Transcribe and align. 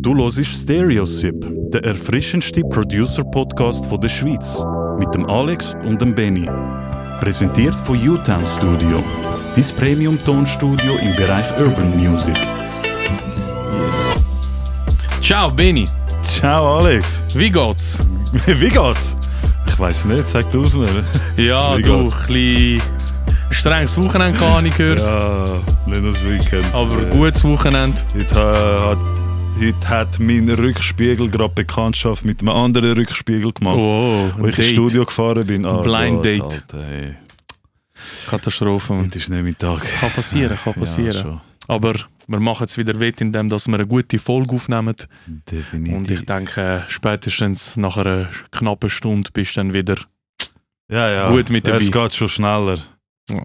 Du 0.00 0.16
hörst 0.16 0.44
Stereosip, 0.44 1.34
der 1.72 1.84
erfrischendste 1.84 2.62
Producer-Podcast 2.62 3.86
der 4.00 4.08
Schweiz. 4.08 4.62
Mit 4.98 5.12
dem 5.14 5.26
Alex 5.28 5.74
und 5.84 6.00
dem 6.00 6.14
Benny. 6.14 6.48
Präsentiert 7.20 7.74
von 7.74 7.96
U-Town 7.96 8.44
Studio. 8.56 9.02
Dein 9.54 9.64
Premium-Tonstudio 9.76 10.94
im 11.02 11.16
Bereich 11.16 11.46
Urban 11.58 11.96
Music. 11.96 12.34
Ciao 15.20 15.50
Benny, 15.50 15.86
Ciao 16.22 16.78
Alex. 16.78 17.22
wie 17.34 17.50
geht's? 17.50 17.98
Wie 18.46 18.68
geht's? 18.68 19.16
Ich 19.66 19.78
weiß 19.78 20.04
nicht, 20.06 20.28
sag 20.28 20.50
du 20.50 20.62
es 20.62 20.74
mir. 20.76 20.88
Ja, 21.36 21.76
Wie 21.76 21.82
du, 21.82 21.94
ein 21.94 22.04
bisschen 22.04 22.82
strenges 23.50 23.96
Wochenende 24.02 24.38
habe 24.40 24.68
ich 24.68 24.76
gehört. 24.76 25.00
Ja, 25.00 25.44
nicht 25.86 26.02
nur 26.02 26.12
das 26.12 26.24
Weekend. 26.28 26.66
Aber 26.74 26.94
Äh, 27.02 27.10
gutes 27.10 27.42
Wochenende. 27.44 27.98
Äh, 28.14 28.34
hat, 28.34 28.98
heute 29.60 29.88
hat 29.88 30.18
mein 30.18 30.48
Rückspiegel 30.48 31.28
gerade 31.30 31.54
Bekanntschaft 31.54 32.24
mit 32.24 32.40
einem 32.40 32.50
anderen 32.50 32.92
Rückspiegel 32.96 33.52
gemacht. 33.52 33.76
Oh, 33.78 34.30
Wo 34.38 34.46
ich 34.46 34.58
ins 34.58 34.66
Date. 34.68 34.72
Studio 34.74 35.04
gefahren 35.04 35.46
bin. 35.46 35.64
Ah, 35.64 35.80
Blind 35.82 36.16
Gott, 36.16 36.24
Date. 36.24 36.42
Alter, 36.42 36.84
hey. 36.84 37.14
Katastrophe. 38.28 38.94
Heute 38.96 39.18
ist 39.18 39.28
nicht 39.28 39.42
mein 39.42 39.58
Tag. 39.58 39.82
Kann 40.00 40.10
passieren, 40.10 40.56
kann 40.62 40.72
Ja, 40.76 40.80
passieren. 40.80 41.22
schon. 41.22 41.40
Aber 41.66 41.94
wir 42.26 42.40
machen 42.40 42.66
es 42.66 42.78
wieder 42.78 42.98
wett, 43.00 43.20
indem 43.20 43.48
dass 43.48 43.66
wir 43.66 43.74
eine 43.74 43.86
gute 43.86 44.18
Folge 44.18 44.54
aufnehmen. 44.54 44.94
Definitiv. 45.26 45.96
Und 45.96 46.10
ich 46.10 46.24
denke, 46.24 46.84
spätestens 46.88 47.76
nach 47.76 47.96
einer 47.96 48.28
knappen 48.52 48.88
Stunde 48.90 49.30
bist 49.32 49.56
du 49.56 49.60
dann 49.60 49.72
wieder. 49.72 49.96
ja, 50.90 51.10
ja. 51.10 51.30
gut 51.30 51.50
mit 51.50 51.66
ja, 51.66 51.76
Es 51.76 51.90
dabei. 51.90 52.04
geht 52.06 52.14
schon 52.16 52.28
schneller. 52.28 52.78
Ja. 53.30 53.38
Ein 53.38 53.44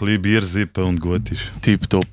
bisschen 0.00 0.22
Bier 0.22 0.42
sippen 0.42 0.84
und 0.84 1.00
gut 1.00 1.30
ist. 1.30 1.50
Tipptopp. 1.62 2.06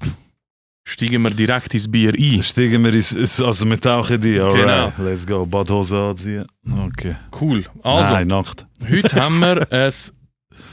Steigen 0.87 1.23
wir 1.23 1.31
direkt 1.31 1.73
ins 1.73 1.89
Bier 1.91 2.13
ein. 2.13 2.43
Steigen 2.43 2.83
wir 2.83 2.93
ins, 2.93 3.11
ins 3.11 3.41
also 3.41 3.65
wir 3.67 3.79
tauchen 3.81 4.21
die. 4.21 4.39
Alright, 4.39 4.59
Genau. 4.95 5.09
let's 5.09 5.25
go. 5.25 5.45
Badhose 5.45 5.97
anziehen. 5.97 6.45
Okay. 6.87 7.15
Cool. 7.41 7.63
Also, 7.81 8.13
Nein, 8.13 8.27
Nacht. 8.27 8.67
Heute 8.87 9.15
haben 9.21 9.39
wir 9.39 9.71
ein 9.71 9.91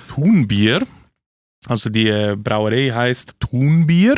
Thunbier. 0.08 0.80
Also 1.66 1.88
die 1.90 2.08
äh, 2.08 2.36
Brauerei 2.36 2.90
heißt 2.90 3.36
Thunbier. 3.40 4.16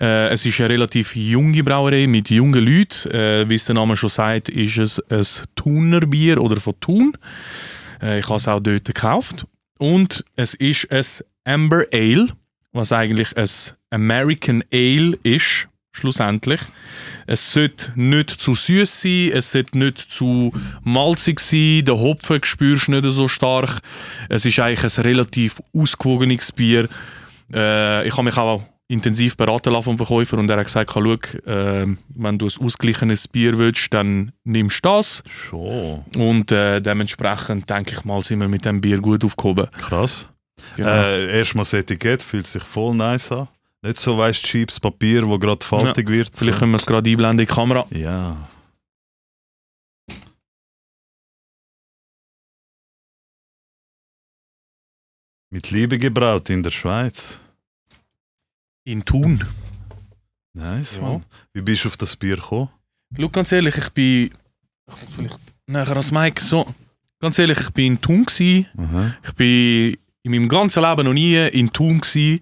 Äh, 0.00 0.28
es 0.30 0.44
ist 0.46 0.58
eine 0.60 0.70
relativ 0.70 1.14
junge 1.14 1.62
Brauerei 1.62 2.06
mit 2.06 2.30
jungen 2.30 2.64
Leuten. 2.64 3.10
Äh, 3.10 3.48
wie 3.48 3.54
es 3.54 3.66
der 3.66 3.74
Name 3.74 3.96
schon 3.96 4.08
sagt, 4.08 4.48
ist 4.48 4.78
es 4.78 5.00
ein 5.10 5.24
Thunerbier 5.54 6.40
oder 6.40 6.56
von 6.60 6.74
Thun. 6.80 7.16
Äh, 8.02 8.18
ich 8.20 8.24
habe 8.26 8.36
es 8.36 8.48
auch 8.48 8.60
dort 8.60 8.84
gekauft. 8.86 9.46
Und 9.78 10.24
es 10.36 10.54
ist 10.54 10.90
ein 10.90 11.04
Amber 11.44 11.84
Ale, 11.92 12.28
was 12.72 12.92
eigentlich 12.92 13.36
ein 13.36 13.48
American 13.94 14.64
Ale 14.72 15.16
ist, 15.22 15.68
schlussendlich. 15.92 16.60
Es 17.26 17.52
sollte 17.52 17.92
nicht 17.94 18.30
zu 18.30 18.54
süß 18.54 19.00
sein, 19.00 19.30
es 19.32 19.52
sollte 19.52 19.78
nicht 19.78 19.98
zu 19.98 20.52
malzig 20.82 21.40
sein, 21.40 21.84
den 21.84 21.98
Hopfen 21.98 22.40
spürst 22.42 22.88
du 22.88 22.92
nicht 22.92 23.04
so 23.12 23.28
stark. 23.28 23.80
Es 24.28 24.44
ist 24.44 24.58
eigentlich 24.58 24.98
ein 24.98 25.04
relativ 25.04 25.62
ausgewogenes 25.72 26.52
Bier. 26.52 26.88
Äh, 27.52 28.06
ich 28.06 28.12
habe 28.12 28.24
mich 28.24 28.36
auch 28.36 28.62
intensiv 28.88 29.36
beraten 29.36 29.72
lassen 29.72 29.84
vom 29.84 29.96
Verkäufer 29.96 30.36
und 30.38 30.50
er 30.50 30.58
hat 30.58 30.66
gesagt, 30.66 30.90
schau, 30.92 31.12
äh, 31.12 31.86
wenn 32.14 32.38
du 32.38 32.46
ein 32.46 32.64
ausgeglichenes 32.64 33.28
Bier 33.28 33.56
willst, 33.56 33.94
dann 33.94 34.32
nimmst 34.44 34.84
du 34.84 34.88
das. 34.88 35.22
Schon. 35.30 36.04
Und 36.16 36.52
äh, 36.52 36.80
dementsprechend 36.80 37.70
denke 37.70 37.94
ich 37.94 38.04
mal, 38.04 38.22
sind 38.22 38.40
wir 38.40 38.48
mit 38.48 38.64
dem 38.64 38.80
Bier 38.80 38.98
gut 39.00 39.24
aufgehoben. 39.24 39.68
Krass. 39.78 40.26
Genau. 40.76 40.90
Äh, 40.90 41.38
Erstmal 41.38 41.62
das 41.64 41.72
Etikett 41.72 42.22
fühlt 42.22 42.46
sich 42.46 42.62
voll 42.62 42.94
nice 42.94 43.32
an. 43.32 43.48
Nicht 43.84 43.98
so 43.98 44.16
weißt 44.16 44.42
cheapes 44.44 44.80
Papier, 44.80 45.28
wo 45.28 45.38
gerade 45.38 45.62
faltig 45.62 46.08
wird. 46.08 46.30
Vielleicht 46.34 46.54
so. 46.54 46.60
können 46.60 46.72
wir 46.72 46.76
es 46.78 46.86
gerade 46.86 47.10
einblenden 47.10 47.40
in 47.40 47.46
die 47.46 47.52
Kamera. 47.54 47.86
Ja. 47.90 48.48
Mit 55.50 55.70
Liebe 55.70 55.98
gebraut 55.98 56.50
in 56.50 56.62
der 56.62 56.70
Schweiz. 56.70 57.38
In 58.84 59.04
Thun. 59.04 59.44
Nice, 60.54 60.96
Ja. 60.96 61.02
Mann. 61.02 61.24
Wie 61.52 61.62
bist 61.62 61.84
du 61.84 61.88
auf 61.88 61.96
das 61.96 62.16
Bier 62.16 62.36
gekommen? 62.36 62.70
Schau, 63.16 63.28
ganz 63.28 63.52
ehrlich, 63.52 63.76
ich 63.76 63.90
bin. 63.90 64.30
Ich 64.88 64.94
muss 65.02 65.14
vielleicht 65.16 65.40
nachher 65.66 65.90
ans 65.92 66.10
Mike. 66.10 66.42
So, 66.42 66.66
ganz 67.20 67.38
ehrlich, 67.38 67.60
ich 67.60 67.70
bin 67.70 67.94
in 67.94 68.00
Thun. 68.00 68.24
Gewesen. 68.24 68.66
Ich 69.24 69.32
bin 69.34 69.96
in 70.24 70.30
meinem 70.30 70.48
ganzen 70.48 70.82
Leben 70.82 71.04
noch 71.04 71.12
nie 71.12 71.36
in 71.36 71.70
Thun. 71.72 72.00
Gewesen. 72.00 72.40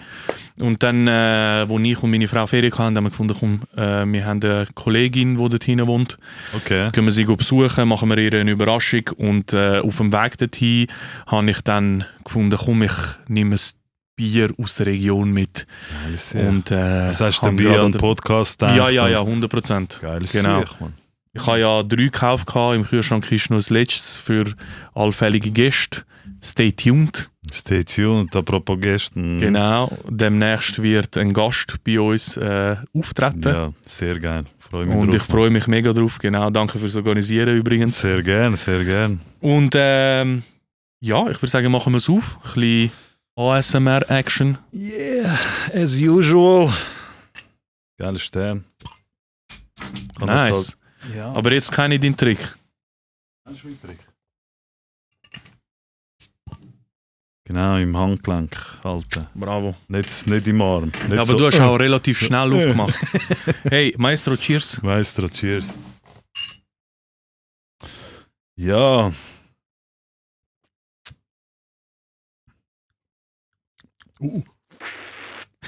Und 0.59 0.83
dann, 0.85 1.09
äh, 1.09 1.65
wo 1.69 1.79
ich 1.81 2.01
und 2.01 2.11
meine 2.13 2.29
Frau 2.29 2.47
Ferien 2.47 2.73
hatten, 2.73 2.97
haben 2.97 3.05
wir 3.05 3.11
gefunden, 3.11 3.37
komm, 3.39 3.63
äh, 3.77 4.05
wir 4.07 4.25
haben 4.25 4.41
eine 4.43 4.69
Kollegin, 4.75 5.37
die 5.37 5.49
dort 5.49 5.65
hinten 5.65 5.89
wohnt. 5.89 6.17
Okay. 6.55 6.91
Gehen 6.93 7.05
wir 7.05 7.13
sie 7.13 7.25
besuchen, 7.25 7.89
machen 7.89 8.09
wir 8.09 8.19
ihr 8.19 8.35
eine 8.35 8.53
Überraschung. 8.53 9.03
Und 9.17 9.53
äh, 9.53 9.81
auf 9.81 9.97
dem 9.97 10.13
Weg 10.13 10.39
dorthin 10.39 10.87
habe 11.27 11.51
ich 11.51 11.61
dann 11.63 12.05
gefunden, 12.23 12.57
komm, 12.57 12.83
ich 12.83 12.93
nehme 13.27 13.57
ein 13.57 13.61
Bier 14.15 14.51
aus 14.63 14.77
der 14.77 14.87
Region 14.87 15.33
mit. 15.33 15.67
Geiles. 16.05 16.35
Und, 16.35 16.71
äh, 16.71 17.09
hast 17.09 17.39
du 17.41 17.47
habe 17.47 17.57
Bier 17.57 17.83
und 17.83 17.99
Podcast 17.99 18.63
Ja, 18.63 18.91
ja, 18.91 19.09
ja, 19.09 19.21
100 19.21 19.51
Prozent. 19.51 19.99
Geiles 20.01 20.31
Genau. 20.31 20.61
Sieg, 20.61 20.81
Mann. 20.81 20.93
Ich 21.33 21.47
habe 21.47 21.59
ja 21.59 21.83
drei 21.83 22.05
gekauft, 22.05 22.49
im 22.55 22.85
Kühlschrank 22.85 23.33
ist 23.33 23.51
noch 23.51 23.57
das 23.57 23.71
letztes 23.71 24.19
für 24.19 24.55
allfällige 24.95 25.51
Gäste. 25.51 26.05
Stay 26.41 26.71
tuned. 26.71 27.32
Stay 27.51 27.83
tuned, 27.85 28.35
apropos 28.37 28.79
Gäste. 28.81 29.19
Mhm. 29.19 29.39
Genau. 29.39 29.91
Demnächst 30.09 30.81
wird 30.83 31.17
ein 31.17 31.33
Gast 31.33 31.79
bei 31.85 31.99
uns 32.01 32.37
äh, 32.37 32.77
auftreten. 32.95 33.43
Ja, 33.43 33.73
sehr 33.85 34.19
geil. 34.21 34.45
Freue 34.59 34.87
mich 34.87 34.97
Und 34.97 35.09
drauf, 35.09 35.17
ich 35.17 35.23
freue 35.23 35.51
mich 35.51 35.67
mega 35.67 35.93
drauf. 35.93 36.19
Genau, 36.19 36.51
danke 36.51 36.79
fürs 36.79 36.95
Organisieren 36.97 37.57
übrigens. 37.59 38.01
Sehr 38.01 38.23
gern, 38.23 38.57
sehr 38.57 38.85
gern. 38.85 39.21
Und 39.41 39.73
ähm, 39.77 40.45
ja, 41.01 41.23
ich 41.29 41.37
würde 41.43 41.49
sagen, 41.49 41.71
machen 41.73 41.93
wir 41.93 41.99
es 41.99 42.09
auf. 42.09 42.39
Ein 42.45 42.53
bisschen 42.55 42.93
ASMR-Action. 43.37 44.59
Yeah, 44.73 45.39
as 45.75 45.97
usual. 45.97 46.73
Geiler 47.99 48.19
Stern. 48.21 48.65
Kann 50.19 50.29
das 50.29 50.41
Nice. 50.41 50.53
halt- 50.53 51.17
Ja. 51.17 51.33
Aber 51.33 51.53
jetzt 51.53 51.73
kenne 51.73 51.97
ich 51.97 52.01
deinen 52.01 52.17
Trick. 52.17 52.39
Genau, 57.53 57.77
im 57.77 57.95
Handgelenk 57.95 58.81
halten. 58.83 59.27
Bravo. 59.35 59.75
Nicht, 59.89 60.27
nicht 60.27 60.49
im 60.49 60.63
Arm. 60.63 60.87
Nicht 60.87 61.13
Aber 61.13 61.27
so, 61.27 61.37
du 61.37 61.45
hast 61.45 61.61
auch 61.61 61.77
relativ 61.77 62.19
schnell 62.19 62.51
aufgemacht. 62.51 62.95
Hey, 63.65 63.95
Maestro, 63.99 64.39
cheers. 64.39 64.81
Maestro, 64.81 65.29
cheers. 65.29 65.77
Ja. 68.57 69.13
Uh. 74.19 74.43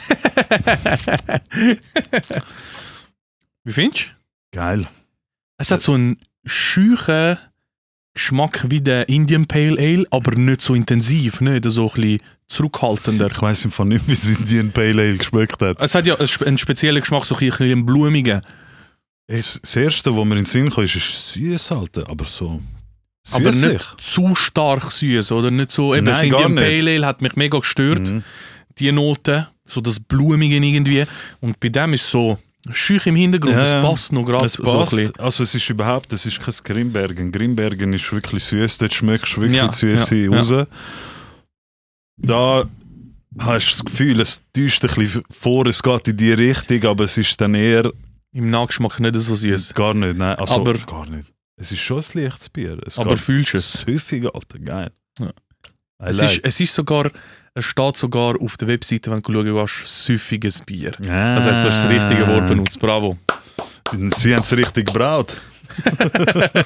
Wie 3.65 3.73
findest 3.75 4.07
du? 4.07 4.11
Geil. 4.53 4.89
Es 5.59 5.71
hat 5.71 5.83
so 5.83 5.93
einen 5.93 6.17
scheuchen 6.47 7.37
Geschmack 8.15 8.65
wie 8.69 8.81
der 8.81 9.09
Indian 9.09 9.47
Pale 9.47 9.77
Ale, 9.79 10.07
aber 10.11 10.33
nicht 10.37 10.63
so 10.63 10.75
intensiv, 10.75 11.41
nicht 11.41 11.65
so 11.69 11.89
ein 11.89 11.95
bisschen 11.95 12.19
zurückhaltender. 12.47 13.29
Ich 13.31 13.43
weiß 13.43 13.67
Fall 13.71 13.87
nicht, 13.87 14.07
wie 14.07 14.13
es 14.13 14.29
Indian 14.31 14.71
Pale 14.71 15.03
Ale 15.03 15.17
geschmeckt 15.17 15.61
hat. 15.61 15.79
Es 15.81 15.95
hat 15.95 16.07
ja 16.07 16.15
einen 16.17 16.29
spe- 16.29 16.47
einen 16.47 16.59
speziellen 16.59 17.01
Geschmack, 17.01 17.25
so 17.27 17.35
ein 17.35 17.41
bisschen 17.49 17.71
einen 17.73 17.85
blumigen. 17.87 18.41
Das 19.27 19.57
erste, 19.75 20.15
was 20.17 20.25
mir 20.25 20.33
in 20.33 20.41
den 20.41 20.45
Sinn 20.45 20.71
kam, 20.71 20.85
ist, 20.85 20.97
ist 20.97 21.33
süß, 21.33 21.73
Alter. 21.73 22.09
Aber 22.09 22.25
so. 22.25 22.61
Aber 23.33 23.51
süßlich. 23.53 23.73
nicht 23.73 23.95
zu 23.99 24.35
stark 24.35 24.93
süß, 24.93 25.33
oder? 25.33 25.51
Nicht 25.51 25.73
so, 25.73 25.95
eben, 25.95 26.05
Nein, 26.07 26.25
Indian. 26.29 26.55
Pale 26.55 26.91
Ale 26.97 27.07
hat 27.07 27.23
mich 27.23 27.35
mega 27.37 27.59
gestört, 27.59 28.01
Mhm. 28.11 28.23
die 28.79 28.93
Noten, 28.93 29.47
so 29.65 29.81
das 29.81 29.99
Blumige 29.99 30.57
irgendwie. 30.57 31.05
Und 31.41 31.59
bei 31.59 31.71
dem 31.71 31.95
ist 31.95 32.09
so 32.09 32.39
schüch 32.73 33.07
im 33.07 33.17
Hintergrund, 33.17 33.55
Ja, 33.55 33.61
das 33.61 33.71
ja. 33.71 33.81
passt 33.83 34.13
noch 34.13 34.25
gerade 34.25 34.47
Es 34.47 34.55
so 34.55 34.63
passt. 34.63 34.97
bisschen. 34.97 35.17
also 35.19 35.43
es 35.43 35.55
ist 35.55 35.69
überhaupt, 35.69 36.13
es 36.13 36.25
ist 36.27 36.41
kein 36.41 36.55
Grimbergen. 36.65 37.31
Grimbergen 37.33 37.93
ist 37.93 38.11
wirklich 38.13 38.45
süß, 38.45 38.79
dort 38.79 38.95
schmeckst 38.95 39.37
du 39.37 39.43
wirklich 39.43 39.59
Ja, 39.59 39.71
Süße 39.71 40.15
ja, 40.17 40.31
raus. 40.31 40.67
Da 42.17 42.65
hast 43.39 43.67
du 43.67 43.71
das 43.71 43.85
Gefühl, 43.85 44.21
es 44.21 44.41
täuscht 44.53 44.85
ein 44.85 44.95
bisschen 44.95 45.23
vor, 45.31 45.67
es 45.67 45.83
geht 45.83 46.09
in 46.09 46.17
die 46.17 46.33
Richtung, 46.33 46.85
aber 46.85 47.05
es 47.05 47.17
ist 47.19 47.41
dann 47.41 47.55
eher 47.55 47.91
Im 48.33 48.51
Nachgeschmack 48.51 49.01
nicht 49.01 49.19
so 49.21 49.35
süß. 49.37 49.75
gar 49.75 49.95
nicht. 49.95 50.17
Nein, 50.17 50.37
also 50.39 50.55
Aber- 50.55 50.79
gar 50.79 51.07
nicht. 51.07 51.29
Es 51.57 51.71
ist 51.71 51.81
schon 51.81 51.99
ein 51.99 52.23
leichtes 52.25 52.49
Bier. 52.49 52.79
Es 52.85 52.99
Aber 52.99 53.17
fühlst 53.17 53.55
du 53.55 53.59
es? 53.59 53.73
süffig, 53.75 54.25
Alter, 54.35 54.59
geil. 54.59 54.91
Ja. 55.21 55.33
Es 55.99 56.19
like. 56.19 56.31
ist, 56.33 56.45
es 56.45 56.61
ist 56.61 56.75
sogar, 56.75 57.11
es 57.55 57.65
steht 57.65 57.97
sogar 57.97 58.35
auf 58.41 58.57
der 58.57 58.69
Webseite, 58.69 59.11
wenn 59.11 59.23
du 59.23 59.33
schauen 59.33 59.55
willst, 59.55 60.05
süffiges 60.07 60.61
Bier. 60.63 60.93
Ah. 61.09 61.37
Das 61.37 61.47
heißt, 61.47 61.65
du 61.65 61.71
hast 61.71 61.85
das 61.85 61.91
richtige 61.91 62.27
Wort 62.27 62.49
benutzt. 62.49 62.79
Bravo. 62.81 63.17
Sie 64.17 64.35
haben 64.35 64.43
es 64.43 64.57
richtig 64.57 64.87
gebraut. 64.87 65.41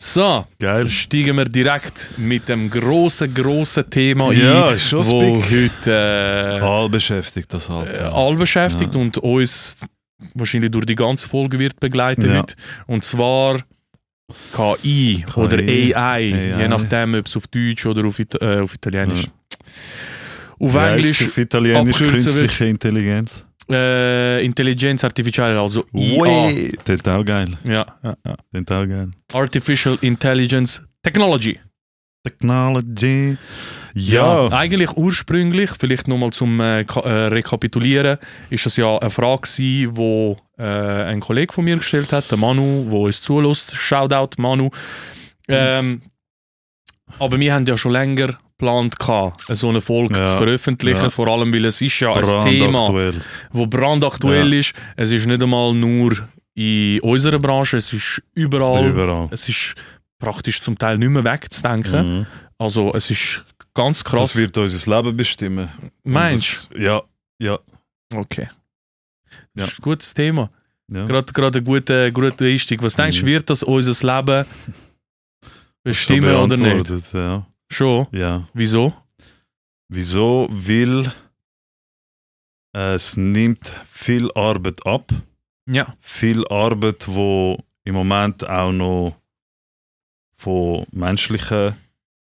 So, 0.00 0.46
Geil. 0.60 0.88
steigen 0.90 1.36
wir 1.38 1.44
direkt 1.44 2.10
mit 2.18 2.48
dem 2.48 2.70
grossen, 2.70 3.34
grossen 3.34 3.90
Thema 3.90 4.32
Ja, 4.32 4.68
ein, 4.68 4.78
schon 4.78 5.04
wo 5.04 5.18
big. 5.18 5.44
heute 5.50 5.90
äh, 5.90 6.60
All 6.60 6.88
beschäftigt 6.88 7.52
das 7.52 7.68
halt. 7.68 7.88
äh, 7.88 8.02
all 8.02 8.36
beschäftigt 8.36 8.94
und 8.94 9.18
uns 9.18 9.76
wahrscheinlich 10.34 10.70
durch 10.70 10.86
die 10.86 10.94
ganze 10.94 11.28
Folge 11.28 11.58
wird 11.58 11.80
begleiten 11.80 12.28
Ja. 12.28 12.38
heute. 12.38 12.54
Und 12.86 13.02
zwar 13.02 13.58
KI, 14.54 15.24
oder 15.34 15.58
AI, 15.58 15.96
AI. 15.96 16.54
je 16.60 16.68
nachdem, 16.68 17.14
ob 17.16 17.26
es 17.26 17.36
auf 17.36 17.48
Deutsch 17.48 17.84
oder 17.84 18.04
auf, 18.06 18.20
Ita 18.20 18.38
äh, 18.38 18.60
auf 18.60 18.74
Italienisch. 18.74 19.24
Auf 20.58 20.74
heisst 20.74 21.04
Englisch 21.04 21.22
auf 21.28 21.38
Italienisch 21.38 21.96
künstliche 21.98 22.64
Intelligenz. 22.66 23.46
äh, 23.70 24.44
Intelligenz 24.44 25.04
Artificiale, 25.04 25.58
also 25.60 25.84
IA. 25.94 26.70
Das 26.84 26.96
ist 26.96 27.08
auch 27.08 27.24
geil. 27.24 27.56
Ja, 27.64 27.86
ja, 28.02 28.16
ja. 28.24 28.36
Das 28.52 28.62
ist 28.62 28.72
auch 28.72 28.86
geil. 28.86 29.10
Artificial 29.32 29.98
Intelligence 30.00 30.82
Technology. 31.02 31.58
Technology. 32.24 33.36
Ja. 33.94 34.50
Eigentlich 34.52 34.96
ursprünglich, 34.96 35.70
vielleicht 35.78 36.08
nochmal 36.08 36.32
zum 36.32 36.60
äh, 36.60 36.80
äh, 36.82 37.08
Rekapitulieren, 37.28 38.18
ist 38.50 38.66
das 38.66 38.76
ja 38.76 38.98
eine 38.98 39.10
Frage 39.10 39.42
gewesen, 39.42 39.96
wo 39.96 40.36
äh, 40.58 40.62
ein 40.64 41.20
Kollege 41.20 41.52
von 41.52 41.64
mir 41.64 41.76
gestellt 41.76 42.12
hat, 42.12 42.30
der 42.30 42.38
Manu, 42.38 42.86
wo 42.88 43.06
uns 43.06 43.22
zulässt. 43.22 43.74
Shoutout 43.74 44.40
Manu. 44.40 44.70
Ähm, 45.48 46.02
aber 47.18 47.40
wir 47.40 47.54
haben 47.54 47.64
ja 47.66 47.78
schon 47.78 47.92
länger 47.92 48.38
geplant, 48.58 48.98
gehabt, 48.98 49.44
so 49.48 49.68
eine 49.68 49.80
Folge 49.80 50.18
Ja, 50.18 50.24
zu 50.24 50.36
veröffentlichen, 50.36 51.02
ja. 51.04 51.10
vor 51.10 51.28
allem 51.28 51.52
weil 51.52 51.64
es 51.66 51.80
ist 51.80 52.00
ja 52.00 52.12
ein 52.12 52.44
Thema, 52.50 53.12
wo 53.52 53.66
brandaktuell 53.66 54.52
ist. 54.52 54.74
Es 54.96 55.10
ist 55.12 55.26
nicht 55.26 55.42
einmal 55.42 55.72
nur 55.74 56.16
in 56.54 57.00
unserer 57.02 57.38
Branche, 57.38 57.76
es 57.76 57.92
ist 57.92 58.20
überall. 58.34 58.88
Überall. 58.88 59.28
Es 59.30 59.48
ist 59.48 59.74
praktisch 60.18 60.60
zum 60.60 60.76
Teil 60.76 60.98
nicht 60.98 61.08
mehr 61.10 61.24
wegzudenken. 61.24 62.18
Mhm. 62.20 62.26
Also 62.58 62.92
es 62.94 63.08
ist 63.10 63.44
ganz 63.74 64.02
krass. 64.02 64.32
Das 64.32 64.36
wird 64.36 64.58
unser 64.58 64.96
Leben 65.02 65.16
bestimmen. 65.16 65.68
Meinst 66.02 66.70
das- 66.74 66.80
Ja, 66.80 67.02
ja. 67.38 67.58
du? 68.10 68.18
Okay. 68.18 68.48
Das 69.54 69.54
Ja. 69.54 69.64
ist 69.66 69.78
ein 69.78 69.82
gutes 69.82 70.12
Thema. 70.14 70.50
ja. 70.92 71.06
Gerade, 71.06 71.32
gerade 71.32 71.58
ein 71.58 71.64
guter, 71.64 72.10
guter 72.10 72.44
Einstieg. 72.44 72.82
Was 72.82 72.96
denkst 72.96 73.18
du, 73.18 73.22
Mhm. 73.22 73.26
wird 73.28 73.50
das 73.50 73.62
unser 73.62 73.92
Leben 74.16 74.44
bestimmen 75.84 76.34
oder 76.34 76.56
nicht? 76.56 76.90
Ja. 77.12 77.46
Schon. 77.70 78.06
ja. 78.12 78.46
Wieso? 78.54 78.92
Wieso? 79.88 80.48
Weil 80.50 81.12
es 82.72 83.16
nimmt 83.16 83.72
viel 83.90 84.30
Arbeit 84.32 84.84
ab. 84.86 85.10
Ja. 85.66 85.94
Viel 86.00 86.46
Arbeit, 86.48 87.06
wo 87.08 87.58
im 87.84 87.94
Moment 87.94 88.46
auch 88.48 88.72
noch 88.72 89.16
von 90.36 90.86
menschlichen 90.92 91.74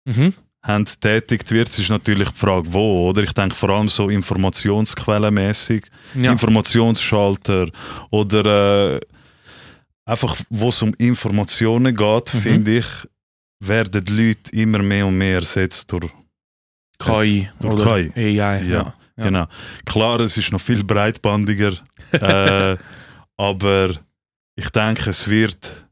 Mhm. 0.05 0.33
Hand 0.63 1.01
tätigt 1.01 1.51
wird. 1.51 1.69
Es 1.69 1.79
ist 1.79 1.91
natürlich 1.91 2.31
die 2.31 2.39
Frage, 2.39 2.73
wo, 2.73 3.09
oder? 3.11 3.23
Ich 3.23 3.33
denke 3.33 3.55
vor 3.55 3.71
allem 3.71 3.89
so 3.89 4.09
informationsquellenmäßig, 4.09 5.87
Ja. 6.15 6.33
Informationsschalter 6.33 7.69
oder 8.11 8.95
äh, 8.97 9.01
einfach, 10.05 10.37
wo 10.49 10.71
es 10.71 10.81
um 10.83 10.95
Informationen 10.95 11.95
geht, 11.95 12.35
Mhm. 12.35 12.39
finde 12.41 12.79
ich, 12.79 12.87
werden 13.61 14.05
die 14.05 14.13
Leute 14.13 14.53
immer 14.53 14.79
mehr 14.79 15.07
und 15.07 15.19
mehr 15.19 15.37
ersetzt 15.37 15.91
durch 15.93 16.11
KI 16.99 17.49
Durch 17.61 17.75
oder 17.75 17.97
KI. 17.97 18.13
AI. 18.17 18.63
Ja. 18.63 18.63
Ja, 18.63 18.95
Ja. 19.19 19.25
Genau. 19.25 19.47
Klar, 19.85 20.21
es 20.21 20.37
ist 20.37 20.53
noch 20.53 20.61
viel 20.61 20.85
breitbandiger, 20.85 21.73
äh, 22.13 22.77
aber 23.37 23.91
ich 24.55 24.71
denke, 24.71 25.11
es 25.11 25.29
wird 25.29 25.89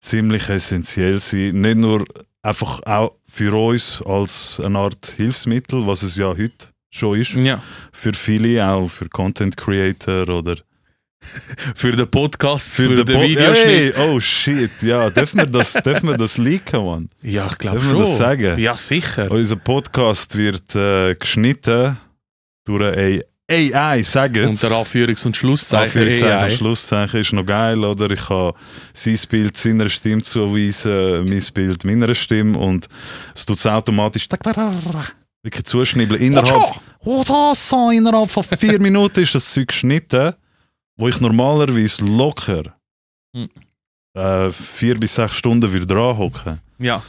ziemlich 0.00 0.48
essentiell 0.48 1.20
sein. 1.20 1.60
Nicht 1.60 1.76
nur 1.76 2.04
einfach 2.42 2.82
auch 2.84 3.16
für 3.28 3.54
uns 3.54 4.02
als 4.02 4.60
eine 4.60 4.78
Art 4.78 5.14
Hilfsmittel, 5.16 5.86
was 5.86 6.02
es 6.02 6.16
ja 6.16 6.28
heute 6.28 6.68
schon 6.90 7.20
ist, 7.20 7.34
ja. 7.34 7.62
für 7.92 8.12
viele, 8.12 8.66
auch 8.66 8.88
für 8.88 9.08
Content 9.08 9.56
Creator 9.56 10.28
oder 10.28 10.56
Für 11.74 11.92
den 11.92 12.08
Podcast, 12.10 12.74
für, 12.74 12.88
den 12.94 13.06
den 13.06 13.16
Pod- 13.16 13.28
Videoschnitt. 13.28 13.96
Hey, 13.96 14.08
oh 14.08 14.20
shit, 14.20 14.70
ja, 14.82 15.10
dürfen 15.10 15.38
wir 15.38 15.46
das, 15.46 15.72
dürfen 15.72 16.08
wir 16.08 16.16
das 16.16 16.38
leaken, 16.38 16.84
Mann? 16.84 17.10
Ja, 17.22 17.46
ich 17.50 17.58
glaube 17.58 17.78
Dürfen 17.78 17.90
schon. 17.90 17.98
wir 18.00 18.06
das 18.06 18.16
sagen? 18.16 18.58
Ja, 18.58 18.76
sicher. 18.76 19.30
Unser 19.30 19.56
Podcast 19.56 20.36
wird 20.36 20.74
äh, 20.74 21.14
geschnitten 21.14 21.96
durch 22.64 22.96
eine 22.96 23.22
AI, 23.50 24.02
sagen 24.02 24.48
Unter 24.48 24.68
Anführungs- 24.68 25.26
und 25.26 25.36
Schlusszeichen 25.36 25.84
Anführungszeichen, 26.02 26.32
AI. 26.32 26.50
Schlusszeichen 26.50 27.20
ist 27.20 27.32
noch 27.34 27.44
geil, 27.44 27.78
oder? 27.84 28.10
Ich 28.10 28.26
kann 28.26 28.52
sein 28.94 29.18
Bild 29.28 29.56
seiner 29.56 29.88
Stimme 29.90 30.22
zuweisen, 30.22 31.24
mein 31.26 31.44
Bild 31.52 31.84
meiner 31.84 32.14
Stimme 32.14 32.58
und 32.58 32.88
es 33.34 33.44
tut 33.44 33.58
es 33.58 33.66
automatisch 33.66 34.28
wirklich 35.42 35.64
zuschnibbeln. 35.64 36.20
Innerhalb, 36.22 36.80
oh, 37.00 37.22
das 37.26 37.68
so, 37.68 37.90
innerhalb 37.90 38.30
von 38.30 38.44
vier 38.44 38.80
Minuten 38.80 39.20
ist 39.20 39.34
das 39.34 39.52
Zeug 39.52 39.68
geschnitten, 39.68 40.32
wo 40.96 41.08
ich 41.08 41.20
normalerweise 41.20 42.04
locker 42.04 42.74
Hm. 43.34 43.48
äh, 44.14 44.50
vier 44.50 44.98
bis 44.98 45.14
sechs 45.16 45.34
Stunden 45.36 45.72
würde 45.72 45.86
dran 45.86 46.16
hocken. 46.16 46.60
Ja. 46.78 47.02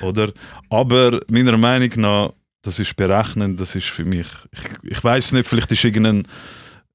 Oder? 0.00 0.32
Aber 0.70 1.20
meiner 1.30 1.56
Meinung 1.56 1.90
nach, 1.96 2.30
das 2.62 2.78
ist 2.80 2.96
berechnen, 2.96 3.56
das 3.56 3.76
ist 3.76 3.86
für 3.86 4.04
mich. 4.04 4.26
Ich, 4.52 4.90
ich 4.92 5.04
weiß 5.04 5.32
nicht, 5.32 5.46
vielleicht 5.46 5.70
ist 5.70 5.84
irgendein, 5.84 6.26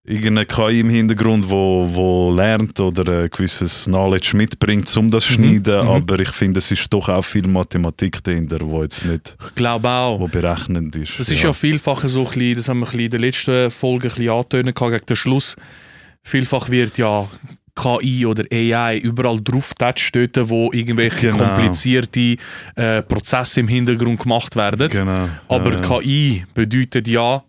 irgendeine 0.04 0.46
KI 0.46 0.80
im 0.82 0.90
Hintergrund, 0.90 1.50
wo, 1.50 1.88
wo 1.94 2.32
lernt 2.34 2.78
oder 2.82 3.24
ein 3.24 3.30
gewisses 3.30 3.86
Knowledge 3.86 4.36
mitbringt, 4.36 4.96
um 4.98 5.12
das 5.12 5.26
zu 5.26 5.34
Mhm, 5.34 5.36
schneiden. 5.64 5.84
mhm. 5.86 5.90
Aber 5.92 6.20
ich 6.20 6.30
finde, 6.30 6.58
es 6.60 6.70
ist 6.72 6.92
doch 6.92 7.08
auch 7.08 7.22
viel 7.24 7.48
Mathematik 7.48 8.22
dahinter, 8.24 8.60
wo 8.62 8.84
jetzt 8.84 9.06
nicht 9.06 9.38
Ich 9.48 9.56
glaube 9.56 9.88
auch. 9.90 10.20
wo 10.20 10.28
berechnend 10.28 10.94
ist. 10.98 11.18
Das 11.20 11.30
ist 11.30 11.42
ja, 11.42 11.54
vielfach 11.54 12.06
so 12.08 12.22
ein 12.22 12.26
bisschen, 12.34 12.56
das 12.58 12.68
haben 12.68 12.80
wir 12.80 12.86
ein 12.88 12.92
bisschen 12.92 13.06
in 13.06 13.12
der 13.12 13.20
letzten 13.22 13.72
Folge 13.72 14.08
ein 14.08 14.14
bisschen 14.16 14.30
angetönt 14.30 14.76
gegen 14.76 15.06
den 15.06 15.16
Schluss. 15.16 15.56
Vielfach 16.28 16.70
wird 16.70 16.98
ja 16.98 17.26
KI 17.74 18.26
oder 18.26 18.44
AI 18.52 18.98
überall 18.98 19.40
drauf 19.42 19.74
dort, 19.78 20.50
wo 20.50 20.74
irgendwelche 20.74 21.32
Genau. 21.32 21.38
komplizierte 21.38 22.36
äh, 22.76 23.02
Prozesse 23.02 23.62
im 23.62 23.70
Hintergrund 23.70 24.20
gemacht 24.20 24.56
werden. 24.58 24.90
Genau. 24.90 25.30
Aber 25.48 25.74
ja, 25.74 25.80
KI 25.80 26.44
bedeutet 26.54 27.08
ja, 27.08 27.44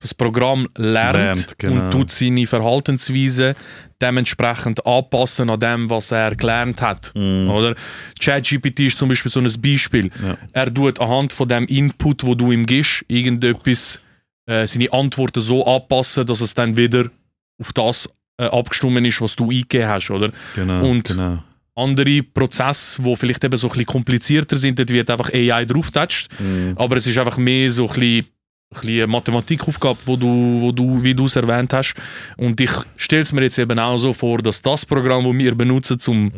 das 0.00 0.14
Programm 0.14 0.68
lernt, 0.76 1.14
Lernt, 1.14 1.58
genau. 1.58 1.86
und 1.86 1.90
tut 1.90 2.10
seine 2.12 2.46
Verhaltensweise 2.46 3.56
dementsprechend 4.00 4.86
anpassen 4.86 5.50
an 5.50 5.58
dem, 5.58 5.90
was 5.90 6.12
er 6.12 6.36
gelernt 6.36 6.80
hat. 6.82 7.10
Mm, 7.16 7.48
Oder? 7.50 7.74
ChatGPT 8.20 8.80
ist 8.80 8.98
zum 8.98 9.08
Beispiel 9.08 9.32
so 9.32 9.40
ein 9.40 9.50
Beispiel. 9.60 10.10
Ja. 10.22 10.36
Er 10.52 10.72
tut 10.72 11.00
anhand 11.00 11.32
von 11.32 11.48
dem 11.48 11.64
Input, 11.66 12.24
wo 12.24 12.36
du 12.36 12.52
ihm 12.52 12.64
gibst, 12.66 13.04
irgendetwas, 13.08 14.00
äh, 14.46 14.66
seine 14.68 14.92
Antworten 14.92 15.40
so 15.40 15.66
anpassen, 15.66 16.26
dass 16.26 16.42
es 16.42 16.54
dann 16.54 16.76
wieder 16.76 17.06
auf 17.60 17.72
das 17.72 18.08
äh, 18.38 18.44
abgestimmt 18.46 19.06
ist, 19.06 19.20
was 19.20 19.36
du 19.36 19.44
eingegeben 19.50 19.88
hast. 19.88 20.10
Oder? 20.10 20.30
genau, 20.54 20.88
und- 20.88 21.04
genau. 21.04 21.42
Andere 21.76 22.22
Prozesse, 22.22 23.02
die 23.02 23.16
vielleicht 23.16 23.42
eben 23.42 23.56
so 23.56 23.66
ein 23.66 23.70
bisschen 23.70 23.86
komplizierter 23.86 24.56
sind, 24.56 24.78
dort 24.78 24.90
wird 24.90 25.10
einfach 25.10 25.32
AI 25.34 25.64
draufgetatscht. 25.64 26.28
Mm, 26.38 26.74
Aber 26.76 26.96
es 26.98 27.06
ist 27.08 27.18
einfach 27.18 27.36
mehr 27.36 27.68
so 27.68 27.88
ein 27.88 27.94
bisschen, 27.94 28.18
ein 28.26 28.80
bisschen 28.80 28.96
eine 28.98 29.06
Mathematikaufgabe, 29.08 29.98
wo 30.06 30.14
du, 30.16 30.60
wo 30.60 30.70
du, 30.70 31.02
wie 31.02 31.16
du 31.16 31.24
es 31.24 31.34
erwähnt 31.34 31.72
hast. 31.72 31.94
Und 32.36 32.60
ich 32.60 32.70
stelle 32.96 33.22
es 33.22 33.32
mir 33.32 33.42
jetzt 33.42 33.58
eben 33.58 33.76
auch 33.76 33.98
so 33.98 34.12
vor, 34.12 34.38
dass 34.38 34.62
das 34.62 34.86
Programm, 34.86 35.24
das 35.24 35.32
wir 35.36 35.54
benutzen, 35.56 35.98
um 36.06 36.30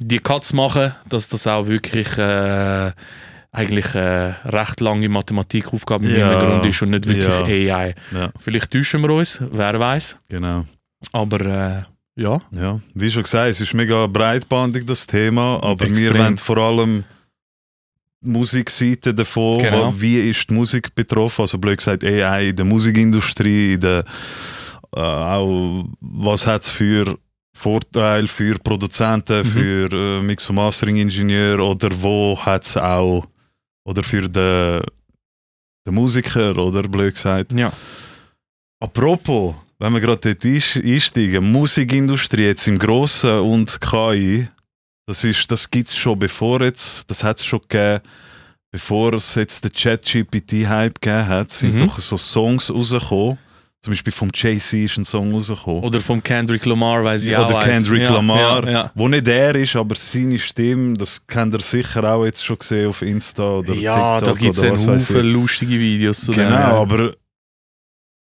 die 0.00 0.18
Cuts 0.18 0.48
zu 0.48 0.56
machen, 0.56 0.94
dass 1.08 1.28
das 1.28 1.46
auch 1.46 1.66
wirklich 1.66 2.08
äh, 2.18 2.92
eigentlich 3.56 3.94
eine 3.94 4.36
recht 4.44 4.80
lange 4.80 5.08
Mathematikaufgabe 5.08 6.06
im 6.06 6.16
Ja. 6.16 6.30
Hintergrund 6.30 6.66
ist 6.66 6.82
und 6.82 6.90
nicht 6.90 7.06
wirklich 7.06 7.24
Ja. 7.66 7.76
AI. 7.78 7.94
Ja, 8.12 8.30
Vielleicht 8.38 8.70
täuschen 8.70 9.00
wir 9.02 9.10
uns, 9.10 9.40
wer 9.50 9.78
weiß. 9.80 10.16
genau. 10.28 10.64
Aber 11.12 11.40
äh, 11.40 11.82
ja, 12.20 12.40
Ja, 12.50 12.80
wie 12.94 13.10
schon 13.10 13.22
gesagt, 13.22 13.50
es 13.50 13.60
ist 13.60 13.74
mega 13.74 14.06
breitbandig 14.06 14.86
das 14.86 15.06
Thema, 15.06 15.60
aber 15.62 15.86
wir 15.88 16.08
Extrem. 16.08 16.18
wollen 16.18 16.36
vor 16.38 16.56
allem 16.58 17.04
Musikseite 18.22 19.14
davon, 19.14 19.58
Genau. 19.58 19.94
wie 19.96 20.18
ist 20.18 20.48
die 20.50 20.54
Musik 20.54 20.94
betroffen, 20.94 21.42
also 21.42 21.58
blöd 21.58 21.78
gesagt 21.78 22.02
AI 22.04 22.48
in 22.48 22.56
der 22.56 22.64
Musikindustrie, 22.64 23.74
in 23.74 23.80
der, 23.80 24.04
äh, 24.94 25.00
auch 25.00 25.84
was 26.00 26.46
hat 26.46 26.62
es 26.62 26.70
für 26.70 27.18
Vorteile 27.52 28.26
für 28.26 28.58
Produzenten, 28.58 29.40
Mhm. 29.40 29.44
für 29.44 29.92
äh, 29.92 30.22
Mix- 30.22 30.48
und 30.50 30.56
Mastering-Ingenieur 30.56 31.58
oder 31.60 31.88
wo 32.02 32.38
hat 32.38 32.64
es 32.64 32.76
auch, 32.76 33.24
oder 33.86 34.02
für 34.02 34.28
den, 34.28 34.82
den 35.86 35.94
Musiker, 35.94 36.56
oder 36.58 36.82
blöd 36.82 37.14
gesagt. 37.14 37.52
ja. 37.52 37.72
Apropos, 38.78 39.54
wenn 39.78 39.94
wir 39.94 40.00
gerade 40.00 40.34
dort 40.34 40.44
einsteigen, 40.44 41.50
Musikindustrie 41.50 42.44
jetzt 42.44 42.66
im 42.68 42.78
Grossen 42.78 43.38
und 43.38 43.80
KI, 43.80 44.48
das, 45.06 45.24
ist, 45.24 45.50
das 45.50 45.70
gibt 45.70 45.88
es 45.88 45.96
schon 45.96 46.18
bevor 46.18 46.60
jetzt, 46.60 47.10
das 47.10 47.24
hat 47.24 47.38
es 47.40 47.46
schon 47.46 47.60
gegeben, 47.62 48.02
bevor 48.70 49.14
es 49.14 49.34
jetzt 49.36 49.64
den 49.64 49.72
Chat-GPT-Hype 49.72 51.00
gegeben 51.00 51.26
hat, 51.28 51.50
sind 51.50 51.76
Mhm. 51.76 51.86
doch 51.86 51.98
so 51.98 52.18
Songs 52.18 52.70
rausgekommen. 52.70 53.38
Zum 53.86 53.92
Beispiel 53.92 54.12
vom 54.12 54.30
Jay-Z 54.34 54.80
ist 54.80 54.96
ein 54.96 55.04
Song 55.04 55.32
rausgekommen. 55.32 55.84
Oder 55.84 56.00
vom 56.00 56.20
Kendrick 56.20 56.66
Lamar, 56.66 57.04
weiß 57.04 57.24
ich 57.24 57.36
auch. 57.36 57.48
Oder. 57.48 57.60
Kendrick 57.60 58.02
ja, 58.02 58.14
Lamar, 58.14 58.64
Ja, 58.64 58.68
ja. 58.68 58.92
wo 58.96 59.06
nicht 59.06 59.28
er 59.28 59.54
ist, 59.54 59.76
aber 59.76 59.94
seine 59.94 60.40
Stimme, 60.40 60.94
das 60.94 61.24
kennt 61.24 61.54
ihr 61.54 61.60
sicher 61.60 62.02
auch 62.02 62.24
jetzt 62.24 62.44
schon 62.44 62.58
gesehen 62.58 62.88
auf 62.88 63.00
Insta 63.02 63.48
oder 63.48 63.74
Ja, 63.74 64.18
da 64.18 64.32
TikTok 64.32 64.38
gibt 64.40 64.54
es 64.56 64.62
einen. 64.64 65.00
Haufen 65.00 65.26
lustige 65.26 65.78
Videos 65.78 66.22
zu 66.22 66.32
dem. 66.32 66.48
Genau, 66.48 66.56
ja. 66.56 66.72
aber 66.72 67.14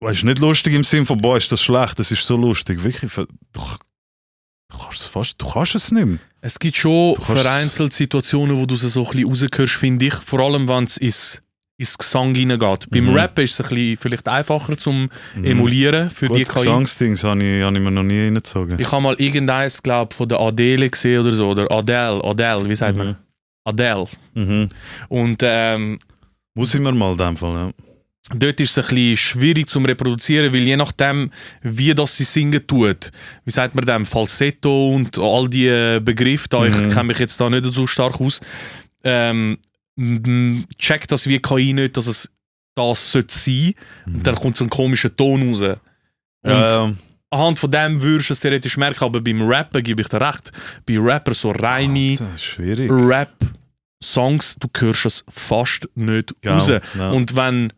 weißt 0.00 0.24
nicht 0.24 0.40
lustig 0.40 0.74
im 0.74 0.82
Sinn 0.82 1.06
von, 1.06 1.18
boah, 1.18 1.36
ist 1.36 1.52
das 1.52 1.62
schlecht, 1.62 1.96
das 1.96 2.10
ist 2.10 2.26
so 2.26 2.36
lustig. 2.36 2.82
Wirklich, 2.82 3.12
du, 3.12 3.26
du 3.52 4.78
kannst 4.78 5.00
es 5.00 5.06
fast, 5.06 5.40
du 5.40 5.48
kannst 5.48 5.76
es 5.76 5.92
nicht 5.92 6.06
mehr. 6.06 6.18
Es 6.40 6.58
gibt 6.58 6.76
schon 6.76 7.14
vereinzelt 7.14 7.92
Situationen, 7.92 8.58
wo 8.58 8.66
du 8.66 8.74
es 8.74 8.80
so 8.80 9.06
ein 9.06 9.28
bisschen 9.28 9.28
raushörst, 9.28 9.74
finde 9.74 10.06
ich. 10.06 10.14
Vor 10.14 10.40
allem, 10.40 10.68
wenn 10.68 10.82
es 10.82 10.96
ins, 10.96 11.41
ins 11.82 11.98
Gesang 11.98 12.34
hineingeht. 12.34 12.88
Beim 12.90 13.04
Mhm. 13.06 13.14
Rappen 13.16 13.44
ist 13.44 13.52
es 13.58 13.60
ein 13.60 13.68
bisschen 13.74 13.96
vielleicht 13.96 14.28
einfacher 14.28 14.76
zum 14.76 15.10
Emulieren 15.42 16.10
für 16.10 16.28
die 16.28 16.44
Gut, 16.44 16.48
KI. 16.54 16.60
Gesangsdings 16.60 17.24
habe 17.24 17.42
ich, 17.44 17.62
habe 17.62 17.76
ich 17.76 17.82
mir 17.82 17.90
noch 17.90 18.02
nie 18.02 18.24
reingezogen. 18.24 18.78
Ich 18.78 18.90
habe 18.90 19.02
mal 19.02 19.14
irgendeins, 19.18 19.82
glaube 19.82 20.14
von 20.14 20.28
der 20.28 20.40
Adele 20.40 20.88
gesehen 20.88 21.20
oder 21.20 21.32
so. 21.32 21.48
Oder 21.50 21.70
Adele, 21.70 22.22
Adele, 22.24 22.68
wie 22.68 22.74
sagt 22.76 22.96
man? 22.96 23.08
Mhm. 23.08 23.16
Adele. 23.64 24.06
Mhm. 24.34 24.68
Und 25.08 25.40
ähm, 25.42 25.98
Muss 26.54 26.74
ich 26.74 26.80
mir 26.80 26.92
mal 26.92 27.12
in 27.12 27.18
dem 27.18 27.36
Fall, 27.36 27.54
ja. 27.54 27.70
dort 28.36 28.60
ist 28.60 28.76
es 28.76 28.78
ein 28.78 28.94
bisschen 28.94 29.16
schwierig 29.16 29.68
zum 29.68 29.84
Reproduzieren, 29.84 30.52
weil 30.52 30.60
je 30.62 30.76
nachdem, 30.76 31.30
wie 31.62 31.94
das 31.94 32.16
sie 32.16 32.24
singen 32.24 32.66
tut, 32.66 33.10
wie 33.44 33.50
sagt 33.50 33.74
man 33.74 33.84
dem, 33.84 34.04
Falsetto 34.04 34.90
und 34.94 35.18
all 35.18 35.48
die 35.48 35.98
Begriffe, 36.00 36.48
da, 36.48 36.60
Mhm. 36.60 36.66
ich 36.66 36.94
kenne 36.94 37.04
mich 37.04 37.18
jetzt 37.18 37.40
da 37.40 37.48
nicht 37.50 37.64
so 37.72 37.86
stark 37.86 38.20
aus, 38.20 38.40
ähm, 39.04 39.58
checkt 40.78 41.12
das 41.12 41.26
wie 41.26 41.38
KI 41.40 41.72
nicht, 41.72 41.96
dass 41.96 42.06
es 42.06 42.30
das 42.74 43.12
sollte 43.12 43.34
sein 43.34 43.74
und 44.06 44.26
dann 44.26 44.34
kommt 44.34 44.56
so 44.56 44.64
ein 44.64 44.70
komischer 44.70 45.14
Ton 45.14 45.48
raus. 45.50 45.60
Und 45.60 46.50
ja. 46.50 46.92
anhand 47.30 47.58
von 47.58 47.70
dem 47.70 48.00
würdest 48.00 48.30
du 48.30 48.32
es 48.32 48.40
theoretisch 48.40 48.76
merken, 48.78 49.04
aber 49.04 49.20
beim 49.20 49.42
Rappen 49.42 49.82
gebe 49.82 50.00
ich 50.02 50.08
dir 50.08 50.20
recht. 50.20 50.50
Bei 50.86 50.98
Rapper 50.98 51.34
so 51.34 51.50
reine 51.50 52.16
Das. 52.16 52.56
Rap-Songs, 52.58 54.56
du 54.58 54.68
hörst 54.78 55.06
es 55.06 55.24
fast 55.28 55.88
nicht 55.94 56.34
Genau, 56.40 56.56
raus. 56.56 56.68
ja. 56.68 57.10
Und 57.10 57.36
wenn, 57.36 57.72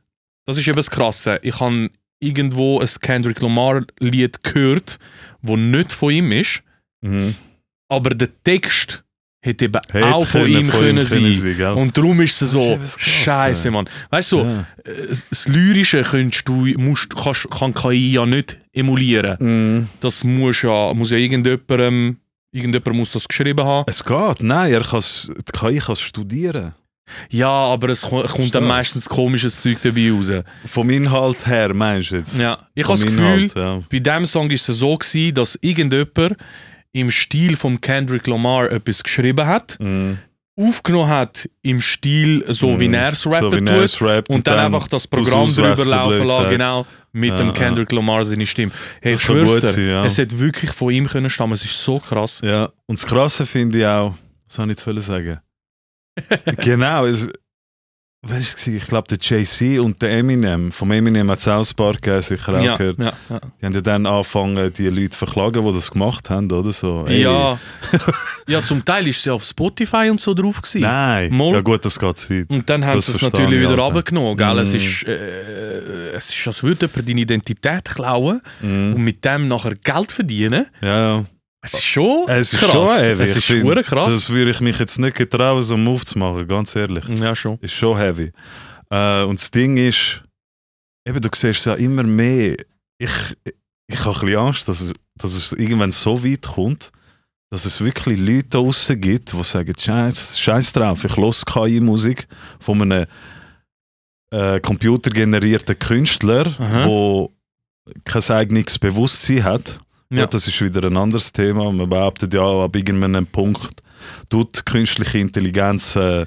das 0.47 0.59
ist 0.59 0.67
eben 0.69 0.77
das 0.77 0.91
Krasse, 0.91 1.41
ich 1.43 1.59
habe 1.61 1.91
irgendwo 2.21 2.81
ein 2.81 2.89
Kendrick 3.01 3.41
Lamar-Lied 3.41 4.43
gehört, 4.45 4.99
wo 5.43 5.57
nicht 5.57 5.93
von 5.93 6.11
ihm 6.13 6.33
ist, 6.33 6.63
Mhm. 7.03 7.35
aber 7.89 8.11
der 8.15 8.29
Text 8.45 9.04
hätte 9.45 9.67
eben 9.67 9.81
Hätte 9.93 10.15
auch 10.15 10.27
von 10.27 10.43
können 10.43 10.59
ihm 10.59 10.71
können 10.71 11.05
sein. 11.05 11.55
gell? 11.57 11.73
Und 11.73 11.97
darum 11.97 12.21
ist 12.23 12.35
es 12.37 12.43
ist 12.43 12.51
so, 12.53 12.77
Krasse. 12.77 12.99
scheiße, 13.01 13.71
Mann. 13.71 13.85
Weißt 14.11 14.33
du, 14.33 14.39
so, 14.39 14.45
Ja. 14.45 14.67
äh, 14.85 15.17
das 15.31 15.49
Lyrische 15.49 16.03
könntest 16.03 16.49
du, 16.49 16.67
musst, 16.79 17.15
kannst, 17.17 17.51
kann 17.51 17.75
KI 17.75 18.13
ja 18.13 18.25
nicht 18.27 18.59
emulieren. 18.73 19.37
Mhm. 19.39 19.89
Das 20.01 20.25
muss 20.25 20.63
ja, 20.63 20.93
muss 20.95 21.11
ja 21.11 21.19
irgendjemandem, 21.19 22.17
irgendjemand 22.53 22.97
muss 22.97 23.13
das 23.13 23.29
geschrieben 23.29 23.65
haben. 23.65 23.85
Es 23.89 24.03
geht, 24.05 24.43
nein, 24.43 24.73
er 24.73 24.81
kann's, 24.83 25.31
die 25.37 25.53
KI 25.59 25.79
kann 25.79 25.93
es 25.93 26.01
studieren. 26.01 26.73
Ja, 27.29 27.49
aber 27.51 27.91
es 27.91 28.01
ko- 28.01 28.23
kommt 28.23 28.55
dann 28.55 28.65
meistens 28.65 29.07
komisches 29.11 29.61
Zeug 29.61 29.77
dabei 29.83 30.11
raus. 30.11 30.33
Vom 30.65 30.89
Inhalt 30.89 31.47
her, 31.47 31.75
meinst 31.75 32.13
du 32.13 32.17
jetzt? 32.17 32.39
Ja, 32.39 32.67
ich 32.75 32.85
habe 32.85 32.95
das 32.95 33.03
Gefühl, 33.05 33.19
Inhalt, 33.45 33.55
ja. 33.55 33.83
bei 33.91 33.99
diesem 33.99 34.25
Song 34.25 34.51
ist 34.51 34.67
es 34.71 34.79
so 34.79 34.97
gewesen, 34.97 35.35
dass 35.35 35.59
irgendjemand 35.61 36.37
im 36.95 37.11
Stil 37.11 37.57
von 37.57 37.81
Kendrick 37.81 38.27
Lamar 38.27 38.71
etwas 38.73 39.03
geschrieben 39.03 39.47
hat, 39.47 39.77
Mhm. 39.81 40.19
aufgenommen 40.57 41.09
hat 41.11 41.49
im 41.63 41.81
Stil 41.81 42.45
so 42.49 42.79
wie 42.81 42.89
Mhm. 42.89 42.95
er 42.95 43.13
es 43.13 43.27
rappen 43.27 43.67
so 43.67 43.87
tut 43.99 44.03
rappt 44.09 44.31
und 44.31 44.47
dann, 44.47 44.59
einfach 44.61 44.87
das 44.89 45.07
Programm 45.07 45.53
drüber 45.53 45.85
laufen 45.85 46.27
lassen, 46.27 46.51
genau, 46.51 46.87
mit 47.13 47.31
Ja, 47.31 47.37
dem 47.37 47.49
ja. 47.49 47.53
Kendrick 47.53 47.91
Lamar 47.93 48.25
seine 48.25 48.47
Stimme. 48.47 48.73
Hey, 49.03 49.15
ich 49.15 49.21
schwör's 49.21 49.61
dir, 49.61 49.67
sein, 49.69 49.89
ja. 49.89 50.05
es 50.07 50.17
hätte 50.17 50.39
wirklich 50.39 50.71
von 50.71 50.91
ihm 50.93 51.07
können 51.09 51.29
stammen, 51.29 51.53
es 51.55 51.65
ist 51.65 51.79
so 51.83 51.99
krass. 51.99 52.41
Ja, 52.45 52.71
und 52.87 52.99
das 52.99 53.07
Krasse 53.07 53.45
finde 53.45 53.79
ich 53.79 53.87
auch, 53.87 54.15
was 54.47 54.55
soll 54.55 54.71
ich 54.71 54.79
jetzt 54.87 55.05
sagen? 55.07 55.41
genau, 56.59 57.07
es, 57.07 57.29
ist 58.45 58.59
es? 58.59 58.67
Ich 58.67 58.87
glaube, 58.87 59.09
der 59.09 59.19
Jay-Z 59.21 59.79
und 59.81 60.01
der 60.03 60.11
Eminem. 60.13 60.71
Vom 60.73 60.91
Eminem 60.93 61.31
hat 61.31 61.41
es 61.41 61.49
auch 61.49 61.67
ein 61.69 61.77
paar 61.77 61.93
gegeben, 61.95 62.23
sicher 62.23 62.55
auch 62.55 62.63
Ja, 62.63 62.77
gehört. 62.77 62.99
ja, 62.99 63.13
ja. 63.31 63.41
Die 63.61 63.67
haben 63.67 63.73
ja 63.75 63.81
dann 63.81 64.07
angefangen, 64.07 64.73
die 64.73 64.89
Leute 64.89 65.11
zu 65.11 65.19
verklagen, 65.19 65.65
die 65.67 65.73
das 65.73 65.91
gemacht 65.91 66.31
haben, 66.31 66.51
oder 66.53 66.73
so. 66.73 67.05
Ey, 67.07 67.23
Ja. 67.23 67.59
ja, 68.47 68.63
zum 68.63 68.85
Teil 68.85 69.09
ist 69.09 69.23
sie 69.23 69.31
auf 69.31 69.45
Spotify 69.45 70.09
und 70.11 70.21
so 70.21 70.35
drauf 70.35 70.63
gewesen. 70.63 70.83
Nein, 70.83 71.33
Mal. 71.37 71.53
ja 71.55 71.61
gut, 71.61 71.85
das 71.85 71.99
geht 71.99 72.17
zu 72.17 72.31
weit. 72.31 72.51
Und 72.51 72.69
dann 72.71 72.85
haben 72.85 72.97
Das 72.97 73.07
sie 73.07 73.13
es 73.13 73.23
natürlich 73.23 73.61
ich, 73.63 73.69
wieder 73.69 73.79
runtergenommen. 73.79 74.37
Gell? 74.37 74.59
Es, 74.59 74.73
Mm. 74.73 74.77
ist, 74.77 75.03
äh, 75.09 76.11
es 76.13 76.31
ist, 76.31 76.47
als 76.47 76.63
würde 76.63 76.87
jemand 76.87 77.09
deine 77.09 77.21
Identität 77.21 77.85
klauen 77.87 78.41
Mhm. 78.61 78.95
und 78.95 79.03
mit 79.05 79.25
dem 79.25 79.49
nachher 79.49 79.75
Geld 79.75 80.13
verdienen. 80.13 80.67
Ja. 80.83 81.25
Es 81.65 81.75
ist 81.75 81.85
schon 81.85 82.29
Es 82.29 82.53
ist 82.53 82.61
krass. 82.61 82.73
schon 82.73 82.89
heavy. 82.89 83.23
Es 83.25 83.31
Ich 83.33 83.37
ist 83.39 83.45
find, 83.47 83.63
schon 83.73 83.83
krass. 83.83 84.07
Das 84.07 84.31
würde 84.31 84.51
ich 84.51 84.61
mich 84.61 84.79
jetzt 84.79 84.99
nicht 84.99 85.17
getrauen, 85.17 85.63
so 85.63 85.75
einen 85.75 85.85
Move 85.85 86.05
zu 86.05 86.19
machen, 86.19 86.47
ganz 86.47 86.77
ehrlich. 86.77 87.05
ja, 87.19 87.35
schon. 87.35 87.59
Ist 87.61 87.73
schon 87.75 87.97
heavy. 87.97 88.33
Äh, 88.91 89.23
und 89.25 89.41
das 89.41 89.51
Ding 89.51 89.77
ist, 89.79 90.23
eben, 91.07 91.21
du 91.21 91.29
siehst 91.35 91.61
es 91.61 91.65
ja 91.65 91.75
immer 91.75 92.03
mehr. 92.03 92.57
Ich, 92.99 93.11
ich 93.87 94.05
habe 94.05 94.11
ein 94.15 94.21
bisschen 94.21 94.37
Angst, 94.39 94.69
dass 94.69 94.81
es, 94.81 94.93
dass 95.17 95.33
es 95.33 95.53
irgendwann 95.53 95.91
so 95.91 96.23
weit 96.23 96.43
kommt, 96.43 96.93
dass 97.51 97.65
es 97.65 97.81
wirklich 97.81 98.19
Leute 98.19 98.49
da 98.51 98.59
draussen 98.59 99.01
gibt, 99.01 99.33
die 99.33 99.43
sagen, 99.45 99.73
Scheiß, 99.79 100.39
Scheiß 100.39 100.73
drauf, 100.73 101.05
ich 101.05 101.17
höre 101.17 101.33
KI-Musik 101.47 102.27
von 102.61 102.83
einem 102.83 103.07
äh, 104.31 104.61
computergenerierten 104.61 105.79
Künstler, 105.79 106.47
Aha. 106.59 106.87
der 106.87 107.29
kein 108.05 108.37
eigenes 108.37 108.79
Bewusstsein 108.79 109.45
hat. 109.45 109.79
Ja. 110.17 110.23
Ja. 110.23 110.27
das 110.27 110.47
ist 110.49 110.61
wieder 110.61 110.85
ein 110.85 110.97
anderes 110.97 111.33
Thema. 111.33 111.71
Man 111.73 111.89
behauptet 111.89 112.35
ja, 112.35 112.43
ab 112.43 112.75
irgendeinem 112.77 113.27
Punkt 113.27 113.83
tut 114.29 114.67
künstliche 114.67 115.19
Intelligenz 115.19 115.97
äh, 115.97 116.27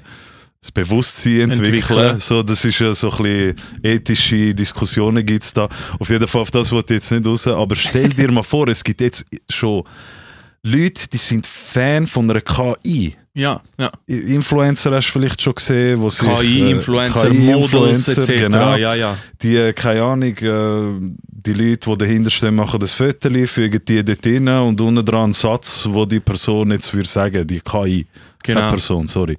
das 0.60 0.72
Bewusstsein 0.72 1.50
entwickeln. 1.50 1.74
Entwickeln. 1.74 2.20
So, 2.20 2.42
das 2.42 2.64
ist 2.64 2.78
ja 2.80 2.92
so 2.94 3.10
ein 3.10 3.22
bisschen 3.22 3.56
ethische 3.82 4.54
Diskussionen 4.54 5.24
gibt 5.24 5.44
es 5.44 5.54
da. 5.54 5.68
Auf 5.98 6.10
jeden 6.10 6.26
Fall, 6.26 6.42
auf 6.42 6.50
das 6.50 6.72
wollte 6.72 6.94
ich 6.94 7.02
jetzt 7.02 7.12
nicht 7.12 7.26
raus. 7.26 7.46
Aber 7.46 7.76
stell 7.76 8.08
dir 8.08 8.30
mal 8.32 8.42
vor, 8.42 8.66
es 8.68 8.82
gibt 8.82 9.00
jetzt 9.00 9.24
schon 9.48 9.84
Leute, 10.62 11.08
die 11.08 11.16
sind 11.16 11.46
Fan 11.46 12.06
von 12.06 12.30
einer 12.30 12.40
KI. 12.40 13.14
Ja, 13.34 13.60
ja. 13.78 13.90
Influencer 14.06 14.90
hast 14.90 15.06
du 15.08 15.12
vielleicht 15.12 15.40
schon 15.40 15.54
gesehen, 15.54 16.00
wo 16.00 16.10
sich, 16.10 16.26
äh, 16.28 16.34
KI-Influencer, 16.40 17.30
KI-Influencer, 17.30 17.78
Models 17.78 18.08
etc. 18.08 18.26
Genau, 18.40 18.74
Ja, 18.76 18.94
ja. 18.94 19.16
die, 19.40 19.56
äh, 19.56 19.72
keine 19.72 20.02
Ahnung, 20.02 20.36
äh, 20.36 21.14
die 21.22 21.52
Leute, 21.52 21.88
die 21.90 21.98
dahinter 21.98 22.30
stehen, 22.30 22.56
machen 22.56 22.80
das 22.80 22.92
Foto, 22.94 23.30
fügen 23.46 23.80
die 23.86 24.04
dort 24.04 24.26
rein 24.26 24.48
und 24.48 24.80
unten 24.80 25.04
dran 25.04 25.24
einen 25.24 25.32
Satz, 25.32 25.86
wo 25.88 26.04
die 26.04 26.18
Person 26.18 26.72
jetzt 26.72 26.92
würde 26.92 27.08
sagen, 27.08 27.46
die 27.46 27.60
KI, 27.60 28.06
Genau. 28.42 28.60
keine 28.60 28.70
Person, 28.72 29.06
sorry. 29.06 29.36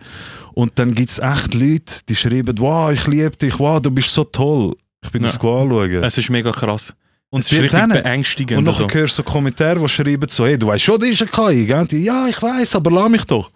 Und 0.54 0.80
dann 0.80 0.96
gibt 0.96 1.12
es 1.12 1.20
echt 1.20 1.54
Leute, 1.54 1.96
die 2.08 2.16
schreiben, 2.16 2.58
wow, 2.60 2.92
ich 2.94 3.06
liebe 3.08 3.36
dich, 3.36 3.60
wow, 3.60 3.82
du 3.82 3.92
bist 3.92 4.14
so 4.14 4.24
toll. 4.24 4.76
Ich 5.04 5.12
bin 5.12 5.22
Ja. 5.24 5.28
das 5.28 5.36
anschauen. 5.36 6.04
Es 6.04 6.18
ist 6.18 6.30
mega 6.30 6.52
krass. 6.52 6.94
Und 7.32 7.42
Es 7.42 7.52
richtig 7.52 7.72
denen- 7.72 7.92
beängstigend. 7.92 8.58
und 8.58 8.64
nachher 8.64 8.86
also. 8.86 8.94
hörst 9.00 9.20
du 9.20 9.24
so 9.24 9.30
Kommentare, 9.30 9.80
die 9.80 9.88
schreiben 9.88 10.28
so, 10.30 10.46
hey, 10.48 10.58
du 10.58 10.68
weißt 10.68 10.84
schon, 10.84 11.00
das 11.00 11.10
ist 11.10 11.22
eine 11.22 11.30
KI, 11.32 11.66
gell? 11.68 11.86
Die, 11.88 12.04
ja, 12.04 12.28
ich 12.28 12.42
weiß, 12.42 12.76
aber 12.76 12.90
lass 12.92 13.10
mich 13.10 13.24
doch. 13.26 13.52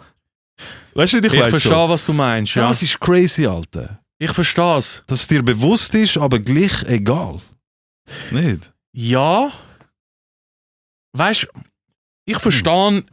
Weißt 0.94 1.14
du, 1.14 1.18
ich, 1.18 1.26
Ich 1.26 1.40
weiss 1.40 1.50
verstehe, 1.50 1.72
so? 1.72 1.90
was 1.90 2.06
du 2.06 2.14
meinst. 2.14 2.54
Ja. 2.54 2.68
Das 2.68 2.84
ist 2.84 3.00
crazy, 3.00 3.48
Alter. 3.48 4.00
Ich 4.20 4.32
verstehe 4.32 4.78
es. 4.78 5.02
Dass 5.08 5.22
es 5.22 5.28
dir 5.28 5.42
bewusst 5.44 5.94
ist, 5.96 6.18
aber 6.18 6.38
gleich 6.40 6.84
egal. 6.84 7.40
Nicht? 8.30 8.72
Ja. 8.94 9.52
Weißt 11.14 11.44
du, 11.44 11.48
ich 12.26 12.38
verstehe 12.38 13.04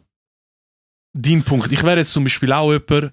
deinen 1.14 1.42
Punkt. 1.42 1.72
Ich 1.72 1.82
wäre 1.82 1.98
jetzt 1.98 2.12
zum 2.12 2.24
Beispiel 2.24 2.52
auch 2.52 2.70
jemand, 2.72 3.12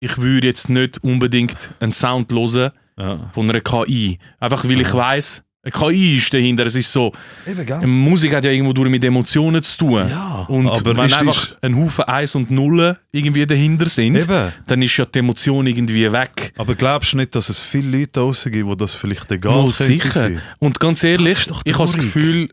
ich 0.00 0.18
würde 0.18 0.46
jetzt 0.46 0.68
nicht 0.68 1.02
unbedingt 1.02 1.72
einen 1.80 1.92
Sound 1.92 2.30
hören 2.32 2.72
Ja. 2.98 3.30
von 3.32 3.48
einer 3.48 3.60
KI. 3.60 4.18
Einfach 4.38 4.64
weil 4.64 4.80
ich 4.80 4.92
weiß, 4.92 5.42
KI 5.70 6.16
ist 6.16 6.34
dahinter. 6.34 6.66
Es 6.66 6.74
ist 6.74 6.90
so, 6.90 7.12
Eben, 7.46 7.64
gell? 7.64 7.86
Musik 7.86 8.34
hat 8.34 8.44
ja 8.44 8.50
irgendwo 8.50 8.72
durch 8.72 8.90
mit 8.90 9.04
Emotionen 9.04 9.62
zu 9.62 9.78
tun. 9.78 10.08
Ja, 10.08 10.44
Und 10.48 10.66
aber 10.66 10.96
wenn 10.96 11.06
ist, 11.06 11.14
einfach 11.14 11.36
ist, 11.52 11.56
ein 11.62 11.76
Haufen 11.76 12.04
Eins 12.06 12.34
und 12.34 12.50
Nullen 12.50 12.96
irgendwie 13.12 13.46
dahinter 13.46 13.88
sind, 13.88 14.16
eben. 14.16 14.52
dann 14.66 14.82
ist 14.82 14.96
ja 14.96 15.04
die 15.04 15.20
Emotion 15.20 15.66
irgendwie 15.68 16.10
weg. 16.10 16.52
Aber 16.58 16.74
glaubst 16.74 17.12
du 17.12 17.18
nicht, 17.18 17.34
dass 17.36 17.48
es 17.48 17.62
viele 17.62 17.96
Leute 17.98 18.10
draussen 18.12 18.50
gibt, 18.50 18.66
wo 18.66 18.74
das 18.74 18.94
vielleicht 18.94 19.30
egal 19.30 19.62
könnte 19.62 19.84
sicher. 19.84 20.10
sein? 20.10 20.42
Und 20.58 20.80
ganz 20.80 21.04
ehrlich, 21.04 21.38
ist 21.38 21.52
ich 21.64 21.74
habe 21.74 21.84
das. 21.84 21.94
Gefühl, 21.96 22.48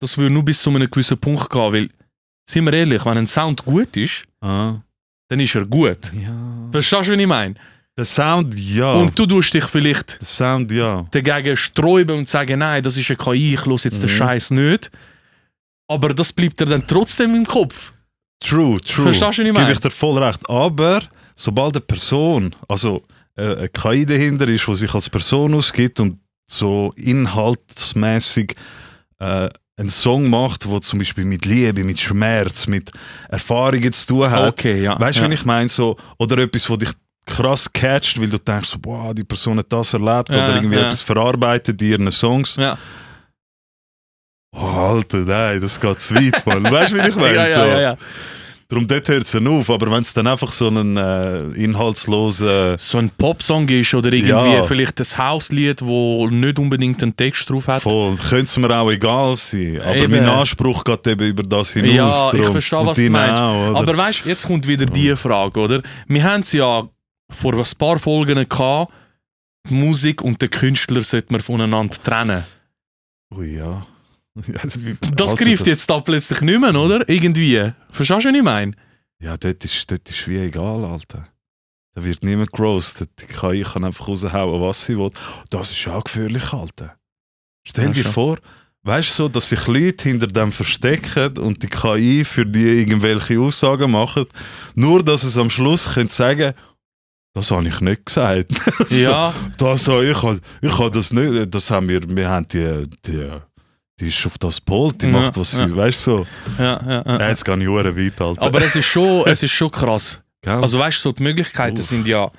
das 0.00 0.16
würde 0.18 0.32
nur 0.32 0.42
bis 0.44 0.62
zu 0.62 0.70
einem 0.70 0.90
gewissen 0.90 1.18
Punkt 1.18 1.50
gehen, 1.50 1.72
weil, 1.72 1.88
sind 2.48 2.64
wir 2.64 2.72
ehrlich, 2.74 3.04
wenn 3.04 3.18
ein 3.18 3.26
Sound 3.26 3.64
gut 3.64 3.96
ist, 3.96 4.24
Ah. 4.40 4.76
dann 5.28 5.40
ist 5.40 5.54
er 5.54 5.64
gut. 5.66 6.12
Ja. 6.14 6.34
Verstehst 6.72 7.08
du, 7.08 7.12
was 7.12 7.20
ich 7.20 7.26
meine? 7.26 7.54
Der 7.96 8.04
Sound, 8.04 8.54
ja. 8.58 8.92
Und 8.94 9.16
du 9.16 9.24
tust 9.24 9.54
dich 9.54 9.64
vielleicht 9.66 10.20
der 10.20 10.26
Sound, 10.26 10.72
ja. 10.72 11.06
dagegen 11.12 11.56
sträuben 11.56 12.18
und 12.18 12.28
sagen, 12.28 12.58
nein, 12.58 12.82
das 12.82 12.96
ist 12.96 13.08
eine 13.08 13.16
KI, 13.16 13.54
ich 13.54 13.64
los 13.66 13.84
jetzt 13.84 13.98
den 14.02 14.10
Mhm. 14.10 14.16
Scheiß 14.16 14.50
nicht. 14.50 14.90
Aber 15.86 16.12
das 16.12 16.32
bleibt 16.32 16.60
dir 16.60 16.66
dann 16.66 16.86
trotzdem 16.86 17.34
im 17.34 17.44
Kopf. 17.44 17.92
True, 18.40 18.80
true. 18.80 19.04
Verstehst 19.04 19.22
du, 19.22 19.26
was 19.26 19.38
ich 19.38 19.44
Gebe 19.44 19.58
meine? 19.58 19.72
ich 19.72 19.78
dir 19.80 19.90
voll 19.90 20.22
recht. 20.22 20.40
Aber 20.50 21.02
sobald 21.36 21.76
eine 21.76 21.82
Person, 21.82 22.54
also 22.68 23.04
äh, 23.36 23.54
eine 23.54 23.68
KI 23.68 24.04
dahinter 24.04 24.48
ist, 24.48 24.66
die 24.66 24.74
sich 24.74 24.92
als 24.92 25.08
Person 25.08 25.54
ausgibt 25.54 26.00
und 26.00 26.18
so 26.50 26.92
inhaltsmäßig 26.96 28.54
äh, 29.20 29.48
einen 29.76 29.88
Song 29.88 30.28
macht, 30.28 30.68
wo 30.68 30.78
zum 30.80 30.98
Beispiel 30.98 31.24
mit 31.24 31.44
Liebe, 31.46 31.84
mit 31.84 32.00
Schmerz, 32.00 32.66
mit 32.66 32.90
Erfahrungen 33.28 33.92
zu 33.92 34.06
tun 34.06 34.30
hat. 34.30 34.52
Okay, 34.52 34.82
ja. 34.82 34.98
Weißt 34.98 35.18
du, 35.18 35.22
ja. 35.22 35.30
wie 35.30 35.34
ich 35.34 35.44
meine? 35.44 35.68
So, 35.68 35.96
oder 36.18 36.38
etwas, 36.38 36.68
wo 36.70 36.76
dich 36.76 36.90
krass 37.26 37.72
catcht, 37.72 38.20
weil 38.20 38.28
du 38.28 38.38
denkst, 38.38 38.76
boah, 38.80 39.14
die 39.14 39.24
Person 39.24 39.58
hat 39.58 39.72
das 39.72 39.92
erlebt 39.94 40.28
Ja, 40.30 40.44
oder 40.44 40.56
irgendwie 40.56 40.76
ja. 40.76 40.86
etwas 40.86 41.02
verarbeitet 41.02 41.80
in 41.80 41.88
ihren 41.88 42.10
Songs. 42.10 42.56
Ja. 42.56 42.76
Oh, 44.56 44.66
Alter, 44.66 45.18
nein, 45.18 45.60
das 45.60 45.80
geht 45.80 46.00
zu 46.00 46.14
weit, 46.14 46.46
Mann. 46.46 46.64
Weißt 46.70 46.92
du, 46.92 47.02
wie 47.02 47.08
ich 47.08 47.16
meine? 47.16 47.34
ja, 47.34 47.46
ja, 47.48 47.58
so. 47.58 47.80
ja. 47.80 47.96
Darum 48.68 48.88
dort 48.88 49.06
hört 49.08 49.24
es 49.24 49.30
dann 49.30 49.46
auf, 49.46 49.68
aber 49.68 49.90
wenn 49.90 50.00
es 50.00 50.14
dann 50.14 50.26
einfach 50.26 50.50
so 50.50 50.68
einen 50.68 50.96
äh, 50.96 51.42
inhaltslosen. 51.62 52.78
So 52.78 52.96
ein 52.98 53.10
Popsong 53.10 53.68
ist 53.68 53.92
oder 53.94 54.10
irgendwie 54.12 54.62
vielleicht 54.66 55.00
ein 55.00 55.18
Hauslied, 55.18 55.82
wo 55.82 56.28
nicht 56.30 56.58
unbedingt 56.58 57.02
einen 57.02 57.14
Text 57.14 57.50
drauf 57.50 57.68
hat. 57.68 57.82
Voll, 57.82 58.16
könnte 58.16 58.44
es 58.44 58.56
mir 58.56 58.70
auch 58.76 58.90
egal 58.90 59.36
sein. 59.36 59.80
Aber 59.82 59.94
Eben. 59.96 60.12
mein 60.12 60.26
Anspruch 60.28 60.82
geht 60.82 61.06
eben 61.06 61.26
über 61.26 61.42
das 61.42 61.72
hinaus. 61.72 61.94
Ja, 61.94 62.32
ich 62.32 62.42
drum. 62.42 62.52
verstehe, 62.52 62.78
Und 62.78 62.86
was 62.86 62.96
du 62.96 63.10
meinst. 63.10 63.42
Auch? 63.42 63.74
Aber 63.76 63.96
weißt 63.96 64.24
du, 64.24 64.28
jetzt 64.30 64.46
kommt 64.46 64.66
wieder 64.66 64.86
die 64.86 65.14
Frage, 65.14 65.60
oder? 65.60 65.82
Wir 66.08 66.24
haben 66.24 66.40
es 66.40 66.52
ja 66.52 66.84
vor 67.34 67.54
ein 67.54 67.64
paar 67.78 67.98
Folgen 67.98 68.48
gehabt, 68.48 68.92
die 69.68 69.74
Musik 69.74 70.22
und 70.22 70.40
den 70.42 70.50
Künstler 70.50 71.02
sollte 71.02 71.32
man 71.32 71.40
voneinander 71.40 71.96
trennen. 72.02 72.44
Ui, 73.34 73.56
ja. 73.56 73.86
Wie- 74.34 74.96
Das 75.14 75.36
greift 75.36 75.62
das- 75.62 75.68
jetzt 75.68 75.90
da 75.90 76.00
plötzlich 76.00 76.40
nicht 76.40 76.60
mehr, 76.60 76.74
oder? 76.74 77.08
Irgendwie. 77.08 77.72
Verstehst 77.90 78.24
du, 78.24 78.28
was 78.28 78.34
ich 78.36 78.42
meine? 78.42 78.72
Ja, 79.20 79.36
dort 79.36 79.64
ist, 79.64 79.90
dort 79.90 80.08
ist 80.10 80.26
wie 80.28 80.38
egal, 80.38 80.84
Alter. 80.84 81.28
Da 81.94 82.04
wird 82.04 82.24
niemand 82.24 82.52
gerostet. 82.52 83.10
Die 83.20 83.26
KI 83.26 83.62
kann 83.62 83.84
einfach 83.84 84.08
raushauen, 84.08 84.60
was 84.60 84.84
sie 84.84 84.98
will. 84.98 85.12
Das 85.50 85.70
ist 85.70 85.86
auch 85.88 86.02
gefährlich, 86.04 86.52
Alter. 86.52 86.96
Stell 87.66 87.86
Ja, 87.86 87.92
dir 87.92 88.02
schon. 88.02 88.12
vor, 88.12 88.38
weißt 88.82 89.10
du 89.10 89.14
so, 89.14 89.28
dass 89.28 89.48
sich 89.48 89.66
Leute 89.68 90.08
hinter 90.08 90.26
dem 90.26 90.50
verstecken 90.52 91.38
und 91.38 91.62
die 91.62 91.68
KI 91.68 92.24
für 92.24 92.44
die 92.44 92.80
irgendwelche 92.80 93.38
Aussagen 93.40 93.92
machen, 93.92 94.26
nur 94.74 95.02
dass 95.04 95.22
es 95.22 95.38
am 95.38 95.48
Schluss 95.48 95.94
können 95.94 96.08
sagen 96.08 96.52
das 97.34 97.50
habe 97.50 97.66
ich 97.68 97.80
nicht 97.80 98.06
gesagt. 98.06 98.50
Ja, 98.90 99.34
Das, 99.58 99.86
habe 99.88 100.06
ich, 100.06 100.22
habe- 100.22 100.40
ich 100.62 100.78
habe 100.78 100.90
das 100.90 101.12
nicht, 101.12 101.54
das 101.54 101.70
haben 101.70 101.88
wir, 101.88 102.00
wir 102.08 102.28
haben 102.28 102.46
die, 102.48 102.88
die, 103.06 103.28
die 104.00 104.08
ist 104.08 104.24
auf 104.26 104.38
das 104.38 104.60
Pult, 104.60 105.02
die 105.02 105.06
Ja, 105.06 105.12
macht 105.12 105.36
was 105.36 105.52
ja. 105.52 105.68
sie, 105.68 105.76
weißt 105.76 106.06
du 106.06 106.10
so. 106.10 106.26
ja, 106.58 106.80
ja. 106.82 107.02
Ja, 107.06 107.18
ja. 107.20 107.28
jetzt 107.28 107.44
gehe 107.44 107.56
ich 107.56 107.68
weit, 107.68 108.20
Alter. 108.20 108.42
Aber 108.42 108.62
es 108.62 108.74
ist 108.76 108.86
schon, 108.86 109.24
es 109.26 109.42
ist 109.42 109.52
schon 109.52 109.70
krass. 109.70 110.20
Gell? 110.42 110.54
Also 110.54 110.78
weißt 110.78 110.98
du, 110.98 111.02
so 111.08 111.12
die 111.12 111.22
Möglichkeiten 111.22 111.78
Uff. 111.78 111.84
sind 111.86 112.06
ja 112.06 112.30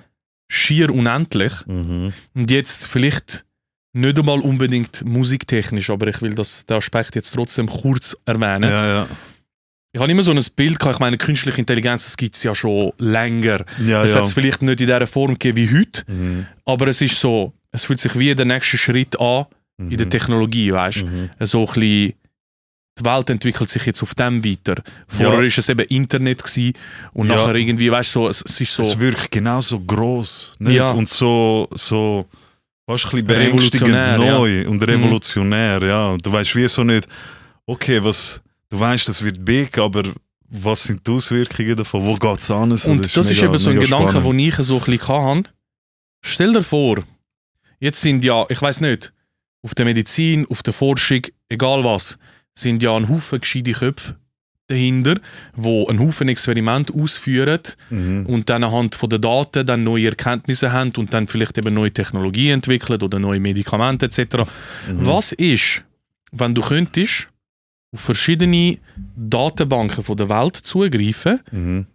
schier 0.47 0.91
unendlich. 0.91 1.53
mhm. 1.65 2.13
Und 2.33 2.51
jetzt 2.51 2.87
vielleicht 2.87 3.45
nicht 3.93 4.19
einmal 4.19 4.39
unbedingt 4.41 5.03
musiktechnisch, 5.05 5.89
aber 5.89 6.07
ich 6.07 6.21
will 6.21 6.35
das, 6.35 6.65
den 6.65 6.77
Aspekt 6.77 7.15
jetzt 7.15 7.33
trotzdem 7.33 7.67
kurz 7.67 8.15
erwähnen. 8.25 8.69
Ja, 8.69 8.87
ja. 8.87 9.07
Ich 9.95 10.01
habe 10.01 10.11
immer 10.11 10.23
so 10.23 10.31
ein 10.31 10.43
Bild 10.57 10.77
gehabt, 10.77 10.95
ich 10.95 10.99
meine, 10.99 11.17
künstliche 11.17 11.57
Intelligenz, 11.57 12.03
das 12.03 12.17
gibt 12.17 12.35
es 12.35 12.43
ja 12.43 12.53
schon 12.53 12.91
länger. 12.97 13.63
Ja, 13.85 14.03
Es 14.03 14.11
ja. 14.13 14.19
hat 14.19 14.25
es 14.25 14.33
vielleicht 14.33 14.61
nicht 14.61 14.81
in 14.81 14.87
dieser 14.87 15.07
Form 15.07 15.35
gegeben 15.39 15.55
wie 15.71 15.79
heute, 15.79 16.03
Mhm. 16.11 16.47
aber 16.65 16.89
es 16.89 16.99
ist 16.99 17.17
so, 17.17 17.53
es 17.71 17.85
fühlt 17.85 18.01
sich 18.01 18.13
wie 18.19 18.35
der 18.35 18.45
nächste 18.45 18.77
Schritt 18.77 19.17
an 19.21 19.45
in 19.77 19.95
der 19.95 20.09
Technologie, 20.09 20.73
weißt 20.73 21.01
du? 21.01 21.05
Mhm. 21.05 21.29
So 21.39 21.61
ein 21.61 21.65
bisschen, 21.67 22.13
die 22.99 23.05
Welt 23.05 23.29
entwickelt 23.29 23.69
sich 23.69 23.85
jetzt 23.85 24.03
auf 24.03 24.13
dem 24.15 24.43
weiter. 24.43 24.83
Vorher 25.07 25.39
Ja. 25.39 25.45
ist 25.45 25.57
es 25.59 25.69
eben 25.69 25.85
Internet 25.87 26.43
gewesen 26.43 26.73
und 27.13 27.29
Ja. 27.29 27.35
nachher 27.37 27.55
irgendwie, 27.55 27.89
weißt 27.89 28.15
du, 28.15 28.19
so, 28.23 28.27
es, 28.27 28.41
es 28.45 28.59
ist 28.59 28.75
so. 28.75 28.83
Es 28.83 28.99
wirkt 28.99 29.31
genauso 29.31 29.79
groß 29.79 30.55
nicht? 30.59 30.75
Ja. 30.75 30.87
und 30.91 31.07
so, 31.07 31.69
so 31.71 32.25
fast 32.85 33.05
ein 33.05 33.11
bisschen 33.11 33.27
beängstigend 33.27 33.93
ja. 33.95 34.17
neu 34.17 34.67
und 34.67 34.85
revolutionär. 34.85 35.81
Ja. 35.83 36.07
Und 36.09 36.25
du 36.25 36.33
weißt 36.33 36.53
wie 36.57 36.67
so 36.67 36.83
nicht, 36.83 37.07
okay, 37.65 38.03
was, 38.03 38.41
du 38.75 38.79
weißt, 38.79 39.07
das 39.07 39.23
wird 39.23 39.43
big, 39.45 39.77
aber 39.77 40.03
was 40.49 40.83
sind 40.83 41.05
die 41.07 41.11
Auswirkungen 41.11 41.75
davon? 41.75 42.05
Wo 42.05 42.15
geht 42.15 42.39
es 42.39 42.51
an? 42.51 42.71
Und 42.71 42.71
das, 42.73 42.85
ist 43.29 43.41
mega- 43.41 43.45
eben 43.45 43.57
so 43.57 43.69
ein 43.71 43.79
Gedanke, 43.79 44.09
spannend. 44.11 44.27
den 44.29 44.39
ich 44.39 44.55
so 44.55 44.77
ein 44.79 44.83
bisschen 44.85 45.07
hatte. 45.07 45.49
Stell 46.21 46.53
dir 46.53 46.63
vor, 46.63 47.03
jetzt 47.79 48.01
sind 48.01 48.23
ja, 48.23 48.45
ich 48.49 48.61
weiß 48.61 48.81
nicht, 48.81 49.11
auf 49.63 49.73
der 49.75 49.85
Medizin, 49.85 50.45
auf 50.49 50.61
der 50.63 50.73
Forschung, 50.73 51.21
egal 51.49 51.83
was, 51.83 52.17
sind 52.53 52.81
ja 52.83 52.95
ein 52.95 53.09
Haufen 53.09 53.41
gescheite 53.41 53.71
Köpfe 53.73 54.15
dahinter, 54.67 55.19
wo 55.55 55.87
einen 55.87 55.99
Haufen 55.99 56.27
Experiment 56.27 56.91
ausführen 56.93 57.59
Mhm. 57.91 58.25
und 58.25 58.49
dann 58.49 58.63
anhand 58.63 58.95
von 58.95 59.09
den 59.09 59.21
Daten 59.21 59.65
dann 59.65 59.83
neue 59.83 60.07
Erkenntnisse 60.07 60.71
haben 60.71 60.91
und 60.97 61.13
dann 61.13 61.27
vielleicht 61.27 61.57
eben 61.59 61.73
neue 61.73 61.91
Technologie 61.91 62.49
entwickeln 62.49 63.01
oder 63.01 63.19
neue 63.19 63.39
Medikamente 63.39 64.05
etc. 64.07 64.19
Mhm. 64.87 65.05
Was 65.05 65.31
ist, 65.33 65.83
wenn 66.31 66.55
du 66.55 66.61
könntest 66.61 67.27
auf 67.95 68.01
verschiedene 68.01 68.77
Datenbanken 69.15 70.03
von 70.03 70.17
der 70.17 70.29
Welt 70.29 70.55
zugreifen 70.57 71.39
Mhm. 71.51 71.87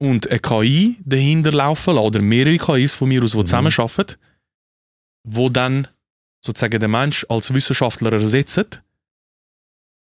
und 0.00 0.28
eine 0.30 0.38
KI 0.40 0.96
dahinter 1.04 1.52
laufen 1.52 1.94
lassen, 1.94 2.06
oder 2.06 2.20
mehrere 2.22 2.58
KIs 2.58 2.94
von 2.94 3.08
mir 3.08 3.22
aus, 3.22 3.32
die 3.32 3.38
Mhm. 3.38 3.46
zusammenarbeiten, 3.46 4.16
wo 5.24 5.48
dann 5.48 5.88
sozusagen 6.44 6.80
den 6.80 6.90
Mensch 6.90 7.24
als 7.28 7.54
Wissenschaftler 7.54 8.12
ersetzen 8.12 8.66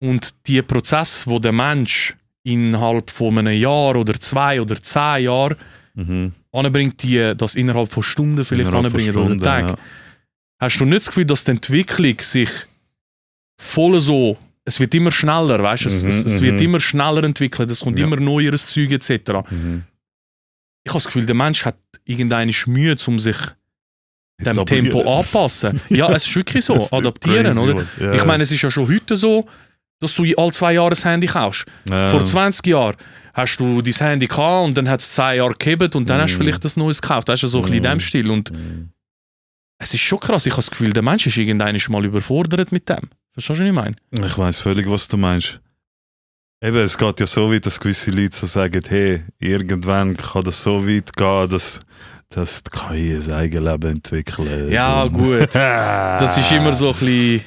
und 0.01 0.33
die 0.47 0.61
Prozess, 0.61 1.27
wo 1.27 1.39
der 1.39 1.51
Mensch 1.51 2.15
innerhalb 2.43 3.09
von 3.09 3.37
einem 3.39 3.57
Jahr 3.59 3.95
oder 3.95 4.19
zwei 4.19 4.61
oder 4.61 4.81
zehn 4.81 5.23
Jahren 5.25 5.55
Mhm. 5.95 6.33
anbringt, 6.51 7.03
die 7.03 7.33
das 7.37 7.55
innerhalb 7.55 7.89
von 7.89 8.03
Stunden 8.03 8.43
vielleicht 8.43 8.69
Innerhalb 8.69 8.85
anbringen 8.85 9.15
oder 9.15 9.25
Stunden, 9.25 9.43
Tag. 9.43 9.67
ja. 9.69 9.75
Hast 10.59 10.79
du 10.79 10.85
nicht 10.85 10.97
das 11.01 11.07
Gefühl, 11.07 11.25
dass 11.25 11.43
die 11.43 11.51
Entwicklung 11.51 12.19
sich 12.19 12.49
voll 13.59 13.99
so, 14.01 14.37
es 14.65 14.79
wird 14.79 14.93
immer 14.95 15.11
schneller, 15.11 15.61
weißt 15.61 15.85
du, 15.85 15.89
es, 15.89 16.01
Mhm, 16.01 16.07
es, 16.09 16.15
es 16.25 16.41
wird 16.41 16.53
mhm. 16.55 16.61
immer 16.65 16.79
schneller 16.79 17.23
entwickelt, 17.23 17.69
es 17.71 17.81
kommt 17.81 17.99
Ja. 17.99 18.05
immer 18.05 18.15
neueres 18.17 18.67
Zeug 18.67 18.91
etc. 18.91 19.09
Mhm. 19.49 19.83
Ich 20.85 20.89
habe 20.91 20.97
das 20.99 21.05
Gefühl, 21.05 21.25
der 21.25 21.35
Mensch 21.35 21.65
hat 21.65 21.77
irgendeine 22.05 22.51
Mühe, 22.67 22.95
um 23.07 23.19
sich 23.19 23.37
dem. 24.41 24.65
Tempo 24.65 25.01
anpassen. 25.19 25.79
Ja, 25.89 26.11
es 26.13 26.27
ist 26.27 26.35
wirklich 26.35 26.65
so, 26.65 26.75
Das 26.75 26.91
adaptieren, 26.91 27.57
oder? 27.57 27.85
Ja. 27.99 28.13
Ich 28.13 28.25
meine, 28.25 28.43
es 28.43 28.51
ist 28.51 28.61
ja 28.61 28.69
schon 28.71 28.87
heute 28.89 29.15
so, 29.15 29.47
dass 30.01 30.15
du 30.15 30.23
alle 30.35 30.51
zwei 30.51 30.73
Jahre 30.73 30.93
ein 30.95 31.01
Handy 31.01 31.27
kaufst. 31.27 31.65
ja. 31.89 32.09
Vor 32.09 32.25
20 32.25 32.65
Jahren 32.67 32.97
hast 33.33 33.57
du 33.57 33.81
dein 33.81 33.93
Handy 33.93 34.27
gehabt 34.27 34.65
und 34.65 34.75
dann 34.77 34.89
hat 34.89 34.99
es 34.99 35.11
10 35.11 35.37
Jahre 35.37 35.53
gehabt 35.55 35.95
und 35.95 36.09
dann 36.09 36.19
hast 36.21 36.33
du 36.33 36.39
Mhm. 36.39 36.43
vielleicht 36.43 36.65
ein 36.65 36.71
neues 36.75 37.01
gekauft. 37.01 37.29
Das 37.29 37.35
ist 37.35 37.43
ja 37.43 37.47
so 37.49 37.59
ein 37.59 37.61
bisschen 37.63 37.77
in 37.77 37.83
Mhm. 37.83 37.87
dem 37.87 37.99
Stil. 38.01 38.29
Und 38.29 38.51
Mhm. 38.51 38.89
es 39.79 39.93
ist 39.93 40.01
schon 40.01 40.19
krass. 40.19 40.45
Ich 40.45 40.51
habe 40.53 40.61
das 40.61 40.69
Gefühl, 40.71 40.91
der 40.91 41.03
Mensch 41.03 41.25
ist 41.27 41.37
irgendwann 41.37 41.77
mal 41.89 42.05
überfordert 42.05 42.71
mit 42.73 42.89
dem. 42.89 43.09
Verstehst 43.33 43.59
du, 43.59 43.63
was 43.63 43.67
ich 43.67 43.73
meine? 43.73 43.95
Ich 44.27 44.37
weiß 44.37 44.59
völlig, 44.59 44.89
was 44.89 45.07
du 45.07 45.17
meinst. 45.17 45.59
Eben, 46.63 46.77
es 46.77 46.97
geht 46.97 47.19
ja 47.19 47.27
so 47.27 47.51
weit, 47.51 47.65
dass 47.65 47.79
gewisse 47.79 48.11
Leute 48.11 48.35
so 48.35 48.45
sagen, 48.45 48.81
hey, 48.87 49.23
irgendwann 49.39 50.15
kann 50.15 50.43
das 50.43 50.61
so 50.63 50.87
weit 50.87 51.11
gehen, 51.13 51.49
dass, 51.49 51.79
dass 52.29 52.63
die 52.63 52.69
KI 52.69 53.15
ein 53.17 53.31
Eigenleben 53.33 53.91
entwickeln. 53.91 54.71
Ja, 54.71 55.05
gut. 55.07 55.49
Das 55.53 56.37
ist 56.37 56.51
immer 56.51 56.73
so 56.73 56.89
ein 56.89 56.93
bisschen 56.93 57.41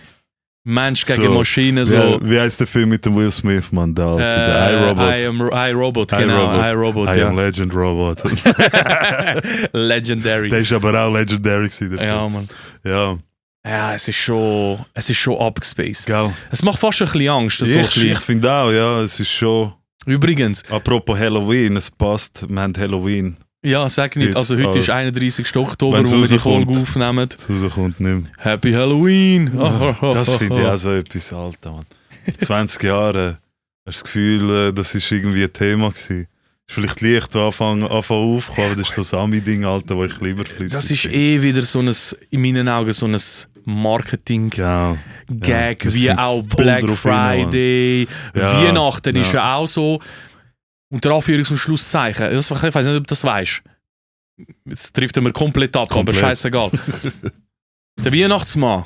Mensch 0.65 1.07
gegen 1.07 1.23
So, 1.23 1.31
Maschine. 1.31 1.87
So. 1.87 2.21
Wie, 2.21 2.31
wie 2.31 2.41
heißt 2.41 2.59
der 2.59 2.67
Film 2.67 2.89
mit 2.89 3.07
dem 3.07 3.15
Will 3.17 3.31
Smith, 3.31 3.71
Mann? 3.71 3.95
Der, 3.95 4.05
alte, 4.07 4.95
der 4.95 5.15
Äh, 5.15 5.71
iRobot. 5.71 6.11
I 6.13 6.17
am 6.17 6.21
I, 6.21 6.25
genau. 6.25 6.47
Robot. 6.51 6.65
iRobot, 6.67 7.09
I 7.09 7.19
ja. 7.21 7.29
am 7.29 7.37
Legend 7.39 7.75
Robot. 7.75 8.23
Legendary. 9.73 10.49
der 10.49 10.59
ist 10.59 10.73
aber 10.73 11.01
auch 11.01 11.13
legendary 11.13 11.69
gewesen. 11.69 11.97
der 11.97 12.07
ja. 12.07 12.29
Mann. 12.29 12.49
ja, 12.85 13.17
Ja, 13.67 13.95
es 13.95 14.07
ist 14.07 14.17
schon, 14.17 14.79
es 14.95 15.11
ist 15.11 15.17
schon 15.19 15.37
abgespaced. 15.39 16.07
gell. 16.07 16.31
Es 16.53 16.63
macht 16.63 16.79
fast 16.79 17.03
ein 17.03 17.09
bisschen 17.09 17.29
Angst. 17.29 17.63
Ein 17.63 17.69
Ich, 17.81 18.05
ich 18.05 18.19
finde 18.21 18.53
auch, 18.53 18.71
ja, 18.71 19.01
es 19.01 19.19
ist 19.19 19.31
schon. 19.31 19.73
Übrigens, 20.07 20.63
Apropos 20.71 21.19
Halloween, 21.19 21.77
es 21.77 21.91
passt, 21.91 22.49
wir 22.49 22.61
haben 22.63 22.77
Halloween. 22.77 23.37
ja, 23.65 23.89
sag 23.89 24.15
nicht, 24.15 24.29
Heute, 24.29 24.37
also 24.39 24.55
heute 24.57 24.69
aber- 24.69 24.79
ist 24.79 24.89
31. 24.91 25.57
Oktober, 25.57 25.99
wo 26.07 26.13
wir 26.21 26.29
die. 26.29 26.39
Folge 26.39 26.79
aufnehmen. 26.81 27.29
Das 27.29 27.51
rauskommt 27.65 27.99
nicht 27.99 28.23
mehr. 28.23 28.23
Happy 28.39 28.73
Halloween! 28.73 29.51
Das 30.01 30.35
finde 30.35 30.61
ich 30.61 30.67
auch 30.67 30.77
so 30.77 30.93
etwas 30.93 31.33
Alter, 31.33 31.73
Mann. 31.73 31.87
Vor 32.25 32.35
20 32.47 32.83
Jahren 32.85 33.27
hast 33.31 33.37
du 33.37 33.91
das 33.91 34.05
Gefühl, 34.05 34.69
äh, 34.69 34.73
das 34.73 34.95
ist 34.95 35.11
irgendwie 35.11 35.43
ein 35.43 35.53
Thema 35.53 35.89
gewesen. 35.91 36.29
Ist 36.69 36.75
vielleicht 36.75 37.01
leicht 37.01 37.35
anfangen, 37.35 37.83
anfangen 37.85 38.37
aufkommen, 38.37 38.67
aber 38.71 38.77
das 38.81 38.89
ist 38.89 38.95
so 38.95 39.01
ein 39.01 39.05
Sami-Ding, 39.05 39.65
Alter, 39.65 39.97
wo 39.97 40.05
ich 40.05 40.21
lieber 40.21 40.45
flüssig 40.45 40.73
Das 40.73 40.89
ist 40.91 41.05
eh 41.07 41.43
wieder 41.43 41.63
so 41.63 41.81
ein, 41.81 41.93
in 42.31 42.41
meinen 42.43 42.69
Augen, 42.69 42.93
so 42.93 43.07
ein 43.07 43.17
Marketing-Gag. 43.67 44.57
Ja, 45.85 45.95
wie 45.95 46.11
auch 46.13 46.43
Black. 46.43 46.89
Friday, 46.91 48.09
Ja, 48.35 48.63
Weihnachten 48.63 49.17
ist 49.17 49.33
ja. 49.33 49.55
auch 49.57 49.67
so. 49.67 50.01
Unter 50.89 51.11
Anführungs- 51.11 51.51
und 51.51 51.57
Schlusszeichen. 51.59 52.31
Ich 52.33 52.51
weiß 52.51 52.87
nicht, 52.87 52.97
ob 52.97 53.07
du 53.07 53.13
das 53.13 53.25
weißt. 53.25 53.63
Jetzt 54.67 54.95
trifft 54.95 55.17
er 55.17 55.23
mir 55.23 55.33
komplett 55.33 55.77
ab, 55.77 55.89
Komplett. 55.89 56.19
aber 56.19 56.29
scheißegal. 56.29 56.71
Der 58.05 58.13
Weihnachtsmann, 58.13 58.85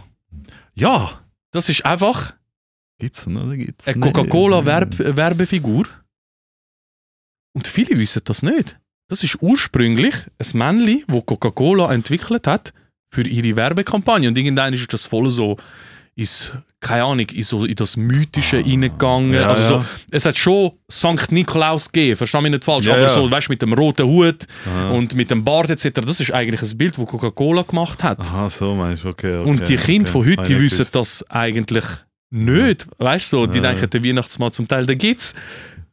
Ja! 0.75 1.21
das 1.53 1.69
ist 1.69 1.85
einfach 1.85 2.33
Gibt's 3.01 3.27
ihn 3.27 3.37
oder 3.37 3.57
gibt's 3.57 3.89
eine? 3.89 3.99
Coca-Cola-Werbefigur. 4.01 5.87
Und 7.53 7.67
viele 7.67 7.99
wissen 7.99 8.23
das 8.25 8.43
nicht. 8.43 8.79
Das 9.09 9.25
ist 9.25 9.39
ursprünglich 9.43 10.15
ein 10.39 10.47
Männchen, 10.59 11.05
das 11.09 11.27
Coca-Cola 11.27 11.93
entwickelt 11.93 12.47
hat 12.47 12.73
für 13.11 13.27
ihre 13.27 13.57
Werbekampagne. 13.57 14.29
Und 14.29 14.39
irgendwann 14.39 14.73
ist 14.73 14.93
das 14.93 15.07
voll 15.07 15.31
so 15.31 15.57
ins, 16.15 16.53
keine 16.81 17.05
Ahnung, 17.05 17.27
in, 17.33 17.43
so, 17.43 17.65
in 17.65 17.75
das 17.75 17.97
Mythische 17.97 18.59
reingegangen. 18.59 19.35
Ah, 19.35 19.41
ja, 19.41 19.49
also 19.49 19.63
ja. 19.63 19.83
So, 19.83 19.87
es 20.11 20.27
hat 20.27 20.37
schon 20.37 20.73
Sankt 20.89 21.33
Nikolaus 21.33 21.91
gegeben, 21.91 22.17
versteh 22.17 22.41
mich 22.41 22.53
nicht 22.53 22.65
falsch, 22.65 22.87
Ja, 22.87 22.95
aber 22.95 23.09
so, 23.09 23.31
weißt 23.31 23.49
du, 23.49 23.53
mit 23.53 23.63
dem 23.63 23.73
roten 23.73 24.07
Hut 24.07 24.47
Aha. 24.67 24.91
und 24.91 25.15
mit 25.15 25.31
dem 25.31 25.45
Bart 25.45 25.71
etc., 25.71 26.01
das 26.05 26.21
ist 26.21 26.33
eigentlich 26.33 26.63
ein 26.63 26.79
Bild, 26.79 26.99
das 26.99 27.07
Coca-Cola 27.07 27.63
gemacht 27.63 28.03
hat. 28.03 28.21
Aha, 28.21 28.49
so 28.49 28.75
meinst 28.75 29.05
du, 29.05 29.09
okay, 29.09 29.39
okay. 29.39 29.49
und 29.49 29.69
die 29.69 29.77
Kinder 29.77 30.11
okay. 30.11 30.13
von 30.13 30.27
heute, 30.27 30.55
die 30.55 30.61
wissen 30.61 30.87
das 30.93 31.25
eigentlich 31.31 31.85
nicht. 32.31 32.87
Weißt 32.99 33.33
du, 33.33 33.39
so, 33.39 33.47
die 33.47 33.61
denken, 33.61 33.89
der 33.89 34.05
Weihnachtsmann 34.05 34.53
zum 34.53 34.69
Teil, 34.69 34.87
den 34.87 34.99
gibt's. 34.99 35.35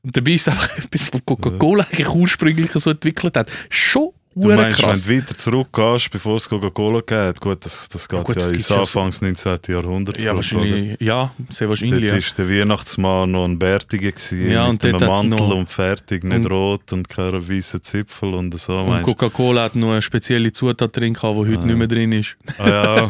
Und 0.04 0.16
dabei 0.16 0.32
ist 0.32 0.48
einfach 0.50 0.78
etwas, 0.78 1.14
was 1.14 1.22
Coca-Cola 1.26 1.86
eigentlich 1.86 2.10
ursprünglich 2.10 2.72
so 2.74 2.92
entwickelt 2.92 3.38
hat. 3.38 3.50
Schon 3.70 4.12
Du 4.40 4.54
meinst, 4.56 4.80
krass. 4.82 5.08
wenn 5.08 5.18
du 5.20 5.24
weiter 5.24 5.36
zurückgehst, 5.36 6.12
bevor 6.12 6.36
es 6.36 6.48
Coca-Cola 6.48 7.00
gibt, 7.00 7.42
gut, 7.42 7.66
das, 7.66 7.90
das 7.90 8.08
geht 8.08 8.24
gut, 8.24 8.36
ja 8.36 8.42
das 8.42 8.52
ins 8.52 8.70
ja 8.70 8.80
Anfangs 8.80 9.22
19. 9.22 9.58
Jahrhundert 9.68 10.18
Ja, 10.22 10.24
zurück, 10.24 10.30
oder? 10.30 10.36
wahrscheinlich, 10.38 11.02
ja, 11.02 11.32
sehr 11.50 11.70
wahrscheinlich. 11.70 12.12
Dort 12.12 12.22
Ja. 12.24 12.28
war 12.38 12.46
der 12.46 12.60
Weihnachtsmann 12.62 13.32
noch 13.32 13.46
ein 13.46 13.58
Bärtiger 13.60 14.12
gewesen, 14.12 14.52
Ja, 14.52 14.72
mit 14.72 14.84
einem 14.86 15.08
Mantel 15.08 15.52
und 15.54 15.68
fertig, 15.70 16.24
nicht 16.24 16.36
und- 16.38 16.52
rot 16.52 16.94
und 16.94 17.10
keine 17.10 17.48
weißen 17.50 17.82
Zipfel 17.82 18.34
und 18.34 18.60
so. 18.60 18.74
Und? 18.78 19.02
Coca-Cola 19.04 19.64
hat 19.64 19.76
noch 19.76 19.92
eine 19.92 20.02
spezielle 20.02 20.52
Zutat 20.52 20.96
drin, 20.96 21.14
gehabt, 21.14 21.36
die 21.38 21.42
heute 21.52 21.62
Ah. 21.62 21.66
nicht 21.66 21.78
mehr 21.78 21.88
drin 21.88 22.12
ist. 22.12 22.38
Ah, 22.60 22.68
ja, 22.70 23.10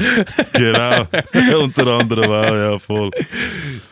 genau. 0.53 1.07
Unter 1.63 1.87
anderem 1.87 2.31
auch, 2.31 2.55
ja, 2.55 2.79
voll. 2.79 3.11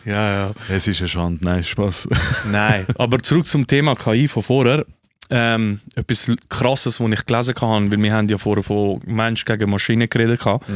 Ja, 0.04 0.32
ja. 0.46 0.50
Es 0.68 0.86
ist 0.86 1.00
eine 1.00 1.08
Schande, 1.08 1.44
nein, 1.44 1.64
Spaß. 1.64 2.08
Nein, 2.50 2.86
aber 2.96 3.18
zurück 3.18 3.44
zum 3.46 3.66
Thema 3.66 3.94
KI 3.94 4.28
von 4.28 4.42
vorher. 4.42 4.86
Ähm, 5.30 5.80
etwas 5.94 6.30
Krasses, 6.48 7.00
was 7.00 7.10
ich 7.12 7.26
gelesen 7.26 7.54
habe, 7.60 7.90
weil 7.92 8.02
wir 8.02 8.12
haben 8.14 8.28
ja 8.28 8.38
vorher 8.38 8.62
von 8.62 9.00
Mensch 9.06 9.44
gegen 9.44 9.70
Maschine 9.70 10.06
geredet. 10.08 10.40
gehabt. 10.40 10.66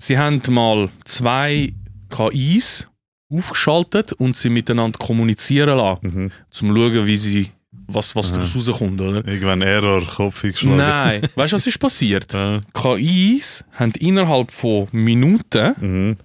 Sie 0.00 0.16
haben 0.18 0.40
mal 0.50 0.88
zwei 1.04 1.72
KIs 2.08 2.86
aufgeschaltet 3.30 4.12
und 4.14 4.36
sie 4.36 4.48
miteinander 4.48 4.98
kommunizieren 4.98 5.76
lassen, 5.76 6.00
Mhm. 6.06 6.24
um 6.24 6.30
zu 6.50 6.66
schauen, 6.66 7.06
wie 7.06 7.16
sie, 7.16 7.50
was, 7.88 8.14
was 8.16 8.30
daraus 8.32 8.54
rauskommt. 8.56 9.00
Oder? 9.00 9.26
Irgendwann 9.26 9.60
Error, 9.62 10.06
Kopf 10.06 10.44
eingeschlagen. 10.44 10.76
Nein, 10.76 11.22
weißt 11.34 11.52
du, 11.52 11.56
was 11.56 11.66
ist 11.66 11.78
passiert? 11.78 12.32
Ja. 12.32 12.60
KIs 12.72 13.64
haben 13.72 13.92
innerhalb 13.98 14.50
von 14.50 14.88
Minuten 14.92 15.74
Mhm. 15.80 16.16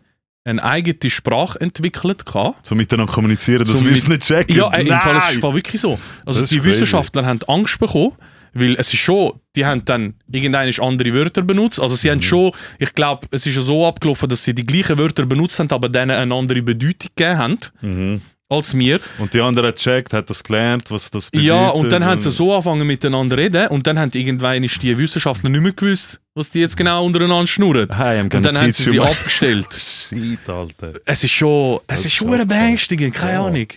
Eine 0.46 0.64
eigene 0.64 1.10
Sprache 1.10 1.60
entwickelt. 1.62 2.26
Gehabt. 2.26 2.66
So 2.66 2.76
miteinander 2.76 3.12
kommunizieren, 3.12 3.66
dass 3.66 3.80
So 3.80 3.86
wir 3.86 3.94
es 3.94 4.08
nicht 4.08 4.24
checken. 4.24 4.56
Ja, 4.56 4.72
äh, 4.74 4.82
im 4.82 4.88
Fall, 4.90 5.18
es 5.18 5.36
ist 5.36 5.44
wirklich 5.44 5.82
so. 5.82 6.00
Also 6.26 6.42
die 6.42 6.58
crazy. 6.58 6.66
Wissenschaftler 6.66 7.26
haben 7.26 7.40
Angst 7.48 7.80
bekommen, 7.80 8.14
weil 8.54 8.76
es 8.78 8.94
ist 8.94 9.00
schon, 9.00 9.40
die 9.56 9.66
haben 9.66 9.84
dann 9.86 10.16
irgendeine 10.32 10.72
andere 10.80 11.14
Wörter 11.14 11.42
benutzt. 11.44 11.80
Also 11.80 11.96
sie 11.96 12.10
haben 12.12 12.18
Mhm. 12.18 12.24
schon, 12.24 12.52
ich 12.78 12.94
glaube, 12.94 13.28
es 13.32 13.46
ist 13.46 13.56
ja 13.56 13.62
so 13.62 13.88
abgelaufen, 13.88 14.28
dass 14.30 14.44
sie 14.44 14.54
die 14.54 14.66
gleichen 14.66 14.98
Wörter 14.98 15.26
benutzt 15.26 15.60
haben, 15.60 15.70
aber 15.72 15.90
denen 15.90 16.12
eine 16.12 16.34
andere 16.36 16.62
Bedeutung 16.62 17.10
gegeben 17.16 17.38
haben 17.38 17.60
Mhm. 17.82 18.22
Als 18.54 18.74
mir. 18.74 19.00
Und 19.18 19.34
die 19.34 19.42
andere 19.42 19.68
hat 19.70 19.76
gecheckt, 19.76 20.14
hat 20.14 20.30
das 20.30 20.44
gelernt, 20.44 20.90
was 20.92 21.10
das 21.12 21.30
bedeutet. 21.30 21.48
Ja, 21.48 21.70
und 21.70 21.90
dann 21.90 22.06
haben 22.06 22.20
sie 22.22 22.32
so 22.32 22.52
angefangen 22.54 22.86
miteinander 22.88 23.38
reden 23.38 23.68
und 23.68 23.86
dann 23.88 23.98
haben 24.00 24.12
irgendwann 24.14 24.64
ist 24.64 24.82
die 24.82 24.98
Wissenschaftler 24.98 25.50
nicht 25.50 25.62
mehr 25.62 25.74
gewusst, 25.74 26.20
was 26.36 26.50
die 26.50 26.60
jetzt 26.60 26.78
genau 26.78 27.06
untereinander 27.06 27.48
schnurren. 27.48 27.90
Hey, 27.96 28.22
Und 28.22 28.34
dann 28.34 28.58
haben 28.58 28.72
sie 28.74 28.84
sie 28.84 29.00
abgestellt. 29.00 29.68
Shit, 30.10 30.48
Alter. 30.48 30.94
Es 31.06 31.24
ist 31.24 31.32
schon, 31.32 31.78
es 31.88 32.02
Das 32.02 32.06
ist 32.06 32.14
schon 32.14 32.48
beängstigend, 32.48 33.14
keine 33.14 33.34
Ja. 33.34 33.46
Ahnung. 33.46 33.68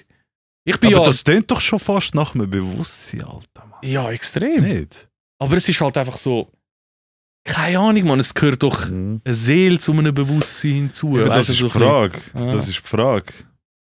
Ich 0.68 0.80
bin 0.80 0.92
Aber 0.94 1.04
ja, 1.04 1.04
das 1.06 1.22
klingt 1.22 1.48
doch 1.50 1.60
schon 1.60 1.78
fast 1.78 2.14
nach 2.14 2.34
einem 2.34 2.50
Bewusstsein, 2.50 3.22
Alter. 3.22 3.66
Mann. 3.70 3.78
ja 3.82 4.10
extrem. 4.10 4.64
Nicht? 4.64 5.06
Aber 5.38 5.56
es 5.56 5.68
ist 5.68 5.80
halt 5.80 5.96
einfach 5.96 6.16
so, 6.16 6.50
keine 7.44 7.78
Ahnung, 7.78 8.04
man, 8.08 8.18
es 8.18 8.34
gehört 8.34 8.62
doch 8.64 8.88
Mhm. 8.88 9.20
eine 9.24 9.34
Seele 9.34 9.78
zu 9.78 9.92
einem 9.92 10.12
Bewusstsein 10.12 10.72
hinzu. 10.72 11.16
Ja, 11.16 11.26
das 11.26 11.36
Weißt 11.36 11.48
du, 11.48 11.52
ist 11.52 11.62
die 11.74 11.78
Frage. 11.78 12.18
Ah. 12.34 12.50
Das 12.50 12.68
ist 12.68 12.78
die 12.78 12.88
Frage. 12.88 13.32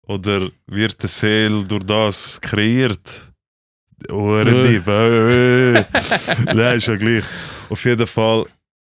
Oder 0.08 0.50
wird 0.68 1.04
die 1.04 1.08
Seele 1.08 1.64
durch 1.66 1.84
das 1.84 2.40
kreiert? 2.40 3.34
Ohrendieb. 4.10 4.88
Äh. 4.88 5.80
äh. 5.80 5.86
Nein, 6.46 6.78
ist 6.78 6.88
ja 6.88 6.96
gleich. 6.96 7.26
Auf 7.70 7.84
jeden 7.84 8.08
Fall, 8.08 8.46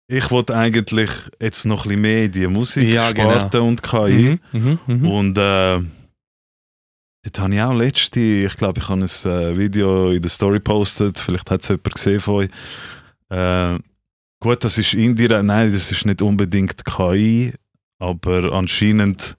ich 0.08 0.30
wollte 0.30 0.56
eigentlich 0.56 1.10
jetzt 1.40 1.66
noch 1.66 1.84
ein 1.84 1.88
bisschen 1.88 2.00
mehr 2.00 2.24
in 2.24 2.32
die 2.32 2.46
Musik 2.46 2.88
Ja, 2.88 3.10
Sparte 3.10 3.60
und 3.60 3.82
KI. 3.82 4.38
Mhm, 4.52 4.60
mhm, 4.60 4.78
mhm. 4.86 5.06
Und 5.06 5.38
äh, 5.38 5.80
dort 7.22 7.38
habe 7.38 7.54
ich 7.54 7.60
auch 7.60 7.74
letzte, 7.74 8.20
ich 8.20 8.56
glaube, 8.56 8.80
ich 8.80 8.88
habe 8.88 9.02
ein 9.02 9.30
äh, 9.30 9.58
Video 9.58 10.12
in 10.12 10.22
der 10.22 10.30
Story 10.30 10.60
postet, 10.60 11.18
vielleicht 11.18 11.50
hat 11.50 11.62
es 11.62 11.68
jemand 11.68 11.94
gesehen 11.94 12.20
von 12.20 12.34
euch. 12.34 12.50
Äh, 13.28 13.78
gut, 14.40 14.64
das 14.64 14.78
ist 14.78 14.94
indirekt, 14.94 15.44
nein, 15.44 15.72
das 15.72 15.90
ist 15.90 16.06
nicht 16.06 16.22
unbedingt 16.22 16.84
KI, 16.86 17.52
aber 17.98 18.52
anscheinend 18.52 19.36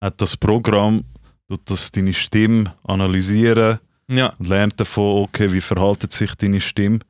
hat 0.00 0.20
das 0.20 0.36
Programm, 0.36 1.04
tut 1.48 1.60
das 1.70 1.90
deine 1.92 2.12
Stimme 2.12 2.74
analysieren 2.84 3.78
Ja, 4.08 4.32
und 4.38 4.48
lernt 4.48 4.78
davon, 4.80 5.24
okay, 5.24 5.52
wie 5.52 5.60
verhaltet 5.60 6.12
sich 6.12 6.34
deine 6.34 6.60
Stimme 6.60 7.00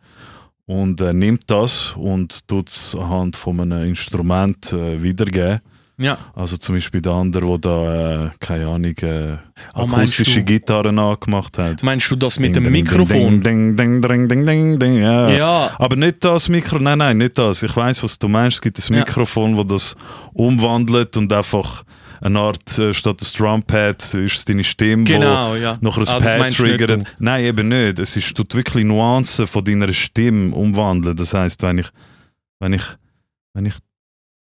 und 0.67 1.01
äh, 1.01 1.13
nimmt 1.13 1.45
das 1.51 1.93
und 1.97 2.47
tut 2.49 2.69
es 2.69 2.95
anhand 2.95 3.37
von 3.37 3.61
einem 3.61 3.89
Instrument 3.89 4.73
äh, 4.73 5.03
wiedergeben. 5.03 5.61
ja. 5.99 6.19
Also 6.35 6.57
zum 6.59 6.75
Beispiel 6.75 7.01
der 7.01 7.13
andere, 7.13 7.59
der 7.59 7.71
da, 7.71 8.25
äh, 8.27 8.31
keine 8.41 8.67
Ahnung, 8.67 8.97
äh, 8.99 9.37
Ah, 9.73 9.85
akustische 9.85 10.41
du- 10.41 10.45
Gitarren 10.45 10.99
angemacht 10.99 11.57
hat. 11.57 11.83
Meinst 11.83 12.11
du 12.11 12.17
das 12.17 12.39
mit 12.39 12.55
Ding, 12.55 12.65
dem 12.65 12.73
ding, 12.73 12.83
Mikrofon? 12.85 13.41
Ding, 13.43 13.77
ding, 13.77 14.03
ding, 14.03 14.29
ding, 14.29 14.45
ding, 14.47 14.79
ding, 14.79 14.95
ja. 15.01 15.31
Ja, 15.31 15.71
Aber 15.79 15.97
nicht 15.97 16.23
das 16.25 16.49
Mikro, 16.51 16.79
nein, 16.79 16.99
nein, 16.99 17.17
nicht 17.17 17.39
das. 17.39 17.63
Ich 17.63 17.75
weiß, 17.75 18.03
was 18.03 18.19
du 18.19 18.29
meinst. 18.29 18.57
Es 18.57 18.61
gibt 18.61 18.79
ein 18.79 18.93
Ja. 18.95 18.99
Mikrofon, 19.01 19.57
wo 19.57 19.63
das 19.65 19.97
umwandelt 20.35 21.17
und 21.17 21.33
einfach 21.33 21.85
eine 22.21 22.39
Art, 22.39 22.79
äh, 22.79 22.93
statt 22.95 23.21
das 23.21 23.33
Drumpad 23.33 24.03
ist 24.15 24.37
es 24.37 24.45
deine 24.45 24.65
Stimme, 24.65 25.05
genau, 25.05 25.55
ja. 25.55 25.77
wo 25.81 25.85
noch 25.85 25.99
ein 25.99 26.09
Ah, 26.09 26.21
Pad 26.21 26.55
triggert. 26.55 27.05
Nein, 27.19 27.45
eben 27.45 27.69
nicht. 27.69 27.99
Es 27.99 28.17
ist, 28.17 28.35
tut 28.37 28.55
wirklich 28.55 28.85
Nuancen 28.85 29.47
von 29.47 29.65
deiner 29.65 29.93
Stimme 29.93 30.55
umwandeln. 30.55 31.17
Das 31.17 31.35
heißt, 31.35 31.63
wenn 31.63 31.79
ich, 31.79 31.89
wenn 32.61 32.73
ich, 32.73 32.83
wenn 33.55 33.67
ich 33.67 33.75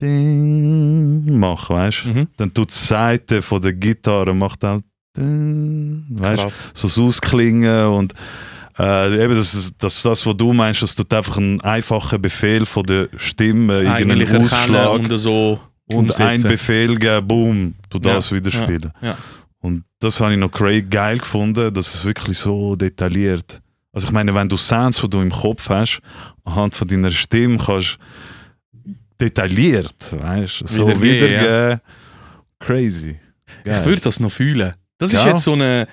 Ding 0.02 1.38
mache, 1.38 1.74
weißt 1.74 2.04
du, 2.04 2.09
Mhm. 2.11 2.28
dann 2.37 2.54
tut 2.54 2.70
die 2.70 2.74
Seite 2.74 3.42
von 3.42 3.61
der 3.61 3.72
Gitarre 3.74 4.35
macht 4.35 4.64
auch 4.64 4.80
Ding, 5.16 6.04
weißt 6.11 6.42
Krass. 6.42 6.70
so 6.74 6.88
das 6.88 6.98
Ausklingen 6.98 7.87
und 7.87 8.14
äh, 8.78 9.24
eben 9.24 9.35
das, 9.37 9.54
ist- 9.54 9.74
das, 9.78 10.00
das, 10.02 10.24
was 10.24 10.37
du 10.37 10.52
meinst, 10.52 10.80
das 10.83 10.94
tut 10.94 11.12
einfach 11.12 11.37
einen 11.37 11.61
einfachen 11.61 12.22
Befehl 12.22 12.64
von 12.64 12.85
der 12.85 13.09
Stimme, 13.16 13.78
Eigentlich 13.78 13.88
irgendeinen 14.00 14.20
erkennen 14.22 14.44
Ausschlag 14.44 14.90
und 14.92 15.18
so 15.18 15.61
und 15.96 16.20
ein 16.20 16.31
umsetzen. 16.31 16.48
Befehl 16.48 16.96
geben, 16.96 17.26
boom, 17.29 17.74
du 17.88 17.98
Ja, 17.98 18.14
das 18.14 18.33
wieder 18.33 18.50
ja, 18.50 18.62
spielen. 18.62 18.92
ja. 19.00 19.16
Und 19.61 19.85
das 19.98 20.20
habe 20.20 20.33
ich 20.33 20.38
noch 20.38 20.50
geil 20.50 21.18
gefunden, 21.18 21.72
dass 21.74 21.94
es 21.94 22.05
wirklich 22.05 22.38
so 22.38 22.76
detailliert. 22.76 23.61
Also 23.92 24.07
ich 24.07 24.12
meine, 24.12 24.35
wenn 24.35 24.48
du 24.48 24.57
Sounds, 24.57 25.00
die 25.00 25.09
du 25.11 25.20
im 25.20 25.31
Kopf 25.31 25.68
hast, 25.68 26.00
anhand 26.44 26.74
von 26.74 26.88
deiner 26.88 27.11
Stimme 27.11 27.59
kannst 27.59 27.98
detailliert, 29.20 29.94
weißt, 30.18 30.66
so 30.66 30.87
Wiedergeben, 30.88 31.03
wiedergeben. 31.03 31.81
Crazy. 32.59 33.18
Ich 33.64 33.85
würde 33.85 34.00
das 34.00 34.20
noch 34.20 34.31
fühlen. 34.33 34.74
Das 34.98 35.12
ist 35.12 35.22
Ja. 35.24 35.29
jetzt 35.31 35.42
so 35.44 35.53
eine, 35.53 35.87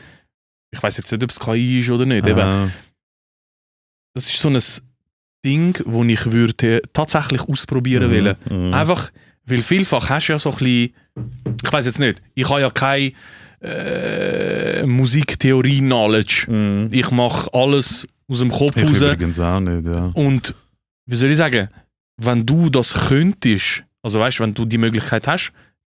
ich 0.72 0.82
weiß 0.82 0.98
jetzt 0.98 1.12
nicht, 1.12 1.24
ob 1.24 1.30
es 1.30 1.40
KI 1.40 1.80
ist 1.82 1.90
oder 1.90 2.06
nicht, 2.06 2.26
eben. 2.26 2.72
Das 4.14 4.28
ist 4.30 4.38
so 4.40 4.50
ein 4.50 4.60
Ding, 5.44 5.78
wo 5.86 6.04
ich 6.04 6.32
würde 6.32 6.82
tatsächlich 6.94 7.42
ausprobieren 7.42 8.10
mhm, 8.12 8.16
wollen. 8.16 8.36
mhm. 8.70 8.74
Einfach, 8.74 9.12
weil 9.48 9.62
vielfach 9.62 10.10
hast 10.10 10.28
du 10.28 10.34
ja 10.34 10.40
so 10.40 10.50
ein 10.52 10.58
bisschen, 10.58 10.94
ich 11.64 11.74
weiß 11.74 11.86
jetzt 11.86 12.00
nicht, 12.00 12.22
ich 12.36 12.48
habe 12.50 12.62
ja 12.62 12.70
keine 12.70 13.12
äh, 13.62 14.86
Musiktheorie-Knowledge. 14.86 16.46
Mhm. 16.52 16.90
Ich 16.92 17.10
mache 17.12 17.52
alles 17.54 18.08
aus 18.30 18.40
dem 18.40 18.52
Kopf 18.52 18.76
Ich 18.78 18.84
raus. 18.84 19.02
übrigens 19.02 19.40
auch 19.40 19.60
nicht, 19.60 19.86
ja. 19.86 20.12
Und 20.14 20.54
wie 21.06 21.16
soll 21.16 21.32
ich 21.32 21.38
sagen, 21.38 21.70
wenn 22.18 22.46
du 22.46 22.70
das 22.70 22.94
könntest, 22.94 23.84
also 24.04 24.20
weißt 24.20 24.40
du, 24.40 24.44
wenn 24.44 24.54
du 24.54 24.66
die 24.66 24.78
Möglichkeit 24.78 25.28
hast, 25.28 25.52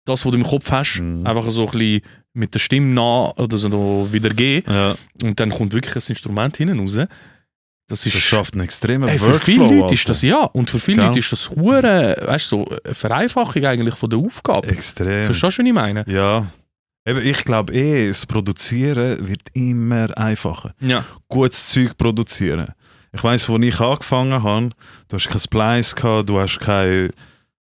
das, 0.06 0.24
was 0.24 0.30
du 0.32 0.38
im 0.38 0.44
Kopf 0.44 0.70
hast, 0.70 1.00
Mhm. 1.00 1.26
einfach 1.26 1.48
so 1.50 1.66
ein 1.66 1.72
bisschen 1.72 2.00
mit 2.32 2.54
der 2.54 2.60
Stimme 2.60 2.94
nah 2.94 3.32
oder 3.36 3.58
so 3.58 4.08
wiedergeben 4.12 4.72
ja. 4.72 4.94
und 5.22 5.40
dann 5.40 5.50
kommt 5.50 5.72
wirklich 5.72 5.96
ein 5.96 6.10
Instrument 6.10 6.56
hinten 6.56 6.78
raus. 6.78 6.96
Das 7.90 8.06
ist 8.06 8.14
Das 8.14 8.22
schafft 8.22 8.54
einen 8.54 8.62
extremen 8.64 9.08
Ey, 9.08 9.18
für 9.18 9.26
Workflow. 9.26 9.40
viele 9.40 9.64
Leute 9.64 9.82
Alter. 9.82 9.94
ist 9.94 10.08
das 10.08 10.22
ja 10.22 10.44
und 10.44 10.70
für 10.70 10.78
viele 10.78 10.98
Gell? 10.98 11.06
Leute 11.08 11.18
ist 11.18 11.32
das 11.32 11.50
hure, 11.50 12.16
weißt 12.26 12.52
du, 12.52 12.64
so 12.64 12.68
eine 12.84 12.94
Vereinfachung 12.94 13.64
eigentlich 13.64 13.94
von 13.96 14.08
der 14.08 14.18
Aufgabe. 14.20 14.68
Extrem. 14.68 15.26
Verstehst 15.26 15.58
du, 15.58 15.62
was 15.62 15.66
ich 15.66 15.72
meine? 15.74 16.04
Ja. 16.06 16.46
Eben, 17.06 17.20
ich 17.26 17.44
glaube 17.44 17.72
eh, 17.72 18.08
das 18.08 18.24
Produzieren 18.26 19.26
wird 19.28 19.42
immer 19.54 20.16
einfacher. 20.16 20.74
Ja. 20.80 21.04
Gutes 21.28 21.68
Zeug 21.68 21.96
produzieren. 21.96 22.68
Ich 23.12 23.24
weiß, 23.24 23.48
wo 23.48 23.56
ich 23.58 23.80
angefangen 23.80 24.42
habe, 24.42 24.68
du 25.08 25.16
hast 25.16 25.28
kein 25.28 25.40
Splice 25.40 25.94
gehabt, 25.96 26.28
du 26.28 26.38
hast 26.38 26.60
keine, 26.60 27.10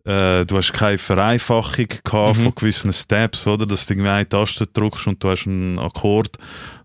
äh, 0.04 0.44
du 0.44 0.56
hast 0.56 0.72
keine 0.72 0.98
Vereinfachung 0.98 1.86
gehabt 2.04 2.38
Mhm. 2.38 2.42
von 2.42 2.54
gewissen 2.54 2.92
Steps, 2.92 3.46
oder? 3.46 3.66
Dass 3.66 3.86
du 3.86 3.92
irgendwie 3.94 4.08
eine 4.10 4.28
Taste 4.28 4.66
drückst 4.66 5.06
und 5.06 5.22
du 5.22 5.30
hast 5.30 5.46
einen 5.46 5.78
Akkord. 5.78 6.36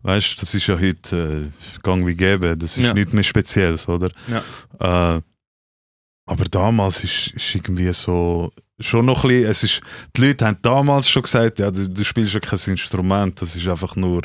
Weißt 0.03 0.33
du, 0.33 0.39
das 0.41 0.53
ist 0.53 0.67
ja 0.67 0.77
heute 0.79 1.51
äh, 1.51 1.79
gang 1.81 2.05
wie 2.05 2.15
gäbe. 2.15 2.55
Das 2.55 2.77
ist 2.77 2.83
Ja. 2.85 2.93
nichts 2.93 3.13
mehr 3.13 3.23
Spezielles, 3.23 3.87
oder? 3.89 4.11
Äh, 4.79 5.21
Aber 6.29 6.43
damals 6.51 7.03
ist, 7.05 7.27
ist 7.35 7.55
irgendwie 7.55 7.91
so 7.93 8.51
schon 8.79 9.05
noch 9.05 9.23
ein 9.23 9.29
bisschen, 9.29 9.49
es 9.49 9.63
ist, 9.63 9.81
die 10.15 10.21
Leute 10.27 10.45
haben 10.45 10.57
damals 10.61 11.09
schon 11.09 11.21
gesagt, 11.23 11.57
ja, 11.59 11.71
du, 11.71 11.89
du 11.89 12.03
spielst 12.03 12.33
ja 12.33 12.39
kein 12.41 12.59
Instrument, 12.67 13.41
das 13.41 13.55
ist 13.55 13.67
einfach 13.67 13.95
nur, 13.95 14.21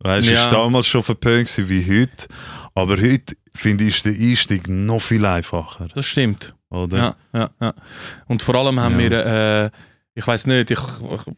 weißt 0.00 0.26
du, 0.28 0.32
Ja. 0.32 0.44
ist 0.44 0.52
damals 0.52 0.86
schon 0.88 1.02
verpönt 1.04 1.48
wie 1.68 2.00
heute, 2.00 2.26
aber 2.74 2.96
heute 3.00 3.34
finde 3.54 3.84
ich 3.84 3.96
ist 3.96 4.04
der 4.06 4.12
Einstieg 4.12 4.68
noch 4.68 5.00
viel 5.00 5.24
einfacher, 5.24 5.88
Das 5.94 6.06
stimmt. 6.06 6.54
oder? 6.70 6.96
Ja, 6.98 7.16
ja, 7.32 7.50
ja. 7.60 7.74
Und 8.26 8.42
vor 8.42 8.54
allem 8.54 8.78
haben 8.80 8.98
Ja. 9.00 9.10
wir, 9.10 9.26
äh, 9.66 9.70
ich 10.14 10.26
weiß 10.26 10.46
nicht, 10.46 10.70
ich, 10.70 10.78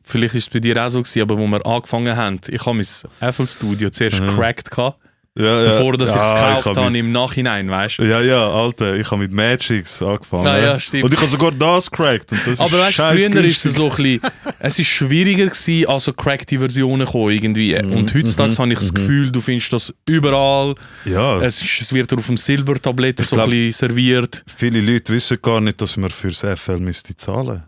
vielleicht 0.03 0.35
ist 0.35 0.45
es 0.49 0.51
bei 0.51 0.61
dir 0.61 0.85
auch 0.85 0.89
so 0.89 1.03
gewesen, 1.03 1.23
aber 1.23 1.39
wo 1.39 1.47
wir 1.47 1.65
angefangen 1.67 2.17
haben, 2.17 2.41
ich 2.49 2.65
habe 2.67 2.75
mein 2.77 3.33
FL 3.33 3.49
Studio 3.49 3.91
zuerst 3.91 4.21
Mhm. 4.21 4.35
cracked 4.37 4.71
gehabt, 4.71 4.99
ja, 5.39 5.65
bevor 5.65 5.97
dass 5.97 6.11
ich 6.15 6.21
es 6.21 6.31
Ja, 6.31 6.35
gekauft 6.35 6.67
hab 6.67 6.77
habe 6.77 6.91
mit- 6.91 7.01
im 7.01 7.13
Nachhinein, 7.13 7.71
weißt 7.71 7.99
du? 7.99 8.03
Ja, 8.05 8.21
ja, 8.21 8.51
Alter, 8.51 8.97
ich 8.97 9.11
habe 9.11 9.23
mit 9.23 9.33
Magix 9.33 10.03
angefangen. 10.03 10.47
Ah, 10.47 10.59
ja, 10.59 10.79
stimmt. 10.81 11.05
Und 11.05 11.15
ich 11.15 11.19
habe 11.21 11.31
sogar 11.31 11.51
das 11.53 11.91
cracked. 11.91 12.33
Das 12.47 12.61
Aber 12.61 12.79
weißt 12.79 12.99
du, 12.99 13.03
früher 13.03 13.45
ist 13.45 13.65
es 13.65 13.73
günstig. 13.73 13.73
so 13.73 13.91
ein 13.91 13.97
bisschen, 13.97 14.21
es 14.59 14.79
ist 14.79 14.87
schwieriger 14.89 15.47
gewesen, 15.47 15.87
also 15.89 16.13
crackte 16.13 16.59
Versionen 16.59 17.07
kommen 17.07 17.31
irgendwie. 17.31 17.75
Mhm, 17.81 17.93
Und 17.97 18.15
heutzutage 18.15 18.57
habe 18.59 18.73
ich 18.73 18.79
das 18.79 18.93
Gefühl, 18.93 19.31
du 19.31 19.41
findest 19.41 19.73
das 19.73 19.95
überall. 20.09 20.75
Ja, 21.07 21.41
Es, 21.41 21.63
ist, 21.63 21.81
es 21.83 21.93
wird 21.93 22.13
auf 22.13 22.27
dem 22.27 22.37
Silbertablett 22.37 23.19
so 23.25 23.35
glaub- 23.37 23.49
ein 23.49 23.51
bisschen 23.51 23.89
serviert. 23.89 24.45
viele 24.57 24.81
Leute 24.81 25.13
wissen 25.13 25.39
gar 25.41 25.61
nicht, 25.61 25.81
dass 25.81 25.97
wir 25.97 26.11
fürs 26.11 26.41
FL 26.45 26.79
müsste 26.79 27.17
zahlen 27.17 27.63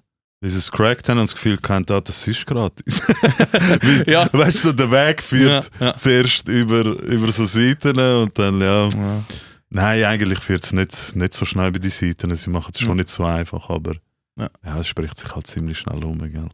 Weil 0.44 0.50
sie 0.50 0.58
es 0.58 0.70
cracked 0.70 1.08
haben 1.08 1.18
und 1.20 1.30
das 1.30 1.34
Gefühl 1.34 1.56
hatten, 1.66 1.90
ah, 1.90 2.02
das 2.02 2.28
ist 2.28 2.44
gratis. 2.44 3.00
Weil, 3.80 4.04
Ja. 4.06 4.28
Weißt 4.30 4.58
du, 4.64 4.68
so 4.68 4.72
der 4.72 4.90
Weg 4.90 5.22
führt 5.22 5.70
Ja, 5.80 5.86
ja. 5.86 5.94
zuerst 5.94 6.46
über, 6.48 6.80
über 6.84 7.32
so 7.32 7.46
Seiten 7.46 7.98
und 7.98 8.38
dann, 8.38 8.60
ja. 8.60 8.86
Ja. 8.90 9.24
Nein, 9.70 10.04
eigentlich 10.04 10.40
führt 10.40 10.62
es 10.62 10.74
nicht, 10.74 11.16
nicht 11.16 11.32
so 11.32 11.46
schnell 11.46 11.72
bei 11.72 11.78
den 11.78 11.90
Seiten. 11.90 12.34
Sie 12.36 12.50
machen 12.50 12.72
es 12.74 12.80
schon 12.82 12.98
nicht 12.98 13.08
so 13.08 13.24
einfach, 13.24 13.70
aber 13.70 13.94
Ja. 14.38 14.50
es 14.78 14.86
spricht 14.86 15.16
sich 15.18 15.34
halt 15.34 15.46
ziemlich 15.46 15.78
schnell 15.78 16.04
um. 16.04 16.18
Gell? 16.18 16.48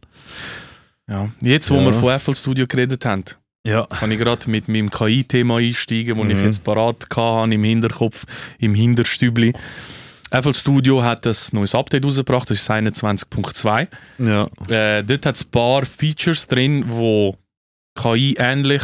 Ja. 1.09 1.29
Jetzt, 1.41 1.69
wo 1.69 1.81
wir 1.81 1.93
von 1.93 2.17
FL 2.17 2.35
Studio 2.35 2.67
geredet 2.67 3.03
haben, 3.03 3.25
Ja. 3.67 3.87
kann 3.87 4.09
ich 4.11 4.19
gerade 4.19 4.49
mit 4.49 4.69
meinem 4.69 4.89
KI-Thema 4.89 5.57
einsteigen, 5.57 6.17
das 6.17 6.27
ich 6.29 6.37
Mhm. 6.37 6.45
jetzt 6.45 6.63
parat 6.63 7.07
hatte 7.13 7.53
im 7.53 7.63
Hinterkopf, 7.65 8.25
im 8.57 8.73
Hinterstübli. 8.73 9.51
FL 10.31 10.53
Studio 10.53 11.03
hat 11.03 11.27
ein 11.27 11.35
neues 11.51 11.75
Update 11.75 12.05
rausgebracht, 12.05 12.49
das 12.49 12.59
ist 12.59 12.69
21.2. 12.71 13.87
Ja. 14.19 14.47
Äh, 14.69 15.03
dort 15.03 15.25
hat 15.25 15.35
es 15.35 15.43
ein 15.45 15.51
paar 15.51 15.85
Features 15.85 16.47
drin, 16.47 16.85
die 16.89 17.33
KI-ähnlich 17.99 18.83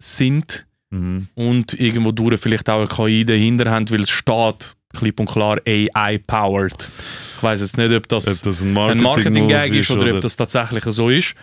sind 0.00 0.66
Mhm. 0.90 1.26
und 1.34 1.74
irgendwo 1.74 2.12
durch 2.12 2.40
vielleicht 2.40 2.70
auch 2.70 2.78
eine 2.78 2.86
KI 2.86 3.24
dahinter 3.24 3.68
haben, 3.70 3.90
weil 3.90 4.02
es 4.02 4.10
steht 4.10 4.76
klipp 4.96 5.18
und 5.18 5.26
klar 5.28 5.58
AI-powered. 5.66 6.88
Ich 7.36 7.42
weiß 7.42 7.62
jetzt 7.62 7.76
nicht, 7.76 7.92
ob 7.92 8.06
das 8.08 8.28
Ob 8.28 8.42
das 8.44 8.60
ein 8.62 8.72
Marketing-Gag 8.72 9.72
ist 9.74 9.90
oder, 9.90 10.02
oder 10.02 10.14
ob 10.16 10.20
das 10.20 10.36
tatsächlich 10.36 10.84
so 10.84 11.10
ist. 11.10 11.34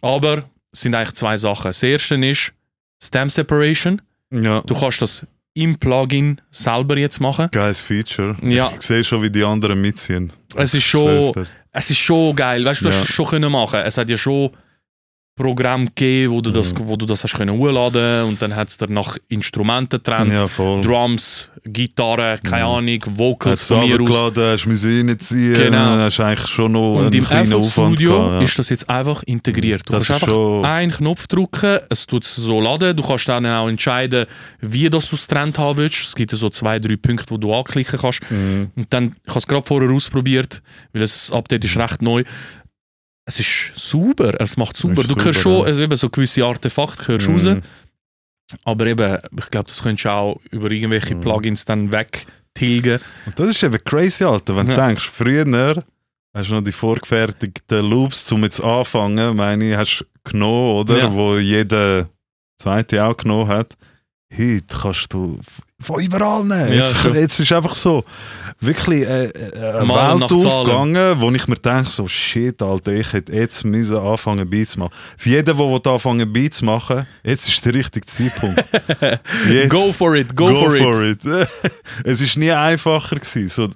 Aber 0.00 0.50
es 0.72 0.80
sind 0.80 0.94
eigentlich 0.96 1.14
zwei 1.14 1.36
Sachen. 1.38 1.68
Das 1.68 1.82
erste 1.84 2.16
ist 2.16 2.52
Stem 3.00 3.30
Separation. 3.30 4.02
Ja. 4.32 4.60
Du 4.62 4.74
kannst 4.74 5.00
das 5.02 5.24
im 5.54 5.78
Plugin 5.78 6.40
selber 6.50 6.98
jetzt 6.98 7.20
machen. 7.20 7.48
Geiles 7.52 7.80
Feature. 7.80 8.36
Ja. 8.42 8.70
Ich 8.74 8.82
sehe 8.82 9.04
schon, 9.04 9.22
wie 9.22 9.30
die 9.30 9.44
anderen 9.44 9.80
mitziehen. 9.80 10.32
Es 10.56 10.74
ist 10.74 10.84
schon, 10.84 11.46
es 11.72 11.90
ist 11.90 11.98
schon 11.98 12.34
geil. 12.36 12.64
Weißt 12.64 12.80
du, 12.80 12.86
du 12.86 12.90
Ja. 12.90 12.96
hast 12.96 13.08
es 13.08 13.14
schon 13.14 13.26
können 13.26 13.50
machen. 13.52 13.80
Es 13.80 13.96
hat 13.96 14.10
ja 14.10 14.16
schon 14.16 14.50
Programm 15.36 15.86
gegeben, 15.86 16.32
wo 16.32 16.40
du 16.40 16.50
das, 16.52 16.72
Mhm. 16.72 16.86
wo 16.86 16.96
du 16.96 17.06
das 17.06 17.24
hast 17.24 17.34
können 17.34 17.58
hochladen 17.58 18.24
und 18.28 18.40
dann 18.40 18.54
hat 18.54 18.68
es 18.68 18.76
danach 18.76 19.16
Instrumente 19.28 19.98
getrennt. 19.98 20.32
Ja. 20.32 20.46
Drums, 20.80 21.50
Gitarre, 21.64 22.38
keine 22.42 22.62
Ja. 22.62 22.68
Ahnung, 22.76 22.98
Vocals 23.16 23.66
von 23.66 23.80
mir 23.80 24.00
aus. 24.00 24.32
hast 24.36 24.66
müssen 24.66 25.08
reinziehen, 25.08 25.54
Genau. 25.54 25.96
hast 25.96 26.20
eigentlich 26.20 26.46
schon 26.48 26.70
noch 26.72 26.94
Und 26.94 27.06
einen 27.06 27.12
im 27.14 27.24
kleinen 27.24 27.52
Aufwand 27.54 27.96
Studio 27.96 28.12
gehabt, 28.16 28.32
ja. 28.34 28.40
ist 28.42 28.58
das 28.60 28.68
jetzt 28.68 28.88
einfach 28.88 29.22
integriert. 29.24 29.82
Du 29.88 29.92
Das 29.94 30.06
kannst 30.06 30.22
einfach 30.22 30.34
schon- 30.34 30.64
einen 30.64 30.92
Knopf 30.92 31.26
drücken, 31.26 31.80
es 31.90 32.06
tut 32.06 32.24
es 32.24 32.36
so 32.36 32.60
laden. 32.60 32.94
Du 32.96 33.02
kannst 33.02 33.28
dann 33.28 33.44
auch 33.46 33.68
entscheiden, 33.68 34.26
wie 34.60 34.88
das 34.88 35.08
du 35.10 35.16
es 35.16 35.26
getrennt 35.26 35.58
haben 35.58 35.78
willst. 35.78 36.00
Es 36.00 36.14
gibt 36.14 36.30
so 36.30 36.48
zwei, 36.50 36.78
drei 36.78 36.94
Punkte, 36.96 37.26
wo 37.30 37.38
du 37.38 37.52
anklicken 37.52 37.98
kannst. 37.98 38.20
Mhm. 38.30 38.70
Und 38.76 38.92
dann, 38.92 39.16
ich 39.24 39.30
habe 39.30 39.38
es 39.40 39.46
gerade 39.48 39.66
vorher 39.66 39.90
ausprobiert, 39.90 40.62
weil 40.92 41.00
das 41.00 41.32
Update 41.32 41.64
ist 41.64 41.76
recht 41.76 42.02
neu. 42.02 42.22
Es 43.26 43.40
ist 43.40 43.72
super, 43.74 44.34
es 44.40 44.56
macht 44.56 44.76
super. 44.76 45.02
Du 45.02 45.14
hörst 45.16 45.40
schon 45.40 45.64
also 45.64 45.82
eben 45.82 45.96
so 45.96 46.10
gewisse 46.10 46.44
Artefakte 46.44 47.08
hörst 47.08 47.28
Mhm. 47.28 47.34
raus, 47.48 47.56
aber 48.64 48.86
eben, 48.86 49.18
ich 49.38 49.50
glaube, 49.50 49.66
das 49.68 49.82
könntest 49.82 50.04
du 50.04 50.10
auch 50.10 50.40
über 50.50 50.70
irgendwelche 50.70 51.14
Mhm. 51.14 51.20
Plugins 51.20 51.64
dann 51.64 51.90
wegtilgen. 51.90 53.00
Und 53.26 53.38
das 53.40 53.50
ist 53.50 53.62
eben 53.62 53.82
crazy, 53.82 54.24
Alter. 54.24 54.54
Wenn 54.56 54.66
Ja. 54.66 54.74
du 54.74 54.80
denkst, 54.86 55.08
früher 55.08 55.82
hast 56.34 56.50
du 56.50 56.54
noch 56.54 56.62
die 56.62 56.72
vorgefertigten 56.72 57.88
Loops, 57.88 58.30
um 58.32 58.42
jetzt 58.44 58.62
anfangen, 58.62 59.36
meine 59.36 59.70
ich, 59.70 59.76
hast 59.76 60.00
du 60.00 60.30
genommen, 60.30 60.76
oder? 60.80 60.98
Ja. 60.98 61.12
Wo 61.12 61.38
jeder 61.38 62.08
zweite 62.60 63.04
auch 63.04 63.16
genommen 63.16 63.48
hat. 63.48 63.74
Heute 64.36 64.64
kannst 64.68 65.12
du 65.14 65.38
von 65.84 66.02
überall 66.02 66.42
nehmen. 66.44 66.68
Ja, 66.68 66.74
jetzt, 66.80 66.96
schon. 66.96 67.14
jetzt 67.14 67.40
ist 67.40 67.52
einfach 67.52 67.74
so 67.74 68.04
wirklich 68.60 69.02
äh, 69.02 69.26
äh, 69.26 69.76
eine 69.76 69.86
Mal 69.86 70.20
Welt 70.20 70.32
aufgegangen, 70.32 71.20
wo 71.20 71.30
ich 71.30 71.46
mir 71.46 71.56
denke, 71.56 71.90
so 71.90 72.08
shit, 72.08 72.60
Alter, 72.62 72.92
ich 72.92 73.12
hätte 73.12 73.32
jetzt 73.32 73.64
müssen 73.64 73.98
anfangen 73.98 74.48
Beats 74.48 74.72
zu 74.72 74.80
machen. 74.80 74.92
Für 75.16 75.28
jeden, 75.28 75.56
der 75.56 75.92
anfangen 75.92 76.32
Beats 76.32 76.58
zu 76.58 76.64
machen, 76.64 77.06
jetzt 77.22 77.48
ist 77.48 77.64
der 77.64 77.74
richtige 77.74 78.06
Zeitpunkt. 78.06 78.64
Jetzt. 79.48 79.70
Go 79.70 79.92
for 79.92 80.14
it, 80.16 80.34
go, 80.34 80.46
for, 80.54 81.02
it. 81.04 81.24
it. 81.24 81.48
es 82.04 82.20
ist 82.20 82.36
nie 82.36 82.50
einfacher 82.50 83.16
gewesen. 83.16 83.48
So, 83.48 83.68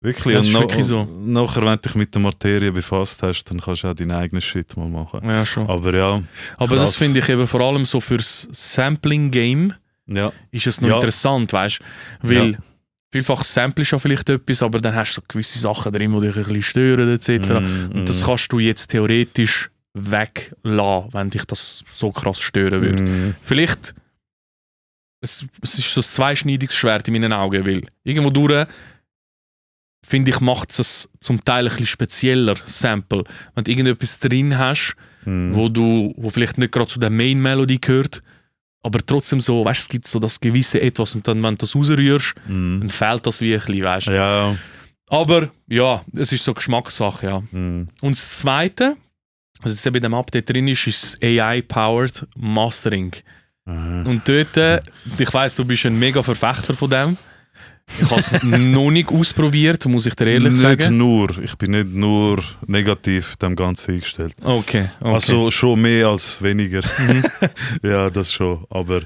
wirklich. 0.00 0.34
Das 0.34 0.46
ist 0.46 0.54
Und 0.54 0.60
wirklich 0.60 0.84
so. 0.84 1.04
Nachher, 1.04 1.62
wenn 1.62 1.76
du 1.76 1.78
dich 1.78 1.94
mit 1.94 2.14
der 2.14 2.22
Materie 2.22 2.72
befasst 2.72 3.22
hast, 3.22 3.44
dann 3.44 3.60
kannst 3.60 3.82
du 3.84 3.88
auch 3.88 3.94
deinen 3.94 4.12
eigenen 4.12 4.42
Shit 4.42 4.76
mal 4.76 4.88
machen. 4.88 5.20
Ja, 5.24 5.44
schon. 5.46 5.68
Aber 5.68 5.94
ja, 5.94 6.22
Aber 6.56 6.76
das 6.76 6.90
Krass. 6.90 6.96
finde 6.96 7.20
ich 7.20 7.28
eben 7.28 7.46
vor 7.46 7.60
allem 7.60 7.84
so 7.84 8.00
fürs 8.00 8.48
Sampling-Game 8.52 9.74
ja. 10.14 10.32
ist 10.50 10.66
es 10.66 10.80
noch 10.80 10.88
Ja. 10.88 10.94
interessant, 10.96 11.52
weißt 11.52 11.80
du? 12.22 12.28
Weil 12.28 12.52
Ja. 12.52 12.58
vielfach 13.12 13.44
samplest 13.44 13.92
ja 13.92 13.98
vielleicht 13.98 14.28
etwas, 14.28 14.62
aber 14.62 14.80
dann 14.80 14.94
hast 14.94 15.16
du 15.16 15.20
so 15.20 15.24
gewisse 15.28 15.58
Sachen 15.58 15.92
drin, 15.92 16.12
die 16.12 16.26
dich 16.26 16.36
ein 16.36 16.42
bisschen 16.44 16.62
stören 16.62 17.14
etc. 17.14 17.28
Mm, 17.60 17.98
Und 17.98 18.08
das 18.08 18.22
mm, 18.22 18.24
kannst 18.26 18.52
du 18.52 18.58
jetzt 18.58 18.88
theoretisch 18.90 19.70
weglassen, 19.94 21.12
wenn 21.12 21.30
dich 21.30 21.44
das 21.44 21.84
so 21.86 22.10
krass 22.12 22.40
stören 22.40 22.80
würde. 22.82 23.02
mm. 23.02 23.34
Vielleicht, 23.42 23.94
es, 25.20 25.44
es 25.62 25.78
ist 25.78 25.92
so 25.92 26.00
ein 26.00 26.04
zweischneidiges 26.04 26.74
Schwert 26.74 27.06
in 27.08 27.14
meinen 27.14 27.32
Augen, 27.32 27.64
weil 27.66 27.82
irgendwo 28.04 28.30
durch 28.30 28.66
finde 30.04 30.30
ich, 30.32 30.40
macht 30.40 30.76
es 30.78 31.08
zum 31.20 31.44
Teil 31.44 31.66
ein 31.66 31.70
bisschen 31.70 31.86
spezieller, 31.86 32.54
Sample. 32.66 33.22
Wenn 33.54 33.64
du 33.64 33.70
irgendetwas 33.70 34.18
drin 34.18 34.58
hast, 34.58 34.96
Mm. 35.24 35.54
wo 35.54 35.68
du, 35.68 36.12
wo 36.16 36.30
vielleicht 36.30 36.58
nicht 36.58 36.72
gerade 36.72 36.88
zu 36.88 36.98
der 36.98 37.08
Main-Melodie 37.10 37.80
gehört, 37.80 38.24
aber 38.82 38.98
trotzdem 39.04 39.40
so, 39.40 39.64
weißt 39.64 39.82
es 39.82 39.88
gibt 39.88 40.08
so 40.08 40.18
das 40.18 40.40
gewisse 40.40 40.80
Etwas 40.80 41.14
und 41.14 41.26
dann, 41.28 41.42
wenn 41.42 41.54
du 41.54 41.58
das 41.58 41.74
rausrührst, 41.76 42.34
Mm. 42.48 42.80
dann 42.80 42.88
fehlt 42.88 43.26
das 43.26 43.40
wie 43.40 43.54
ein 43.54 43.60
bisschen, 43.60 43.84
weißt 43.84 44.06
du. 44.08 44.12
Ja. 44.14 44.56
Aber 45.08 45.50
ja, 45.68 46.04
es 46.16 46.32
ist 46.32 46.44
so 46.44 46.54
Geschmackssache, 46.54 47.26
ja. 47.26 47.40
Mm. 47.58 47.88
Und 48.00 48.16
das 48.16 48.38
Zweite, 48.38 48.96
was 49.62 49.72
jetzt 49.72 49.86
eben 49.86 49.96
in 49.96 50.02
dem 50.02 50.14
Update 50.14 50.48
drin 50.48 50.68
ist, 50.68 50.86
ist 50.86 51.02
das 51.02 51.22
AI-Powered 51.22 52.26
Mastering. 52.36 53.12
Aha. 53.66 54.02
Und 54.02 54.26
dort, 54.28 54.56
äh, 54.56 54.80
ich 55.18 55.32
weiss, 55.32 55.54
du 55.54 55.64
bist 55.64 55.86
ein 55.86 55.98
mega 55.98 56.22
Verfechter 56.22 56.74
von 56.74 56.90
dem. 56.90 57.16
Ich 58.00 58.10
habe 58.10 58.20
es 58.20 58.42
noch 58.42 58.90
nicht 58.90 59.10
ausprobiert, 59.10 59.84
muss 59.86 60.06
ich 60.06 60.14
dir 60.14 60.26
ehrlich 60.26 60.52
nicht 60.52 60.62
sagen. 60.62 60.96
nur, 60.96 61.36
ich 61.38 61.56
bin 61.56 61.72
nicht 61.72 61.88
nur 61.88 62.42
negativ 62.66 63.36
dem 63.36 63.54
Ganzen 63.56 63.92
eingestellt. 63.94 64.34
Okay, 64.42 64.88
okay. 65.00 65.12
Also 65.14 65.50
schon 65.50 65.80
mehr 65.82 66.08
als 66.08 66.40
weniger. 66.42 66.80
Mhm. 66.98 67.24
ja, 67.82 68.08
das 68.10 68.32
schon. 68.32 68.64
Aber 68.70 68.98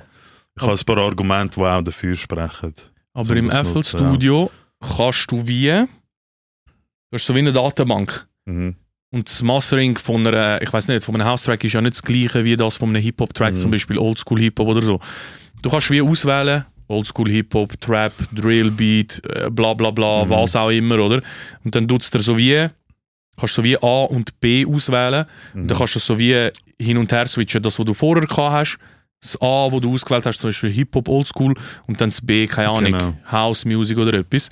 ich 0.57 0.63
habe 0.63 0.73
ein 0.73 0.85
paar 0.87 0.99
Argumente, 0.99 1.57
die 1.61 1.67
auch 1.67 1.83
dafür 1.83 2.17
sprechen. 2.17 2.75
Aber 3.13 3.37
im 3.37 3.49
ja. 3.51 3.65
Studio 3.65 4.51
kannst 4.81 5.31
du 5.33 5.47
wie, 5.47 5.69
du 5.71 5.87
hast 7.13 7.27
so 7.27 7.35
wie 7.35 7.39
eine 7.41 7.53
Datenbank. 7.53 8.27
Mhm. 8.45 8.77
Und 9.13 9.29
das 9.29 9.41
Mastering 9.43 9.97
von 9.97 10.27
einer, 10.27 10.61
ich 10.61 10.73
weiß 10.73 10.89
nicht, 10.89 11.05
von 11.05 11.15
einem 11.15 11.27
House-Track 11.27 11.65
ist 11.65 11.73
ja 11.73 11.81
nicht 11.81 11.95
das 11.95 12.03
gleiche 12.03 12.45
wie 12.45 12.57
das 12.57 12.77
von 12.77 12.91
einem 12.91 13.03
Hip-Hop-Track, 13.03 13.55
Mhm. 13.55 13.61
zum 13.61 13.71
Beispiel 13.71 13.99
Oldschool-Hip-Hop 13.99 14.67
oder 14.69 14.83
so. 14.83 15.01
Du 15.63 15.71
kannst 15.71 15.91
wie 15.91 16.03
auswählen, 16.03 16.67
Oldschool-Hip-Hop, 16.89 17.81
Trap, 17.81 18.13
Drill-Beat, 18.35 19.23
äh, 19.27 19.51
bla 19.51 19.75
bla 19.75 19.91
bla, 19.91 20.25
Mhm. 20.25 20.31
was 20.31 20.57
auch 20.57 20.71
immer, 20.71 20.99
oder? 20.99 21.23
Und 21.65 21.75
dann 21.75 21.87
tut 21.89 22.03
es 22.03 22.11
dir 22.11 22.21
so 22.21 22.37
wie, 22.37 22.69
kannst 23.37 23.57
du 23.57 23.63
so 23.63 23.65
wie 23.65 23.77
A 23.79 24.05
und 24.05 24.39
B 24.41 24.65
auswählen. 24.67 25.27
Und 25.55 25.63
Mhm. 25.65 25.69
dann 25.69 25.79
kannst 25.79 25.95
du 25.97 25.99
so 25.99 26.19
wie 26.19 26.51
hin 26.79 26.99
und 26.99 27.11
her 27.13 27.27
switchen. 27.27 27.63
Das, 27.63 27.79
was 27.79 27.87
du 27.87 27.95
vorher 27.95 28.27
gehabt 28.27 28.53
hast, 28.53 28.79
das 29.21 29.41
A, 29.41 29.71
wo 29.73 29.81
du 29.81 29.93
ausgewählt 29.95 30.27
hast, 30.27 30.41
zum 30.41 30.49
Beispiel 30.51 30.71
Hip-Hop, 30.73 31.09
Oldschool, 31.09 31.55
und 31.87 32.01
dann 32.01 32.11
das 32.11 32.21
B, 32.21 32.47
keine 32.47 32.69
Ahnung, 32.69 32.93
Genau. 32.93 33.15
House 33.31 33.65
Music 33.65 33.97
oder 33.99 34.15
etwas. 34.15 34.49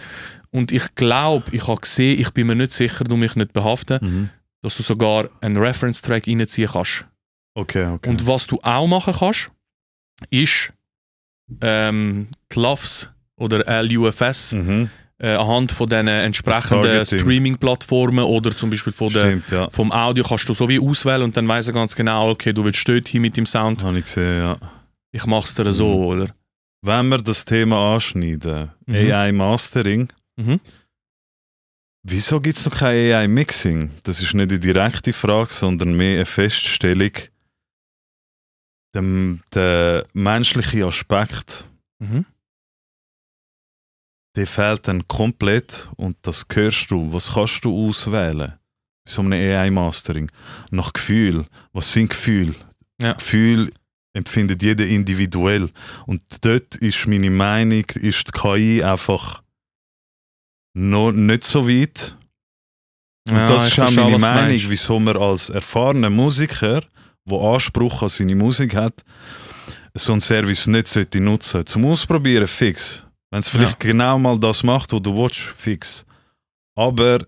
Und 0.51 0.73
ich 0.73 0.95
glaube, 0.95 1.45
ich 1.53 1.67
habe 1.69 1.81
gesehen, 1.81 2.19
ich 2.21 2.31
bin 2.31 2.47
mir 2.47 2.55
nicht 2.55 2.73
sicher, 2.73 3.05
du 3.05 3.17
mich 3.17 3.35
nicht 3.37 3.53
behaften, 3.53 3.99
Mhm. 4.03 4.31
dass 4.63 4.77
du 4.77 4.83
sogar 4.83 5.29
einen 5.41 5.57
Reference-Track 5.59 6.27
reinziehen 6.27 6.71
kannst. 6.73 7.05
Okay, 7.55 7.87
okay. 7.87 8.09
Und 8.09 8.27
was 8.27 8.47
du 8.47 8.59
auch 8.63 8.87
machen 8.87 9.15
kannst, 9.19 9.51
ist 10.31 10.73
ähm, 11.61 12.29
die 12.53 12.59
LUFs 12.61 13.11
oder 13.37 13.83
LUFS 13.83 14.53
mhm. 14.53 14.91
äh, 15.19 15.35
anhand 15.35 15.73
von 15.73 15.89
den 15.89 16.07
entsprechenden. 16.09 17.05
Streaming-Plattformen 17.05 18.25
oder 18.25 18.57
zum 18.57 18.71
Beispiel 18.71 18.93
von 18.93 19.13
der, 19.13 19.21
Stimmt, 19.23 19.51
ja. 19.51 19.69
vom 19.71 19.93
Audio 19.93 20.25
kannst 20.25 20.49
du 20.49 20.55
so 20.55 20.69
wie 20.69 20.79
auswählen 20.81 21.23
und 21.23 21.37
dann 21.37 21.47
weiss 21.49 21.67
er 21.67 21.73
ganz 21.75 21.95
genau, 21.97 22.31
okay, 22.31 22.53
du 22.53 22.65
willst 22.65 22.89
dort 22.89 23.09
hin 23.09 23.23
mit 23.23 23.37
dem 23.37 23.47
Sound, 23.47 23.83
Habe 23.85 23.99
ich 23.99 24.05
gesehen, 24.05 24.39
ja. 24.39 24.57
ich 25.13 25.27
mach's 25.27 25.55
dir 25.55 25.73
so, 25.73 25.89
Mhm. 25.99 26.05
oder? 26.07 26.35
Wenn 26.83 27.09
wir 27.09 27.19
das 27.19 27.45
Thema 27.45 27.95
anschneiden, 27.95 28.71
Mhm. 28.87 28.95
AI 28.95 29.33
Mastering, 29.33 30.09
Mhm. 30.37 30.61
wieso 32.03 32.41
gibt 32.41 32.57
es 32.59 32.67
noch 32.67 32.77
kein 32.79 32.95
AI 33.15 33.29
Mixing? 33.29 33.91
Das 34.05 34.21
ist 34.23 34.35
nicht 34.35 34.51
eine 34.51 34.59
direkte 34.61 35.13
Frage, 35.13 35.53
sondern 35.53 35.95
mehr 35.95 36.17
eine 36.17 36.27
Feststellung. 36.27 37.13
Dem, 38.95 39.41
der 39.55 40.07
menschliche 40.13 40.87
Aspekt, 40.87 41.69
Mhm. 42.01 42.27
der 44.37 44.47
fehlt 44.47 44.89
dann 44.89 45.07
komplett 45.09 45.89
und 45.97 46.17
das 46.23 46.47
hörst 46.53 46.91
du. 46.91 47.13
Was 47.13 47.33
kannst 47.35 47.65
du 47.65 47.89
auswählen? 47.89 48.59
Bei 49.05 49.11
so 49.11 49.21
einem 49.23 49.33
AI 49.33 49.71
Mastering. 49.71 50.31
Nach 50.71 50.93
Gefühl. 50.93 51.47
Was 51.73 51.93
sind 51.93 52.11
Gefühle? 52.11 52.55
Ja. 53.01 53.13
Gefühl 53.15 53.73
empfindet 54.17 54.63
jeder 54.63 54.87
individuell. 54.87 55.71
Und 56.07 56.23
dort 56.45 56.77
ist 56.77 57.07
meine 57.07 57.31
Meinung, 57.31 57.85
ist 57.97 58.29
die 58.29 58.33
KI 58.33 58.83
einfach 58.83 59.43
noch 60.77 61.13
nicht 61.13 61.45
so 61.45 61.69
weit. 61.69 62.17
Und 63.29 63.37
Ja, 63.37 63.47
das 63.49 63.67
ist 63.67 63.79
auch 63.81 63.91
meine 63.93 64.13
du 64.13 64.19
Meinung, 64.19 64.61
wieso 64.69 64.99
man 65.01 65.17
als 65.17 65.49
erfahrener 65.51 66.11
Musiker, 66.11 66.83
der 67.27 67.39
Anspruch 67.41 68.03
an 68.03 68.09
seine 68.09 68.35
Musik 68.35 68.75
hat, 68.75 69.03
so 69.95 70.13
einen 70.13 70.21
Service 70.21 70.67
nicht 70.67 70.89
sollte 70.89 71.21
nutzen 71.21 71.65
Zum 71.67 71.85
Ausprobieren 71.87 72.47
fix. 72.47 73.03
Wenn 73.31 73.41
es 73.41 73.49
vielleicht 73.49 73.81
genau 73.81 74.19
mal 74.19 74.39
das 74.39 74.63
macht, 74.63 74.93
was 74.93 75.03
du 75.03 75.15
willst, 75.17 75.39
fix. 75.41 76.05
Aber 76.77 77.25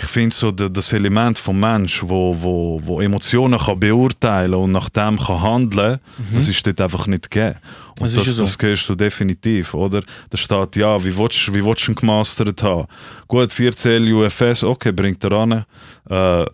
ich 0.00 0.06
finde 0.06 0.34
so 0.34 0.50
da- 0.50 0.68
das 0.68 0.92
Element 0.92 1.38
vom 1.38 1.58
Mensch, 1.58 2.02
wo, 2.04 2.34
wo, 2.40 2.80
wo 2.84 3.00
Emotionen 3.00 3.58
kann 3.58 3.80
beurteilen 3.80 4.54
und 4.54 4.70
nach 4.72 4.88
dem 4.90 5.18
kann 5.18 5.42
handeln, 5.42 5.98
Mhm. 6.18 6.34
das 6.34 6.48
ist 6.48 6.66
dort 6.66 6.80
einfach 6.80 7.06
nicht 7.06 7.30
gegeben. 7.30 7.58
Und 7.98 8.06
Das 8.06 8.14
das, 8.14 8.28
ist 8.28 8.36
ja 8.38 8.42
das, 8.44 8.52
so. 8.54 8.58
hörst 8.66 8.88
du 8.88 8.94
definitiv, 8.94 9.74
oder? 9.74 10.02
Da 10.30 10.38
steht, 10.38 10.76
ja, 10.76 11.02
wie 11.04 11.16
willst, 11.16 11.52
wie 11.52 11.64
willst 11.64 11.86
du 11.88 11.92
ihn 11.92 11.94
gemastert 11.96 12.62
haben? 12.62 12.86
Gut, 13.26 13.52
14 13.52 14.02
UFS, 14.12 14.62
okay, 14.64 14.92
bringt 14.92 15.22
er 15.24 15.32
an. 15.32 15.64
Äh, 16.08 16.46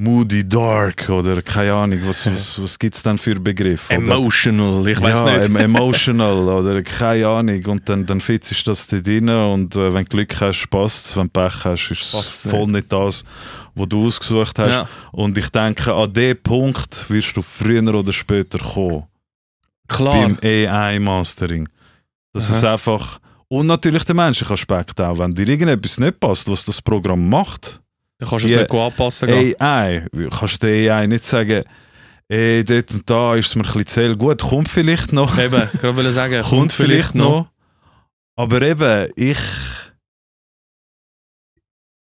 Moody 0.00 0.48
Dark 0.48 1.08
oder 1.08 1.42
keine 1.42 1.74
Ahnung, 1.74 1.98
was, 2.04 2.24
was, 2.26 2.62
was 2.62 2.78
gibt 2.78 2.94
es 2.94 3.02
denn 3.02 3.18
für 3.18 3.34
Begriffe? 3.34 3.92
Emotional, 3.92 4.86
ich 4.86 5.00
weiß 5.00 5.22
ja, 5.22 5.36
nicht. 5.36 5.46
em- 5.46 5.56
emotional 5.76 6.36
oder 6.36 6.80
keine 6.84 7.26
Ahnung. 7.26 7.64
Und 7.66 7.88
dann, 7.88 8.06
dann 8.06 8.20
fitzt 8.20 8.64
das 8.68 8.86
da 8.86 9.00
drin 9.00 9.28
und 9.28 9.74
äh, 9.74 9.92
wenn 9.92 10.04
du 10.04 10.10
Glück 10.10 10.40
hast, 10.40 10.68
passt 10.70 11.06
es. 11.06 11.16
Wenn 11.16 11.24
du 11.24 11.30
Pech 11.30 11.64
hast, 11.64 11.90
ist 11.90 12.14
es 12.14 12.46
voll 12.48 12.68
nicht 12.68 12.92
das, 12.92 13.24
was 13.74 13.88
du 13.88 14.06
ausgesucht 14.06 14.60
hast. 14.60 14.70
Ja. 14.70 14.88
Und 15.10 15.36
ich 15.36 15.48
denke, 15.48 15.92
an 15.92 16.12
dem 16.12 16.40
Punkt 16.44 17.10
wirst 17.10 17.36
du 17.36 17.42
früher 17.42 17.92
oder 17.92 18.12
später 18.12 18.60
kommen. 18.60 19.02
Klar. 19.88 20.12
Beim 20.12 20.38
AI-Mastering. 20.40 21.68
Dass 22.32 22.50
Aha. 22.50 22.56
es 22.56 22.64
einfach. 22.64 23.18
Und 23.48 23.66
natürlich 23.66 24.04
der 24.04 24.14
menschliche 24.14 24.54
Aspekt 24.54 25.00
auch. 25.00 25.18
Wenn 25.18 25.34
dir 25.34 25.48
irgendetwas 25.48 25.98
nicht 25.98 26.20
passt, 26.20 26.48
was 26.48 26.64
das 26.64 26.80
Programm 26.80 27.28
macht, 27.28 27.80
Dann 28.18 28.28
kannst 28.28 28.44
du 28.44 28.48
es 28.48 28.56
nicht 28.60 28.70
anpassen. 28.72 29.28
AI, 29.30 30.06
kannst 30.30 30.62
du 30.62 30.66
der 30.66 30.96
AI 30.96 31.06
nicht 31.06 31.24
sagen, 31.24 31.64
ey, 32.28 32.64
dort 32.64 32.90
und 32.90 33.08
da 33.08 33.36
ist 33.36 33.48
es 33.48 33.54
mir 33.54 33.62
ein 33.62 33.66
bisschen 33.66 33.86
zu 33.86 34.00
hell. 34.00 34.16
Gut, 34.16 34.42
kommt 34.42 34.68
vielleicht 34.68 35.12
noch. 35.12 35.38
Eben, 35.38 35.68
ich 35.72 35.82
wollte 35.82 36.12
sagen, 36.12 36.42
kommt 36.48 36.72
vielleicht 36.72 37.14
noch. 37.14 37.48
Aber 38.36 38.62
eben, 38.62 39.10
ich. 39.16 39.38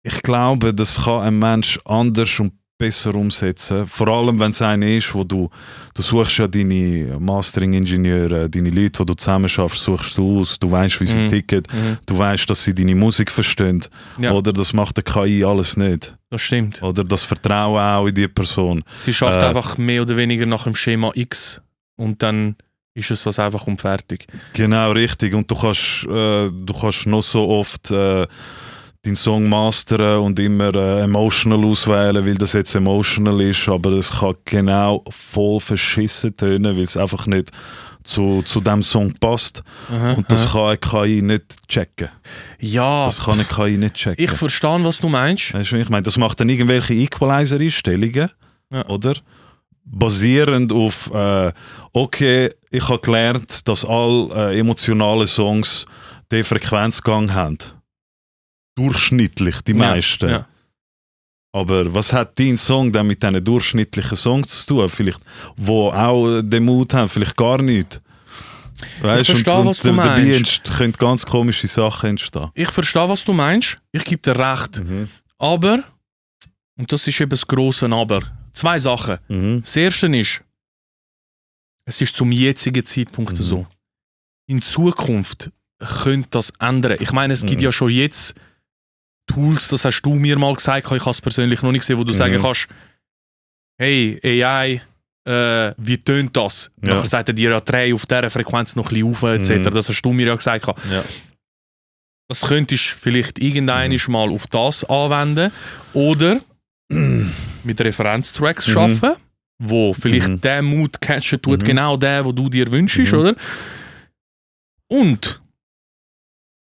Ich 0.05 0.23
glaube, 0.23 0.73
das 0.73 1.05
kann 1.05 1.21
ein 1.21 1.39
Mensch 1.39 1.79
anders 1.85 2.41
und 2.41 2.53
besser 2.79 3.15
umsetzen. 3.17 3.87
Vor 3.87 4.09
allem, 4.09 4.39
wenn 4.39 4.51
es 4.53 4.63
einer 4.63 4.87
ist, 4.87 5.13
wo 5.15 5.25
du. 5.25 5.51
Du 5.95 6.01
suchst 6.03 6.39
ja 6.39 6.47
deine 6.47 7.19
Mastering-Ingenieure, 7.19 8.49
deine 8.49 8.71
Leute, 8.71 9.01
die 9.03 9.07
du 9.07 9.15
zusammen 9.15 9.49
schaffst, 9.49 9.83
suchst 9.83 10.17
du 10.17 10.41
aus. 10.41 10.59
Du 10.59 10.71
weißt, 10.71 11.01
wie 11.01 11.07
sie 11.07 11.21
Mhm. 11.23 11.29
ticken. 11.29 11.63
Mhm. 11.73 11.99
Du 12.07 12.17
weißt, 12.17 12.49
dass 12.49 12.63
sie 12.65 12.75
deine 12.75 12.95
Musik 12.95 13.31
verstehen. 13.31 13.85
Ja. 14.19 14.31
Oder 14.33 14.53
das 14.53 14.73
macht 14.73 14.97
der 14.97 15.05
KI 15.05 15.45
alles 15.45 15.77
nicht. 15.77 16.15
Das 16.31 16.41
stimmt. 16.41 16.83
Oder 16.83 17.03
das 17.05 17.25
Vertrauen 17.25 17.81
auch 17.83 18.07
in 18.07 18.15
die 18.15 18.29
Person. 18.29 18.85
Sie 18.95 19.13
schafft 19.13 19.43
Äh. 19.43 19.47
einfach 19.47 19.77
mehr 19.77 20.03
oder 20.03 20.17
weniger 20.17 20.47
nach 20.47 20.65
dem 20.65 20.77
Schema 20.77 21.11
X 21.15 21.61
und 21.97 22.23
dann 22.23 22.57
ist 22.95 23.11
es 23.11 23.27
was 23.27 23.39
einfach 23.39 23.67
und 23.67 23.81
fertig. 23.81 24.27
Genau, 24.55 24.93
richtig. 24.93 25.35
Und 25.35 25.51
du 25.51 25.55
kannst, 25.57 26.05
äh, 26.05 26.49
du 26.51 26.73
kannst 26.81 27.07
noch 27.07 27.23
so 27.23 27.49
oft 27.49 27.91
äh, 27.91 28.27
deinen 29.05 29.17
Song 29.17 29.49
mastern 29.49 30.19
und 30.21 30.39
immer 30.39 30.75
äh, 30.75 31.03
emotional 31.03 31.65
auswählen, 31.65 32.27
weil 32.27 32.35
das 32.35 32.53
jetzt 32.53 32.75
emotional 32.75 33.41
ist, 33.41 33.69
aber 33.69 33.93
es 33.93 34.11
kann 34.11 34.35
genau 34.45 35.05
voll 35.11 35.61
verschissen 35.61 36.37
tönen, 36.37 36.77
weil 36.77 36.85
es 36.85 36.97
einfach 36.97 37.27
nicht 37.27 37.51
zu, 38.03 38.43
zu 38.43 38.61
dem 38.61 38.83
Song 38.83 39.13
passt. 39.21 39.63
Aha, 39.91 40.13
Und 40.15 40.31
das 40.33 40.47
aha. 40.55 40.75
kann 40.77 40.97
eine 41.01 41.07
KI 41.07 41.23
nicht 41.23 41.69
checken. 41.69 42.09
ja, 42.59 43.05
Das 43.05 43.23
kann 43.25 43.35
eine 43.35 43.45
KI 43.45 43.77
nicht 43.77 43.95
checken. 43.95 44.25
ich 44.25 44.31
verstehe, 44.31 44.83
was 44.83 44.99
du 44.99 45.09
meinst. 45.09 45.53
Weißt 45.55 45.73
du, 45.73 45.77
ich 45.77 45.91
meine, 45.91 46.03
das 46.05 46.17
macht 46.17 46.41
dann 46.41 46.49
irgendwelche 46.49 46.95
Equalizer-Einstellungen, 46.95 48.31
Ja. 48.73 48.87
oder? 48.89 49.15
Basierend 49.91 50.73
auf, 50.73 51.11
äh, 51.15 51.53
okay, 51.93 52.51
ich 52.71 52.89
habe 52.89 52.99
gelernt, 53.01 53.67
dass 53.69 53.85
all 53.85 54.31
äh, 54.35 54.59
emotionale 54.59 55.27
Songs 55.27 55.87
den 56.31 56.45
Frequenzgang 56.45 57.33
haben. 57.33 57.57
Durchschnittlich, 58.79 59.61
die 59.63 59.73
Ja, 59.73 59.79
meisten. 59.79 60.31
Ja. 60.31 60.47
Aber 61.53 61.93
was 61.93 62.13
hat 62.13 62.39
dein 62.39 62.57
Song 62.57 62.93
dann 62.93 63.07
mit 63.09 63.23
diesen 63.23 63.43
durchschnittlichen 63.45 64.17
Songs 64.17 64.65
zu 64.65 64.75
tun? 64.75 64.89
Vielleicht, 64.89 65.21
wo 65.57 65.91
auch 65.91 66.43
den 66.43 66.65
Mut 66.65 66.95
haben, 66.95 67.09
vielleicht 67.09 67.37
gar 67.37 67.61
nicht. 67.61 68.01
Weißt, 69.01 69.27
verstehe, 69.31 69.55
und, 69.55 69.67
was 69.67 69.81
du 69.81 69.91
und 69.91 69.97
dabei 69.97 70.23
meinst. 70.23 70.61
entst- 70.67 70.77
können 70.77 70.93
ganz 70.93 71.27
komische 71.27 71.67
Sachen 71.67 72.11
entstehen. 72.11 72.51
Ich 72.55 72.69
verstehe, 72.71 73.09
was 73.09 73.25
du 73.25 73.33
meinst. 73.33 73.79
Ich 73.91 74.05
gebe 74.05 74.23
dir 74.23 74.39
recht. 74.39 74.83
Aber, 75.39 75.83
und 76.77 76.93
das 76.93 77.07
ist 77.09 77.21
eben 77.21 77.31
das 77.31 77.45
grosse 77.47 77.91
Aber, 77.91 78.21
zwei 78.53 78.79
Sachen. 78.79 79.19
Mhm. 79.29 79.63
Das 79.63 79.75
erste 79.75 80.07
ist, 80.17 80.43
es 81.87 82.01
ist 82.01 82.15
zum 82.15 82.31
jetzigen 82.31 82.85
Zeitpunkt 82.85 83.33
Mhm. 83.33 83.43
so. 83.43 83.67
In 84.47 84.63
Zukunft 84.63 85.51
könnte 86.03 86.29
das 86.31 86.53
ändern. 86.61 86.99
Ich 87.01 87.11
meine, 87.13 87.33
es 87.35 87.45
gibt 87.45 87.61
Mhm. 87.61 87.65
ja 87.65 87.73
schon 87.73 87.91
jetzt 87.91 88.35
Tools, 89.29 89.69
das 89.69 89.85
hast 89.85 90.03
du 90.03 90.15
mir 90.15 90.37
mal 90.39 90.53
gesagt, 90.55 90.85
ich 90.91 91.01
habe 91.01 91.11
es 91.11 91.21
persönlich 91.21 91.63
noch 91.63 91.71
nicht 91.71 91.83
gesehen, 91.83 91.99
wo 91.99 92.05
du 92.05 92.13
Mhm. 92.13 92.17
sagen 92.17 92.39
kannst, 92.43 92.67
hey, 93.81 94.19
AI, 94.43 94.83
äh, 95.25 95.75
wie 95.77 95.99
tönt 95.99 96.37
das? 96.37 96.71
Ja. 96.83 96.95
Nachher 96.95 97.07
sagt 97.07 97.29
er 97.29 97.35
dir 97.35 97.51
ja, 97.51 97.61
drei 97.61 97.95
auf 97.95 98.07
dieser 98.07 98.31
Frequenz 98.31 98.75
noch 98.75 98.91
ein 98.91 98.95
bisschen 98.95 99.11
auf, 99.11 99.23
etc. 99.23 99.51
Mhm. 99.71 99.75
Das 99.75 99.89
hast 99.89 100.03
du 100.03 100.13
mir 100.13 100.27
ja 100.27 100.35
gesagt. 100.35 100.67
Ja. 100.67 101.05
Das 102.29 102.43
könntest 102.43 102.93
du 102.93 102.97
vielleicht 103.01 103.39
irgendein 103.39 103.93
Mhm. 103.93 104.13
mal 104.13 104.31
auf 104.31 104.47
das 104.49 104.85
anwenden 104.85 105.53
oder 105.95 106.41
mit 106.91 107.81
Referenztracks 107.81 108.67
Mhm. 108.69 108.73
schaffen, 108.73 109.13
wo 109.63 109.93
vielleicht 109.93 110.29
Mhm. 110.29 110.41
der 110.41 110.63
Mut 110.63 111.01
catchen 111.01 111.41
tut, 111.41 111.63
Mhm. 111.63 111.67
genau 111.67 111.97
der, 111.97 112.25
wo 112.25 112.33
du 112.33 112.49
dir 112.49 112.71
wünschst, 112.71 113.13
Mhm. 113.13 113.19
oder? 113.19 113.35
Und 114.91 115.41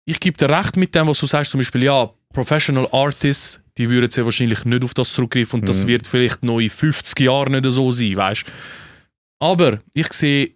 ich 0.06 0.20
gebe 0.20 0.38
dir 0.38 0.50
recht 0.50 0.78
mit 0.78 0.94
dem, 0.96 1.08
was 1.08 1.20
du 1.20 1.26
sagst, 1.26 1.52
zum 1.52 1.60
Beispiel, 1.60 1.84
ja, 1.84 2.10
Professional 2.34 2.88
Artists, 2.92 3.60
die 3.78 3.90
würden 3.90 4.10
sehr 4.10 4.26
wahrscheinlich 4.26 4.64
nicht 4.66 4.84
auf 4.84 4.94
das 4.94 5.12
zurückgreifen 5.14 5.60
und 5.62 5.70
das 5.70 5.84
Mhm. 5.84 5.88
wird 5.88 6.08
vielleicht 6.08 6.44
noch 6.44 6.60
in 6.60 6.70
50 6.70 7.20
Jahren 7.20 7.54
nicht 7.54 7.66
so 7.72 7.92
sein, 7.92 8.16
weißt 8.16 8.46
Aber 9.40 9.80
ich 9.94 10.12
sehe 10.14 10.52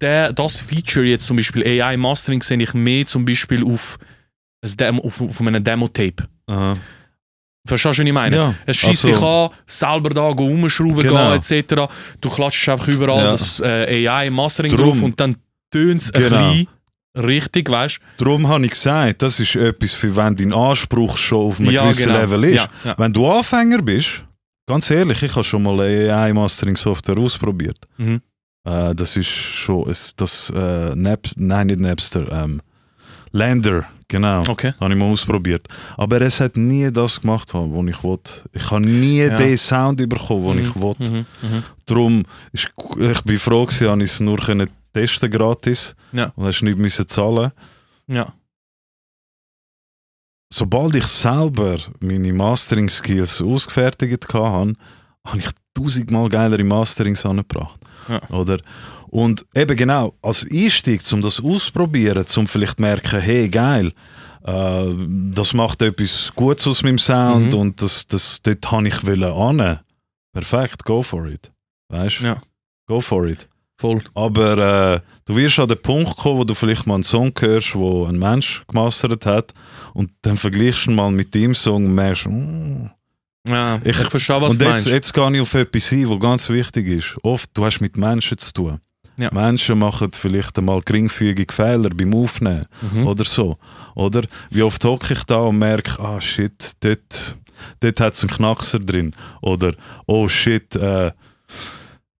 der, 0.00 0.32
das 0.32 0.60
Feature 0.60 1.06
jetzt 1.06 1.26
zum 1.26 1.36
Beispiel 1.36 1.64
AI 1.82 1.96
Mastering 1.96 2.42
sehe 2.42 2.60
ich 2.62 2.74
mehr 2.74 3.06
zum 3.06 3.24
Beispiel 3.24 3.64
auf, 3.64 3.98
Demo, 4.62 5.02
auf, 5.02 5.20
auf 5.20 5.40
einem 5.40 5.62
Demo-Tape. 5.62 6.24
Verstehst 7.66 7.98
du, 7.98 8.02
was 8.02 8.06
ich 8.08 8.12
meine? 8.12 8.36
Ja. 8.36 8.54
Es 8.66 8.76
schießt 8.76 9.06
Also- 9.06 9.08
dich 9.08 9.22
an, 9.22 9.50
selber 9.66 10.10
da 10.10 10.22
rumschrauben 10.28 10.96
Genau. 10.96 11.38
gehen, 11.38 11.60
etc. 11.62 11.88
Du 12.20 12.28
klatschst 12.28 12.68
einfach 12.68 12.88
überall 12.88 13.24
Ja. 13.24 13.32
das 13.32 13.60
äh, 13.60 14.06
AI-Mastering 14.08 14.76
drauf 14.76 15.00
und 15.02 15.18
dann 15.18 15.36
tönt 15.70 16.02
es 16.02 16.12
Genau. 16.12 16.36
ein 16.36 16.50
bisschen 16.58 16.68
richtig, 17.16 17.68
weißt 17.70 18.00
Darum 18.18 18.48
habe 18.48 18.64
ich 18.64 18.72
gesagt, 18.72 19.22
das 19.22 19.40
ist 19.40 19.56
etwas, 19.56 19.92
für 19.92 20.14
wenn 20.16 20.36
dein 20.36 20.52
Anspruch 20.52 21.16
schon 21.16 21.46
auf 21.48 21.60
einem 21.60 21.70
Ja, 21.70 21.82
gewissen 21.84 22.06
genau. 22.08 22.18
Level 22.20 22.44
ist. 22.44 22.54
Ja, 22.56 22.68
ja. 22.84 22.94
Wenn 22.98 23.12
du 23.12 23.26
Anfänger 23.30 23.82
bist, 23.82 24.24
ganz 24.66 24.90
ehrlich, 24.90 25.22
ich 25.22 25.32
habe 25.34 25.44
schon 25.44 25.62
mal 25.62 25.78
AI-Mastering-Software 25.80 27.18
ausprobiert. 27.18 27.78
Mhm. 27.96 28.20
Äh, 28.66 28.94
das 28.94 29.16
ist 29.16 29.28
schon 29.28 29.88
es- 29.90 30.14
das 30.16 30.50
äh, 30.54 30.94
Nap, 30.94 31.28
nein, 31.36 31.66
nicht 31.68 31.80
Napster, 31.80 32.30
ähm, 32.32 32.60
Lander, 33.32 33.84
genau. 34.08 34.42
Okay. 34.48 34.72
Habe 34.80 34.92
ich 34.94 34.98
mal 34.98 35.06
ausprobiert. 35.10 35.66
Aber 35.96 36.20
es 36.22 36.40
hat 36.40 36.56
nie 36.56 36.90
das 36.92 37.20
gemacht, 37.20 37.52
was 37.52 37.88
ich 37.88 38.02
wollte. 38.04 38.30
Ich 38.52 38.70
habe 38.70 38.86
nie 38.88 39.18
Ja. 39.24 39.36
den 39.36 39.58
Sound 39.58 40.08
bekommen, 40.08 40.56
den 40.56 40.64
ich 40.66 40.74
wollte. 40.76 41.10
Mhm. 41.10 41.26
Mhm. 41.42 41.62
Darum, 41.84 42.22
ist, 42.52 42.68
ich 42.98 43.20
bin 43.22 43.38
froh 43.38 43.66
habe 43.66 44.04
ich 44.04 44.10
es 44.10 44.20
nur 44.20 44.38
können 44.38 44.68
testen 44.94 45.30
gratis. 45.30 45.94
Ja. 46.12 46.32
Und 46.36 46.46
hast 46.46 46.62
nicht 46.62 46.78
müssen 46.78 47.06
zahlen. 47.06 47.52
Ja. 48.06 48.32
sobald 50.52 50.94
ich 50.94 51.04
selber 51.06 51.78
meine 52.00 52.32
Mastering-Skills 52.32 53.42
ausgefertigt 53.42 54.32
hatte, 54.32 54.74
habe 55.26 55.38
ich 55.38 55.48
tausendmal 55.74 56.28
geilere 56.28 56.62
Masterings 56.64 57.26
angebracht. 57.26 57.80
Ja. 58.08 58.20
Oder? 58.30 58.60
Und 59.08 59.44
eben 59.54 59.76
genau, 59.76 60.14
als 60.22 60.46
Einstieg, 60.50 61.00
um 61.12 61.22
das 61.22 61.40
auszuprobieren, 61.40 62.24
um 62.36 62.46
vielleicht 62.46 62.76
zu 62.76 62.82
merken, 62.82 63.20
hey, 63.20 63.48
geil, 63.48 63.92
äh, 64.44 64.94
das 65.32 65.54
macht 65.54 65.82
etwas 65.82 66.30
Gutes 66.36 66.66
aus 66.68 66.82
meinem 66.82 66.98
Sound 66.98 67.52
Mhm. 67.52 67.58
und 67.58 67.82
das, 67.82 68.06
das, 68.06 68.40
dort 68.42 68.70
habe 68.70 68.88
ich 68.88 69.04
wollen 69.06 69.24
an. 69.24 69.80
Perfekt, 70.32 70.84
go 70.84 71.02
for 71.02 71.26
it. 71.26 71.52
Weißt 71.88 72.20
du? 72.20 72.24
Ja. 72.26 72.42
Go 72.86 73.00
for 73.00 73.26
it. 73.26 73.48
Voll. 73.84 74.02
Aber 74.14 74.94
äh, 74.94 75.00
du 75.26 75.36
wirst 75.36 75.58
an 75.58 75.68
den 75.68 75.80
Punkt 75.82 76.16
kommen, 76.16 76.38
wo 76.38 76.44
du 76.44 76.54
vielleicht 76.54 76.86
mal 76.86 76.94
einen 76.94 77.02
Song 77.02 77.32
hörst, 77.38 77.74
wo 77.74 78.06
ein 78.06 78.18
Mensch 78.18 78.62
gemastert 78.66 79.26
hat 79.26 79.52
und 79.92 80.10
dann 80.22 80.38
vergleichst 80.38 80.86
du 80.86 80.90
ihn 80.90 80.96
mal 80.96 81.10
mit 81.10 81.34
deinem 81.34 81.54
Song 81.54 81.84
und 81.84 81.94
merkst, 81.94 82.26
mm. 82.26 82.86
Ja, 83.46 83.76
ich, 83.84 83.90
Ich- 84.00 84.08
verstehe, 84.08 84.40
was 84.40 84.52
und 84.54 84.60
du 84.62 84.64
jetzt, 84.64 84.72
meinst. 84.72 84.86
jetzt 84.86 85.12
gehe 85.12 85.34
ich 85.34 85.40
auf 85.42 85.52
etwas 85.54 85.92
ein, 85.92 86.08
was 86.08 86.18
ganz 86.20 86.48
wichtig 86.48 86.86
ist. 86.88 87.16
Oft, 87.22 87.50
du 87.52 87.62
hast 87.66 87.80
mit 87.82 87.98
Menschen 87.98 88.38
zu 88.38 88.52
tun. 88.54 88.80
Ja. 89.18 89.28
Menschen 89.34 89.78
machen 89.78 90.10
vielleicht 90.14 90.56
einmal 90.58 90.80
geringfügige 90.80 91.52
Fehler 91.52 91.90
beim 91.90 92.14
Aufnehmen 92.14 92.64
Mhm. 92.90 93.06
oder 93.06 93.24
so. 93.26 93.58
Oder 93.94 94.22
wie 94.50 94.62
oft 94.62 94.82
hocke 94.86 95.12
ich 95.12 95.24
da 95.24 95.36
und 95.36 95.58
merke, 95.58 96.00
ah 96.02 96.22
shit, 96.22 96.72
dort, 96.80 97.36
dort 97.80 98.00
hat 98.00 98.14
es 98.14 98.22
einen 98.22 98.30
Knackser 98.30 98.78
drin. 98.78 99.14
Oder 99.42 99.74
oh 100.06 100.26
shit, 100.26 100.74
äh, 100.74 101.12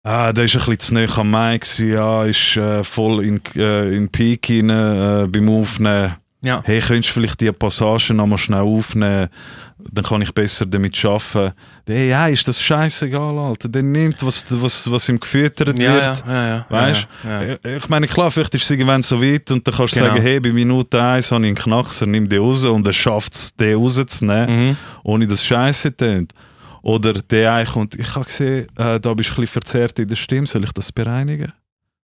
ah, 0.05 0.31
der 0.31 0.45
ist 0.45 0.55
ein 0.55 0.59
bisschen 0.65 0.79
zu 0.79 0.93
nah 0.93 1.17
am 1.17 1.59
gewesen, 1.59 1.89
ja, 1.91 2.23
ist 2.23 2.55
äh, 2.57 2.83
voll 2.83 3.23
in, 3.25 3.41
äh, 3.57 3.93
in 3.95 4.07
Peak 4.09 4.47
rein, 4.49 4.69
äh, 4.69 5.27
beim 5.27 5.49
Aufnehmen. 5.49 6.15
Ja. 6.43 6.61
Hey, 6.63 6.79
könntest 6.79 7.09
du 7.09 7.13
vielleicht 7.21 7.41
die 7.41 7.51
Passagen 7.51 8.17
noch 8.17 8.27
mal 8.27 8.37
schnell 8.37 8.59
aufnehmen? 8.61 9.29
Dann 9.91 10.05
kann 10.05 10.21
ich 10.21 10.31
besser 10.31 10.67
damit 10.67 11.03
arbeiten. 11.03 11.53
Hey, 11.87 12.09
ja, 12.09 12.27
ist 12.27 12.47
das 12.47 12.61
scheißegal, 12.61 13.37
Alter. 13.39 13.67
Der 13.67 13.81
nimmt, 13.81 14.23
was, 14.23 14.45
was, 14.49 14.89
was 14.91 15.09
ihm 15.09 15.19
gefüttert 15.19 15.77
Ja, 15.79 15.93
wird. 15.93 16.23
ja, 16.27 16.47
ja. 16.47 16.65
Weißt 16.69 17.07
ja. 17.23 17.41
Ich- 17.41 17.59
Ich 17.83 17.89
meine, 17.89 18.07
klar, 18.07 18.29
vielleicht 18.29 18.53
ist 18.53 18.63
es 18.65 18.69
irgendwann 18.69 19.01
so 19.01 19.19
weit 19.23 19.49
und 19.49 19.65
dann 19.67 19.73
kannst 19.73 19.95
du 19.95 19.99
Genau. 20.01 20.11
sagen, 20.13 20.21
hey, 20.21 20.39
bei 20.39 20.51
Minute 20.53 21.01
1 21.01 21.31
habe 21.31 21.43
ich 21.43 21.47
einen 21.47 21.55
Knackser, 21.55 22.05
nimm 22.05 22.29
den 22.29 22.39
raus 22.41 22.63
und 22.63 22.85
er 22.85 22.93
schafft 22.93 23.33
es, 23.33 23.55
den 23.55 23.77
rauszunehmen, 23.77 24.67
Mhm. 24.69 24.77
ohne 25.03 25.25
dass 25.25 25.39
es 25.39 25.45
scheiße 25.45 25.97
tönt. 25.97 26.31
Oder 26.85 27.13
der 27.13 27.51
eine 27.51 27.65
kommt, 27.65 27.95
ich 27.95 28.15
habe 28.15 28.25
gesehen, 28.25 28.67
äh, 28.77 28.99
da 28.99 29.13
bist 29.15 29.29
du 29.31 29.33
ein 29.33 29.41
bisschen 29.41 29.47
verzerrt 29.47 29.97
in 29.97 30.07
der 30.07 30.15
Stimme, 30.15 30.45
soll 30.45 30.63
ich 30.63 30.71
das 30.71 30.91
bereinigen? 30.91 31.51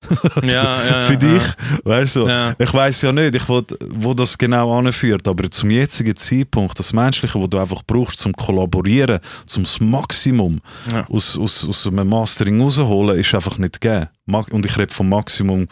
ja, 0.43 0.53
ja, 0.53 0.87
ja, 0.87 1.01
Für 1.07 1.13
ja. 1.15 1.19
dich? 1.19 1.43
Weißt 1.83 2.15
du? 2.15 2.29
Ja. 2.29 2.55
Ich 2.57 2.73
weiß 2.73 3.03
ja 3.03 3.11
nicht, 3.11 3.35
ich 3.35 3.49
will, 3.49 3.65
wo 3.97 4.15
das 4.15 4.39
genau 4.39 4.79
anführt, 4.79 5.27
aber 5.27 5.51
zum 5.51 5.71
jetzigen 5.71 6.15
Zeitpunkt, 6.15 6.79
das 6.79 6.93
Menschliche, 6.93 7.35
wo 7.41 7.49
du 7.49 7.59
einfach 7.59 7.83
brauchst 7.85 8.21
zum 8.21 8.33
Kollaborieren, 8.33 9.19
zum 9.47 9.65
das 9.65 9.81
Maximum 9.81 10.61
Ja. 10.93 11.05
aus, 11.11 11.37
aus, 11.37 11.69
aus 11.69 11.85
einem 11.89 12.09
Mastering 12.09 12.61
rausholen, 12.61 13.19
ist 13.19 13.35
einfach 13.35 13.59
nicht 13.59 13.81
gegeben. 13.81 14.07
Und 14.51 14.65
ich 14.65 14.79
rede 14.79 14.95
vom 14.95 15.09
Maximum 15.09 15.67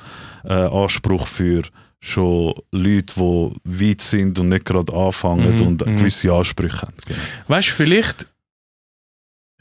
äh, 0.45 0.53
Anspruch 0.53 1.29
für 1.29 1.63
schon 2.01 2.55
Leute, 2.73 3.15
die 3.17 3.51
weit 3.91 4.01
sind 4.01 4.41
und 4.41 4.49
nicht 4.49 4.65
gerade 4.65 4.93
anfangen 4.93 5.55
Mhm, 5.55 5.67
und 5.67 5.87
mhm. 5.87 5.97
gewisse 5.99 6.33
Ansprüche 6.33 6.83
haben. 6.83 6.95
Genau. 7.07 7.19
Weißt 7.47 7.69
du, 7.69 7.73
vielleicht. 7.75 8.27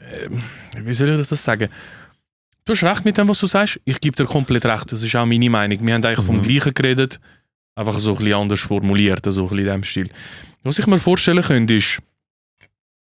Ähm, 0.00 0.42
wie 0.78 0.92
soll 0.92 1.08
ich 1.20 1.26
das 1.26 1.42
sagen? 1.44 1.68
Du 2.64 2.72
hast 2.72 2.82
recht 2.82 3.04
mit 3.04 3.16
dem, 3.16 3.28
was 3.28 3.38
du 3.38 3.46
sagst. 3.46 3.80
Ich 3.84 4.00
gebe 4.00 4.16
dir 4.16 4.24
komplett 4.26 4.64
recht. 4.66 4.90
Das 4.92 5.02
ist 5.02 5.14
auch 5.14 5.24
meine 5.26 5.48
Meinung. 5.48 5.86
Wir 5.86 5.94
haben 5.94 6.04
eigentlich 6.04 6.26
vom 6.26 6.38
Mhm. 6.38 6.42
Gleichen 6.42 6.74
geredet, 6.74 7.20
einfach 7.76 7.98
so 8.00 8.12
ein 8.12 8.18
bisschen 8.18 8.34
anders 8.34 8.60
formuliert, 8.60 9.24
so 9.24 9.42
ein 9.44 9.48
bisschen 9.48 9.58
in 9.58 9.64
diesem 9.66 9.84
Stil. 9.84 10.10
Was 10.64 10.78
ich 10.78 10.86
mir 10.86 10.98
vorstellen 10.98 11.42
könnte, 11.44 11.74
ist, 11.74 11.98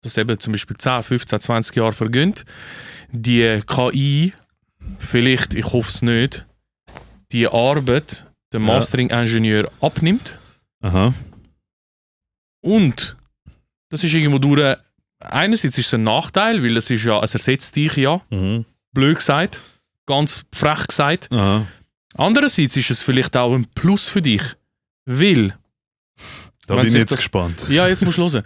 dass 0.02 0.16
eben 0.16 0.38
zum 0.40 0.52
Beispiel 0.52 0.76
10, 0.76 1.02
15, 1.04 1.40
20 1.40 1.76
Jahre 1.76 1.92
vergönnt, 1.92 2.44
die 3.12 3.60
KI, 3.66 4.32
vielleicht, 4.98 5.54
ich 5.54 5.66
hoffe 5.72 5.88
es 5.90 6.02
nicht, 6.02 6.44
die 7.32 7.46
Arbeit 7.46 8.26
der 8.52 8.60
Ja. 8.60 8.66
Mastering-Ingenieur 8.66 9.70
abnimmt 9.80 10.38
Aha. 10.80 11.14
und 12.62 13.16
das 13.90 14.02
ist 14.04 14.12
irgendwo 14.14 14.38
durch. 14.38 14.76
Einerseits 15.18 15.78
ist 15.78 15.86
es 15.86 15.94
ein 15.94 16.02
Nachteil, 16.04 16.62
weil 16.62 16.76
es 16.76 16.90
ist 16.90 17.04
ja, 17.04 17.22
es 17.22 17.32
ersetzt 17.34 17.74
dich 17.76 17.96
ja, 17.96 18.20
Mhm. 18.30 18.64
blöd 18.92 19.16
gesagt, 19.16 19.62
ganz 20.06 20.44
frech 20.52 20.86
gesagt. 20.86 21.28
Aha. 21.32 21.66
Andererseits 22.14 22.76
ist 22.76 22.90
es 22.90 23.02
vielleicht 23.02 23.36
auch 23.36 23.54
ein 23.54 23.66
Plus 23.74 24.08
für 24.08 24.22
dich, 24.22 24.42
weil, 25.06 25.56
Da 26.66 26.76
bin 26.76 26.86
ich 26.86 26.92
jetzt 26.94 27.12
das- 27.12 27.18
gespannt. 27.18 27.60
ja, 27.68 27.88
jetzt 27.88 28.04
musst 28.04 28.18
du 28.18 28.22
hören. 28.30 28.44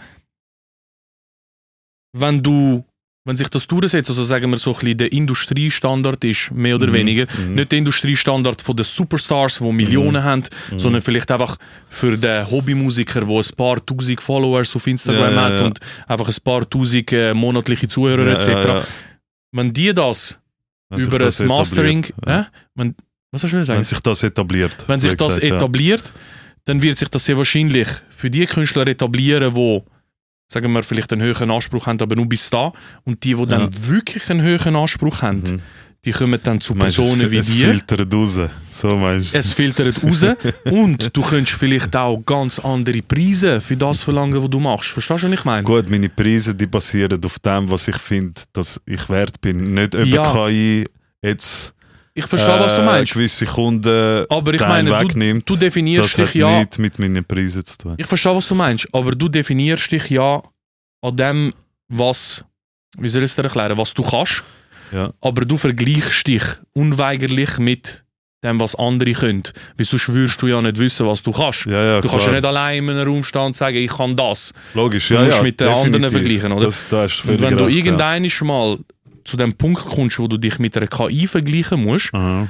Wenn 2.12 2.42
du, 2.42 2.84
wenn 3.24 3.36
sich 3.36 3.48
das 3.48 3.66
durchsetzt, 3.68 4.08
also 4.08 4.24
sagen 4.24 4.50
wir 4.50 4.56
so 4.56 4.70
ein 4.72 4.78
bisschen 4.78 4.98
der 4.98 5.12
Industriestandard 5.12 6.24
ist, 6.24 6.50
mehr 6.52 6.76
oder 6.76 6.86
Mhm, 6.86 6.92
weniger, 6.94 7.26
mhm. 7.46 7.54
nicht 7.54 7.70
der 7.70 7.78
Industriestandard 7.78 8.62
von 8.62 8.76
den 8.76 8.84
Superstars, 8.84 9.58
die 9.58 9.72
Millionen 9.72 10.24
haben, 10.24 10.44
Mhm. 10.70 10.78
sondern 10.78 11.02
vielleicht 11.02 11.30
einfach 11.30 11.56
für 11.88 12.16
den 12.16 12.50
Hobbymusiker, 12.50 13.20
der 13.20 13.28
ein 13.36 13.56
paar 13.56 13.84
tausend 13.84 14.20
Followers 14.20 14.74
auf 14.74 14.86
Instagram 14.86 15.34
Ja, 15.34 15.42
hat 15.44 15.60
ja. 15.60 15.66
und 15.66 15.80
einfach 16.08 16.28
ein 16.28 16.42
paar 16.42 16.68
tausend 16.68 17.12
äh, 17.12 17.34
monatliche 17.34 17.88
Zuhörer 17.88 18.26
etc. 18.26 18.86
Wenn 19.52 19.72
die 19.72 19.92
das 19.92 20.38
Wenn 20.88 21.00
über 21.00 21.18
das 21.18 21.36
das 21.38 21.46
Mastering, 21.46 22.06
äh, 22.26 22.44
wenn, 22.74 22.94
was 23.32 23.44
hast 23.44 23.52
du 23.52 23.64
sagen? 23.64 23.78
Wenn 23.78 23.84
sich 23.84 24.00
das 24.00 24.22
etabliert. 24.22 24.74
Wenn 24.86 25.00
sich 25.00 25.14
das 25.14 25.36
gesagt, 25.36 25.44
etabliert, 25.44 26.12
dann 26.64 26.80
wird 26.82 26.98
sich 26.98 27.08
das 27.08 27.24
sehr 27.26 27.36
wahrscheinlich 27.36 27.88
für 28.08 28.30
die 28.30 28.46
Künstler 28.46 28.86
etablieren, 28.86 29.54
wo 29.54 29.84
sagen 30.52 30.72
wir 30.72 30.82
vielleicht 30.82 31.12
einen 31.12 31.22
höheren 31.22 31.50
Anspruch 31.50 31.86
haben, 31.86 32.00
aber 32.00 32.16
nur 32.16 32.26
bis 32.28 32.50
da. 32.50 32.72
Und 33.04 33.22
die, 33.24 33.34
die 33.34 33.46
dann 33.46 33.68
wirklich 33.86 34.28
einen 34.30 34.42
höheren 34.42 34.74
Anspruch 34.76 35.22
haben, 35.22 35.38
Mhm. 35.46 35.60
die 36.04 36.10
kommen 36.12 36.40
dann 36.42 36.60
zu 36.60 36.74
meinst, 36.74 36.96
Personen 36.96 37.26
es, 37.26 37.30
wie 37.30 37.36
es 37.36 37.46
dir. 37.48 37.68
filtert 37.72 38.12
raus. 38.14 38.38
So 38.70 38.88
meinst 38.96 39.32
du? 39.34 39.38
Es 39.38 39.52
filtert 39.52 40.02
raus 40.02 40.24
und 40.64 41.14
du 41.16 41.22
könntest 41.22 41.56
vielleicht 41.58 41.94
auch 41.94 42.18
ganz 42.24 42.58
andere 42.58 43.00
Preise 43.02 43.60
für 43.60 43.76
das 43.76 44.02
verlangen, 44.02 44.42
was 44.42 44.50
du 44.50 44.58
machst. 44.60 44.88
Verstehst 44.90 45.22
du, 45.22 45.26
was 45.28 45.38
ich 45.38 45.44
meine? 45.44 45.62
Gut, 45.62 45.88
meine 45.88 46.08
Preise 46.08 46.54
die 46.54 46.66
basieren 46.66 47.22
auf 47.24 47.38
dem, 47.38 47.70
was 47.70 47.86
ich 47.86 47.96
finde, 47.98 48.40
dass 48.52 48.80
ich 48.86 49.08
wert 49.08 49.40
bin. 49.40 49.74
Nicht 49.74 49.94
über 49.94 50.04
Ja. 50.06 50.32
KI 50.48 50.86
jetzt 51.22 51.74
Ich 52.14 52.26
verstehe, 52.26 52.58
was 52.58 52.74
du 52.74 52.82
äh, 52.82 52.84
meinst. 52.84 53.12
gewisse 53.12 53.46
Kunden 53.46 54.26
Aber 54.28 54.54
ich 54.54 54.60
meine, 54.60 54.90
du, 54.90 54.98
wegnimmt. 54.98 55.48
du 55.48 55.56
definierst 55.56 56.18
das 56.18 56.26
dich 56.32 56.40
ja. 56.40 56.58
nichts 56.58 56.78
mit 56.78 56.98
meinen 56.98 57.24
Preisen 57.24 57.64
zu 57.64 57.78
tun. 57.78 57.94
Ich 57.98 58.06
verstehe, 58.06 58.34
was 58.34 58.48
du 58.48 58.54
meinst, 58.54 58.88
aber 58.92 59.12
du 59.12 59.28
definierst 59.28 59.90
dich 59.92 60.10
ja 60.10 60.42
an 61.02 61.16
dem, 61.16 61.54
was, 61.88 62.44
wie 62.98 63.08
soll 63.08 63.22
ich 63.22 63.30
es 63.30 63.36
dir 63.36 63.44
erklären, 63.44 63.78
was 63.78 63.94
du 63.94 64.02
kannst, 64.02 64.42
Ja. 64.92 65.12
aber 65.20 65.42
du 65.44 65.56
vergleichst 65.56 66.26
dich 66.26 66.42
unweigerlich 66.74 67.58
mit 67.58 68.04
dem, 68.42 68.58
was 68.60 68.74
andere 68.74 69.12
können. 69.12 69.42
Weil 69.76 69.86
sonst 69.86 70.08
würdest 70.12 70.40
du 70.42 70.46
ja 70.48 70.60
nicht 70.62 70.78
wissen, 70.78 71.06
was 71.06 71.22
du 71.22 71.30
kannst. 71.30 71.66
Ja, 71.66 71.72
ja, 71.84 72.00
du 72.00 72.08
kannst 72.08 72.26
ja 72.26 72.30
klar. 72.32 72.40
nicht 72.40 72.46
allein 72.48 72.84
in 72.84 72.90
einem 72.90 73.06
Raum 73.08 73.22
stehen 73.24 73.42
und 73.42 73.56
sagen, 73.56 73.76
ich 73.76 73.90
kann 73.90 74.16
das. 74.16 74.52
Logisch, 74.74 75.08
du 75.08 75.14
ja, 75.14 75.24
musst 75.24 75.36
ja, 75.38 75.42
mit 75.42 75.60
den 75.60 75.68
anderen 75.68 76.02
definitiv. 76.02 76.40
vergleichen, 76.40 76.52
oder? 76.56 76.66
Das, 76.66 76.88
da 76.88 77.02
hast 77.02 77.22
du 77.22 77.32
Und 77.32 77.40
wenn 77.40 77.56
du 77.56 77.68
irgendein 77.68 78.28
mal 78.42 78.78
zu 79.24 79.36
dem 79.36 79.54
Punkt 79.54 79.84
kommst, 79.84 80.18
wo 80.18 80.28
du 80.28 80.36
dich 80.38 80.58
mit 80.58 80.76
einer 80.76 80.86
KI 80.86 81.26
vergleichen 81.26 81.82
musst. 81.84 82.12
Aha. 82.14 82.48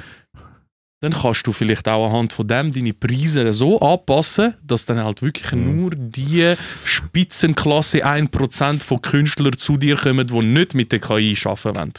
dann 1.03 1.13
kannst 1.13 1.47
du 1.47 1.51
vielleicht 1.51 1.87
auch 1.87 2.05
anhand 2.05 2.31
von 2.31 2.47
dem 2.47 2.71
deine 2.71 2.93
Preise 2.93 3.53
so 3.53 3.79
anpassen, 3.79 4.53
dass 4.63 4.85
dann 4.85 4.99
halt 4.99 5.23
wirklich 5.23 5.51
Mhm. 5.51 5.75
nur 5.75 5.89
die 5.95 6.53
Spitzenklasse 6.85 8.05
1% 8.05 8.83
von 8.83 9.01
Künstlern 9.01 9.57
zu 9.57 9.77
dir 9.77 9.95
kommen, 9.97 10.27
die 10.27 10.41
nicht 10.43 10.75
mit 10.75 10.91
der 10.91 10.99
KI 10.99 11.35
arbeiten 11.43 11.75
wollen. 11.75 11.91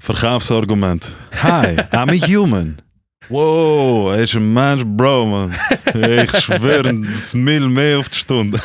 Verkaufsargument. 0.00 1.12
Hi, 1.42 1.76
I'm 1.92 2.10
a 2.10 2.26
human. 2.26 2.80
Wow, 3.28 4.12
er 4.14 4.22
ist 4.24 4.34
ein 4.34 4.52
Mensch, 4.52 4.82
Bro, 4.84 5.26
man. 5.26 5.54
Ich 5.94 6.36
schwöre, 6.40 6.92
das 7.06 7.34
Mill 7.34 7.68
mehr 7.68 7.98
auf 8.00 8.08
die 8.08 8.18
Stunde. 8.18 8.58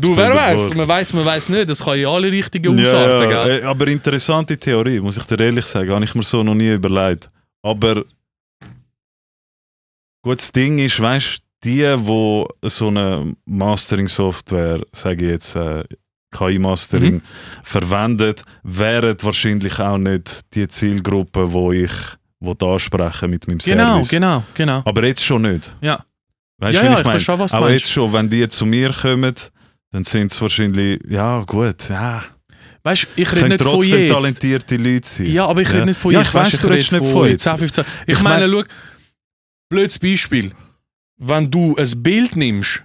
Du, 0.00 0.16
wer 0.16 0.34
weiß? 0.34 0.74
Man 0.74 0.86
weiß, 0.88 1.12
man 1.14 1.24
weiß 1.24 1.48
nicht. 1.50 1.70
Das 1.70 1.82
kann 1.84 1.98
ja 1.98 2.08
alle 2.08 2.30
richtigen 2.30 2.78
ausarten, 2.78 3.30
ja, 3.30 3.46
äh, 3.46 3.62
aber 3.62 3.86
interessante 3.88 4.58
Theorie, 4.58 5.00
muss 5.00 5.16
ich 5.16 5.24
dir 5.24 5.38
ehrlich 5.40 5.64
sagen. 5.66 5.90
Habe 5.90 6.04
ich 6.04 6.14
mir 6.14 6.22
so 6.22 6.42
noch 6.42 6.54
nie 6.54 6.72
überlegt. 6.72 7.30
Aber 7.62 8.04
gut, 10.22 10.38
das 10.38 10.52
Ding 10.52 10.78
ist, 10.78 11.00
weißt 11.00 11.38
du, 11.38 11.40
die, 11.64 11.96
die 11.96 12.68
so 12.68 12.88
eine 12.88 13.34
Mastering-Software, 13.46 14.80
sage 14.92 15.26
ich 15.26 15.30
jetzt, 15.32 15.54
äh, 15.56 15.84
KI-Mastering, 16.32 17.14
Mhm. 17.14 17.22
verwendet, 17.62 18.44
wären 18.62 19.16
wahrscheinlich 19.20 19.78
auch 19.80 19.98
nicht 19.98 20.40
die 20.54 20.68
Zielgruppe, 20.68 21.52
wo 21.52 21.72
ich 21.72 21.90
will 22.40 22.56
ansprechen 22.60 23.30
mit 23.30 23.46
meinem 23.46 23.58
Genau, 23.58 23.92
Service. 23.94 24.08
genau, 24.08 24.42
genau. 24.54 24.82
Aber 24.84 25.04
jetzt 25.04 25.24
schon 25.24 25.42
nicht. 25.42 25.74
Ja. 25.80 26.04
Weißt 26.58 26.76
Ja, 26.76 26.84
ja, 26.84 26.92
ich 26.92 26.98
ich 26.98 27.04
meine? 27.04 27.10
verstehe, 27.20 27.38
was 27.38 27.52
Auch 27.52 27.60
meinst. 27.60 27.84
jetzt 27.84 27.92
schon, 27.92 28.12
wenn 28.12 28.28
die 28.30 28.48
zu 28.48 28.66
mir 28.66 28.92
kommen, 28.92 29.34
dann 29.92 30.04
sind 30.04 30.32
es 30.32 30.40
wahrscheinlich, 30.40 31.00
ja 31.08 31.40
gut, 31.44 31.88
ja. 31.88 32.22
Weißt 32.82 33.04
du, 33.04 33.20
ich 33.20 33.32
rede 33.32 33.48
nicht 33.48 33.62
von 33.62 33.72
trotzdem 33.74 34.00
jetzt. 34.00 34.10
talentierte 34.12 34.76
Leute 34.76 35.08
sein. 35.08 35.26
Ja, 35.26 35.46
aber 35.46 35.60
ich 35.62 35.68
rede 35.68 35.78
Ja. 35.80 35.84
nicht 35.86 36.00
von 36.00 36.12
Ja, 36.12 36.20
jetzt. 36.20 36.28
ich 36.28 36.34
weiss, 36.34 36.52
weißt, 36.54 36.62
du 36.64 36.68
redest 36.68 36.92
rede 36.92 37.02
nicht 37.04 37.12
von 37.12 37.28
jetzt. 37.28 37.42
10, 37.42 37.58
15. 37.58 37.84
Ich, 38.06 38.12
Ich 38.14 38.22
meine, 38.22 38.48
mein- 38.48 38.64
schau, 38.64 38.70
blödes 39.68 39.98
Beispiel. 39.98 40.52
Wenn 41.18 41.50
du 41.50 41.76
ein 41.76 42.02
Bild 42.02 42.36
nimmst 42.36 42.82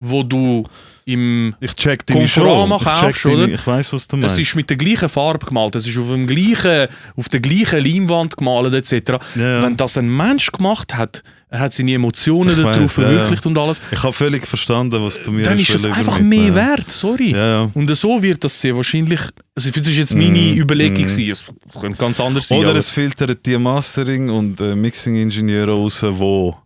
wo 0.00 0.22
du 0.22 0.64
im 1.06 1.54
Ich 1.60 1.74
check 1.74 2.04
Conforama. 2.06 2.76
Ich, 2.76 2.84
kaufst, 2.84 3.24
deine, 3.24 3.34
oder? 3.44 3.48
ich 3.54 3.66
weiss, 3.66 3.92
was 3.92 4.08
du 4.08 4.16
Das 4.16 4.32
meinst. 4.32 4.38
ist 4.40 4.56
mit 4.56 4.68
der 4.68 4.76
gleichen 4.76 5.08
Farbe 5.08 5.46
gemalt, 5.46 5.74
das 5.76 5.86
ist 5.86 5.96
auf, 5.98 6.08
dem 6.10 6.26
gleichen, 6.26 6.88
auf 7.16 7.28
der 7.28 7.40
gleichen 7.40 7.82
Leinwand 7.84 8.36
gemalt 8.36 8.74
etc. 8.74 9.12
Ja. 9.36 9.62
Wenn 9.62 9.76
das 9.76 9.96
ein 9.96 10.08
Mensch 10.14 10.50
gemacht 10.50 10.96
hat, 10.96 11.22
er 11.48 11.60
hat 11.60 11.72
seine 11.74 11.94
Emotionen 11.94 12.50
Ich 12.50 12.56
darauf 12.58 12.74
weiss, 12.76 12.82
ja, 12.82 12.88
verwirklicht 12.88 13.46
und 13.46 13.56
alles, 13.56 13.80
Ich 13.92 14.02
habe 14.02 14.12
völlig 14.12 14.46
verstanden, 14.46 15.00
was 15.02 15.22
du 15.22 15.30
mir 15.30 15.44
dann 15.44 15.58
ist 15.60 15.72
es 15.72 15.86
einfach 15.86 16.18
mehr 16.18 16.52
wert, 16.56 16.90
sorry. 16.90 17.30
Ja. 17.30 17.70
Und 17.72 17.94
so 17.96 18.20
wird 18.20 18.42
das 18.42 18.60
sehr 18.60 18.76
wahrscheinlich, 18.76 19.20
also 19.54 19.70
das 19.70 19.86
ist 19.86 19.96
jetzt 19.96 20.14
meine 20.14 20.38
Mm, 20.40 20.58
Überlegung, 20.58 21.04
mm. 21.04 21.06
gewesen. 21.06 21.30
es 21.30 21.80
könnte 21.80 21.96
ganz 21.98 22.18
anders 22.18 22.48
sein. 22.48 22.58
Oder 22.58 22.74
es 22.74 22.90
filtern 22.90 23.36
die 23.46 23.56
Mastering- 23.56 24.28
und 24.28 24.60
äh, 24.60 24.74
Mixing-Ingenieure 24.74 25.70
raus, 25.70 26.00
wo, 26.02 26.56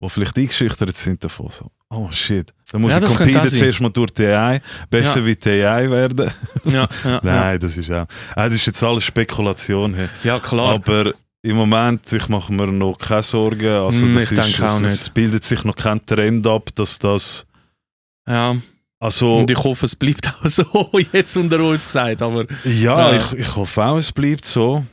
wo 0.00 0.08
vielleicht 0.08 0.36
eingeschüchtert 0.38 0.96
sind 0.96 1.22
davon. 1.22 1.50
So, 1.50 1.70
oh 1.90 2.10
shit, 2.10 2.52
da 2.72 2.78
muss 2.78 2.92
Ja, 2.92 2.98
ich 2.98 3.04
competen 3.04 3.36
auch 3.38 3.46
zuerst 3.46 3.80
mal 3.80 3.90
durch 3.90 4.10
die 4.12 4.26
AI, 4.26 4.60
besser 4.88 5.20
Ja. 5.20 5.26
wie 5.26 5.36
die 5.36 5.62
AI 5.64 5.90
werden. 5.90 6.30
ja, 6.64 6.88
ja. 7.04 7.20
Nein, 7.22 7.60
das 7.60 7.76
ist 7.76 7.90
auch. 7.90 8.06
Ah, 8.34 8.46
das 8.46 8.54
ist 8.54 8.66
jetzt 8.66 8.82
alles 8.82 9.04
Spekulation. 9.04 9.94
Hey. 9.94 10.08
ja, 10.24 10.38
klar. 10.38 10.74
Aber 10.74 11.12
im 11.42 11.56
Moment, 11.56 12.12
ich 12.12 12.28
mache 12.28 12.52
mir 12.52 12.66
noch 12.66 12.98
keine 12.98 13.22
Sorgen. 13.22 13.66
Also 13.66 14.04
Mm, 14.06 14.12
das 14.14 14.24
ich 14.24 14.32
ist, 14.32 14.44
denke 14.44 14.64
auch 14.70 14.76
es, 14.76 14.80
nicht. 14.82 14.92
es 14.92 15.08
bildet 15.10 15.44
sich 15.44 15.64
noch 15.64 15.76
kein 15.76 16.04
Trend 16.04 16.46
ab, 16.46 16.70
dass 16.74 16.98
das. 16.98 17.46
ja. 18.28 18.56
Also, 19.02 19.38
Und 19.38 19.50
ich 19.50 19.56
hoffe, 19.56 19.86
es 19.86 19.96
bleibt 19.96 20.28
auch 20.28 20.44
so, 20.46 20.90
jetzt 21.12 21.34
unter 21.34 21.58
uns 21.64 21.86
gesagt. 21.86 22.20
Aber 22.20 22.44
ja, 22.64 23.12
Ja. 23.12 23.16
Ich, 23.16 23.32
ich 23.32 23.56
hoffe 23.56 23.82
auch, 23.82 23.96
es 23.96 24.12
bleibt 24.12 24.44
so. 24.44 24.84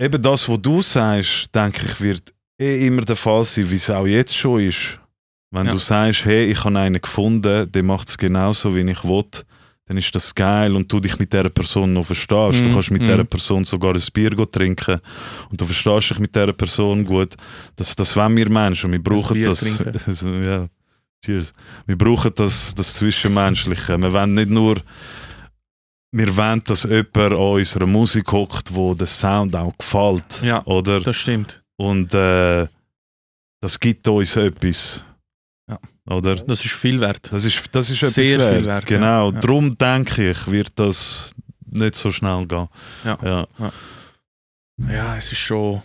Eben 0.00 0.22
das, 0.22 0.48
was 0.48 0.62
du 0.62 0.80
sagst, 0.80 1.54
denke 1.54 1.84
ich, 1.84 2.00
wird 2.00 2.32
eh 2.60 2.86
immer 2.86 3.02
der 3.02 3.16
Fall 3.16 3.44
sein, 3.44 3.70
wie 3.70 3.74
es 3.76 3.90
auch 3.90 4.06
jetzt 4.06 4.36
schon 4.36 4.60
ist. 4.60 4.98
Wenn 5.50 5.66
Ja. 5.66 5.72
du 5.72 5.78
sagst, 5.78 6.24
hey, 6.24 6.50
ich 6.50 6.62
habe 6.64 6.78
einen 6.78 7.00
gefunden, 7.00 7.70
der 7.70 7.82
macht 7.82 8.08
es 8.08 8.18
genauso, 8.18 8.74
wie 8.74 8.88
ich 8.90 9.04
will, 9.04 9.24
dann 9.86 9.96
ist 9.96 10.14
das 10.14 10.34
geil 10.34 10.74
und 10.76 10.92
du 10.92 11.00
dich 11.00 11.18
mit 11.18 11.32
dieser 11.32 11.48
Person 11.48 11.94
noch 11.94 12.04
verstehst. 12.04 12.60
Du 12.62 12.68
Mhm, 12.68 12.72
kannst 12.74 12.90
mit 12.90 13.00
mhm. 13.00 13.06
dieser 13.06 13.24
Person 13.24 13.64
sogar 13.64 13.94
ein 13.94 14.02
Bier 14.12 14.30
trinken 14.50 15.00
und 15.50 15.58
du 15.58 15.64
verstehst 15.64 16.10
dich 16.10 16.18
mit 16.18 16.34
dieser 16.36 16.52
Person 16.52 17.04
gut. 17.06 17.34
Das, 17.76 17.96
das 17.96 18.14
wollen 18.14 18.36
wir 18.36 18.50
Menschen. 18.50 18.92
Wir 18.92 19.02
brauchen 19.02 19.42
das. 19.42 19.64
Also, 20.06 20.28
ja. 20.34 20.68
Cheers. 21.24 21.52
Wir 21.86 21.96
brauchen 21.96 22.32
das, 22.36 22.74
das 22.74 22.94
Zwischenmenschliche. 22.94 23.96
Wir 23.98 24.12
wollen 24.12 24.34
nicht 24.34 24.50
nur 24.50 24.76
wir 26.10 26.36
wollen, 26.36 26.62
dass 26.64 26.84
jemand 26.84 27.16
an 27.16 27.32
unserer 27.34 27.86
Musik 27.86 28.30
hockt, 28.32 28.74
wo 28.74 28.94
der 28.94 29.06
Sound 29.06 29.54
auch 29.56 29.76
gefällt. 29.76 30.42
ja, 30.42 30.64
Oder? 30.64 31.00
das 31.00 31.16
stimmt. 31.16 31.62
Und 31.80 32.12
äh, 32.12 32.66
das 33.60 33.78
gibt 33.80 34.06
uns 34.08 34.36
etwas. 34.36 35.04
Ja. 35.68 35.78
Oder? 36.10 36.36
Das 36.36 36.64
ist 36.64 36.74
viel 36.74 37.00
wert. 37.00 37.32
Das 37.32 37.44
ist, 37.44 37.62
das 37.72 37.90
ist 37.90 37.98
etwas 38.02 38.14
Sehr 38.14 38.38
wert. 38.38 38.54
viel 38.56 38.66
wert, 38.66 38.86
Genau. 38.86 39.30
ja. 39.32 39.40
Darum 39.40 39.76
denke 39.78 40.30
ich, 40.30 40.46
wird 40.50 40.72
das 40.76 41.34
nicht 41.70 41.94
so 41.94 42.10
schnell 42.10 42.46
gehen. 42.46 42.68
Ja. 43.04 43.18
Ja. 43.22 43.46
Ja, 44.88 45.16
es 45.16 45.30
ist 45.32 45.38
schon 45.38 45.82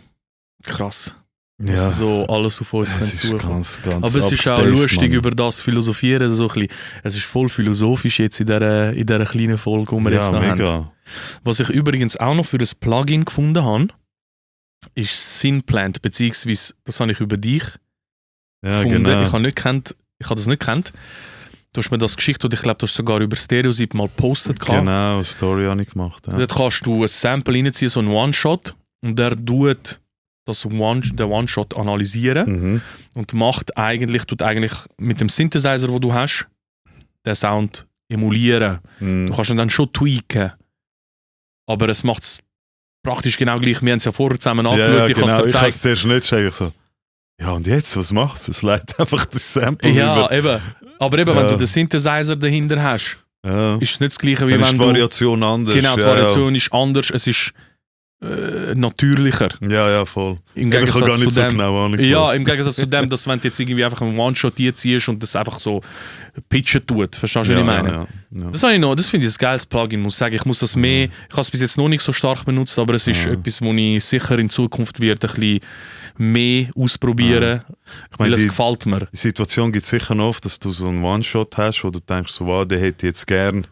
krass, 0.63 1.13
ja. 1.59 1.73
dass 1.75 1.97
so 1.97 2.25
alles 2.27 2.61
auf 2.61 2.71
uns 2.73 2.93
es 2.95 3.17
zukommen. 3.17 3.39
ganz, 3.55 3.79
ganz 3.81 4.05
Aber 4.05 4.15
es 4.19 4.31
ist 4.31 4.47
auch 4.47 4.63
lustig, 4.63 5.09
Mann. 5.09 5.11
über 5.11 5.31
das 5.31 5.61
philosophieren. 5.61 6.31
So 6.33 6.47
ein 6.47 6.53
bisschen. 6.53 6.69
Es 7.03 7.15
ist 7.15 7.25
voll 7.25 7.49
philosophisch 7.49 8.19
jetzt 8.19 8.39
in 8.39 8.45
dieser, 8.47 8.93
in 8.93 9.05
dieser 9.05 9.25
kleinen 9.25 9.57
Folge, 9.57 9.95
die 9.95 10.03
wir 10.03 10.11
Ja, 10.11 10.17
jetzt 10.21 10.31
noch 10.31 10.41
haben. 10.43 10.57
mega. 10.57 10.91
Was 11.43 11.59
ich 11.59 11.69
übrigens 11.69 12.17
auch 12.17 12.33
noch 12.35 12.45
für 12.45 12.57
ein 12.57 12.69
Plugin 12.79 13.25
gefunden 13.25 13.63
habe, 13.63 13.87
ist 14.95 15.39
Synplant, 15.39 16.01
beziehungsweise 16.01 16.73
das 16.83 16.99
habe 16.99 17.11
ich 17.11 17.19
über 17.19 17.37
dich 17.37 17.63
Ja, 18.63 18.83
gefunden. 18.83 19.03
genau. 19.05 19.21
Ich 19.23 19.31
habe 19.31 19.41
nicht 19.43 19.55
kennt, 19.57 19.95
ich 20.19 20.25
habe 20.25 20.35
das 20.35 20.47
nicht 20.47 20.61
kennt. 20.61 20.93
Du 21.73 21.81
hast 21.81 21.89
mir 21.89 21.97
das 21.97 22.15
geschickt 22.15 22.43
und 22.45 22.53
ich 22.53 22.61
glaube, 22.61 22.77
du 22.77 22.85
hast 22.85 22.93
sogar 22.93 23.19
über 23.19 23.35
Stereotyp 23.35 23.93
mal 23.95 24.07
gepostet. 24.07 24.59
Genau, 24.59 25.15
eine 25.15 25.23
Story 25.25 25.65
habe 25.65 25.81
ich 25.81 25.89
gemacht. 25.89 26.27
Ja. 26.27 26.37
Dort 26.37 26.53
kannst 26.55 26.85
du 26.85 27.01
ein 27.03 27.07
Sample 27.07 27.55
reinziehen, 27.55 27.89
so 27.89 27.99
ein 27.99 28.07
One-Shot, 28.07 28.75
und 29.01 29.17
der 29.17 29.35
tut 29.35 29.99
das 30.45 30.65
One, 30.65 31.01
den 31.01 31.25
One-Shot 31.25 31.75
analysieren 31.75 32.51
Mhm. 32.73 32.81
und 33.15 33.33
macht 33.33 33.75
eigentlich, 33.77 34.25
tut 34.25 34.41
eigentlich 34.43 34.73
mit 34.97 35.19
dem 35.19 35.29
Synthesizer, 35.29 35.87
wo 35.89 35.97
du 35.99 36.13
hast, 36.13 36.47
den 37.25 37.33
Sound 37.33 37.87
emulieren. 38.09 38.79
Mhm. 38.99 39.27
Du 39.27 39.35
kannst 39.35 39.49
ihn 39.49 39.57
dann 39.57 39.69
schon 39.71 39.91
tweaken, 39.91 40.51
aber 41.65 41.89
es 41.89 42.03
macht 42.03 42.23
es 42.23 42.39
praktisch 43.03 43.37
genau 43.37 43.59
gleich. 43.59 43.81
Wir 43.81 43.91
haben 43.91 43.97
es 43.99 44.05
ja 44.05 44.11
vorher 44.11 44.39
zusammen 44.39 44.65
Ja, 44.65 44.71
angeschaut, 44.71 44.95
ja, 44.97 45.05
ich 45.07 45.13
genau. 45.15 45.27
habe 45.29 45.41
es 45.41 45.47
Ich 45.47 45.51
dir 45.59 45.65
gezeigt. 45.67 45.81
zuerst 45.81 46.05
nicht. 46.05 46.31
Ich 46.47 46.53
so, 46.53 46.71
ja, 47.41 47.51
und 47.51 47.67
jetzt, 47.67 47.97
was 47.97 48.11
macht 48.11 48.37
es? 48.41 48.47
Es 48.47 48.61
leitet 48.63 48.99
einfach 48.99 49.25
das 49.25 49.53
Sample 49.53 49.89
Ja, 49.89 50.13
über. 50.27 50.31
eben. 50.31 50.61
Aber 50.99 51.17
eben, 51.19 51.29
Ja. 51.31 51.37
wenn 51.41 51.47
du 51.49 51.57
den 51.57 51.67
Synthesizer 51.67 52.35
dahinter 52.35 52.81
hast, 52.81 53.17
Ja. 53.45 53.75
ist 53.75 53.91
es 53.95 53.99
nicht 53.99 54.11
das 54.13 54.19
gleiche, 54.19 54.47
wie 54.47 54.51
Dann 54.51 54.61
ist 54.61 54.67
wenn 54.69 54.75
die 54.75 54.81
du... 54.81 54.87
Variation 54.87 55.43
anders. 55.43 55.75
Genau, 55.75 55.95
die 55.95 56.01
ja, 56.01 56.07
Variation 56.07 56.55
ist 56.55 56.71
anders, 56.73 57.09
es 57.11 57.27
ist 57.27 57.51
äh, 58.23 58.73
natürlicher. 58.75 59.49
Ja, 59.61 59.69
ja, 59.69 59.89
ja 59.89 60.05
voll. 60.05 60.37
Im 60.55 60.71
Eben, 60.71 60.83
ich 60.85 60.93
habe 60.93 61.01
gar 61.05 61.09
Gegensatz 61.09 61.19
nicht 61.19 61.29
zu 61.29 61.35
so 61.35 61.41
dem, 61.41 61.51
genau 61.51 61.85
angepasst. 61.85 62.09
Ja, 62.09 62.31
im 62.33 62.45
Gegensatz 62.45 62.75
zu 62.77 62.87
dem, 62.87 63.09
dass 63.09 63.27
wenn 63.27 63.39
du 63.41 63.47
jetzt 63.47 63.59
irgendwie 63.59 63.83
einfach 63.83 64.01
einen 64.01 64.17
One-Shot 64.17 64.53
hier 64.57 64.73
ziehst 64.73 65.09
und 65.09 65.21
das 65.21 65.35
einfach 65.35 65.59
so 65.59 65.81
pitchen 66.49 66.85
tut. 66.87 67.15
Verstehst 67.15 67.49
du, 67.49 67.53
was 67.53 67.59
ich 67.59 67.65
meine? 67.65 67.89
Ja, 67.89 68.07
ja. 68.45 68.51
Das 68.51 68.63
habe 68.63 68.73
ich 68.73 68.79
noch, 68.79 68.95
das 68.95 69.09
finde 69.09 69.27
ich 69.27 69.33
ein 69.33 69.37
geiles 69.39 69.65
Plugin, 69.65 70.01
muss 70.01 70.13
ich 70.13 70.17
sagen. 70.19 70.35
Ich 70.35 70.45
muss 70.45 70.59
das 70.59 70.75
mehr, 70.75 71.05
ich 71.05 71.31
habe 71.31 71.41
es 71.41 71.51
bis 71.51 71.61
jetzt 71.61 71.77
noch 71.77 71.89
nicht 71.89 72.01
so 72.01 72.13
stark 72.13 72.45
benutzt, 72.45 72.79
aber 72.79 72.93
es 72.93 73.05
ist 73.07 73.25
Ja. 73.25 73.31
etwas, 73.33 73.61
wo 73.61 73.73
ich 73.73 74.03
sicher 74.05 74.39
in 74.39 74.49
Zukunft 74.49 75.01
werde 75.01 75.27
ein 75.27 75.33
bisschen 75.33 75.59
mehr 76.17 76.67
ausprobieren, 76.75 77.61
Ich 78.11 78.19
weil 78.19 78.29
meine, 78.29 78.35
es 78.35 78.43
gefällt 78.47 78.85
mir. 78.85 79.07
die 79.11 79.17
Situation 79.17 79.71
gibt 79.71 79.85
sicher 79.85 80.13
noch 80.15 80.29
oft, 80.29 80.45
dass 80.45 80.59
du 80.59 80.71
so 80.71 80.87
einen 80.87 81.03
One-Shot 81.03 81.57
hast, 81.57 81.83
wo 81.83 81.89
du 81.89 81.99
denkst, 81.99 82.31
so, 82.31 82.45
wow, 82.45 82.65
der 82.67 82.79
hätte 82.79 83.07
jetzt 83.07 83.25
gern 83.25 83.65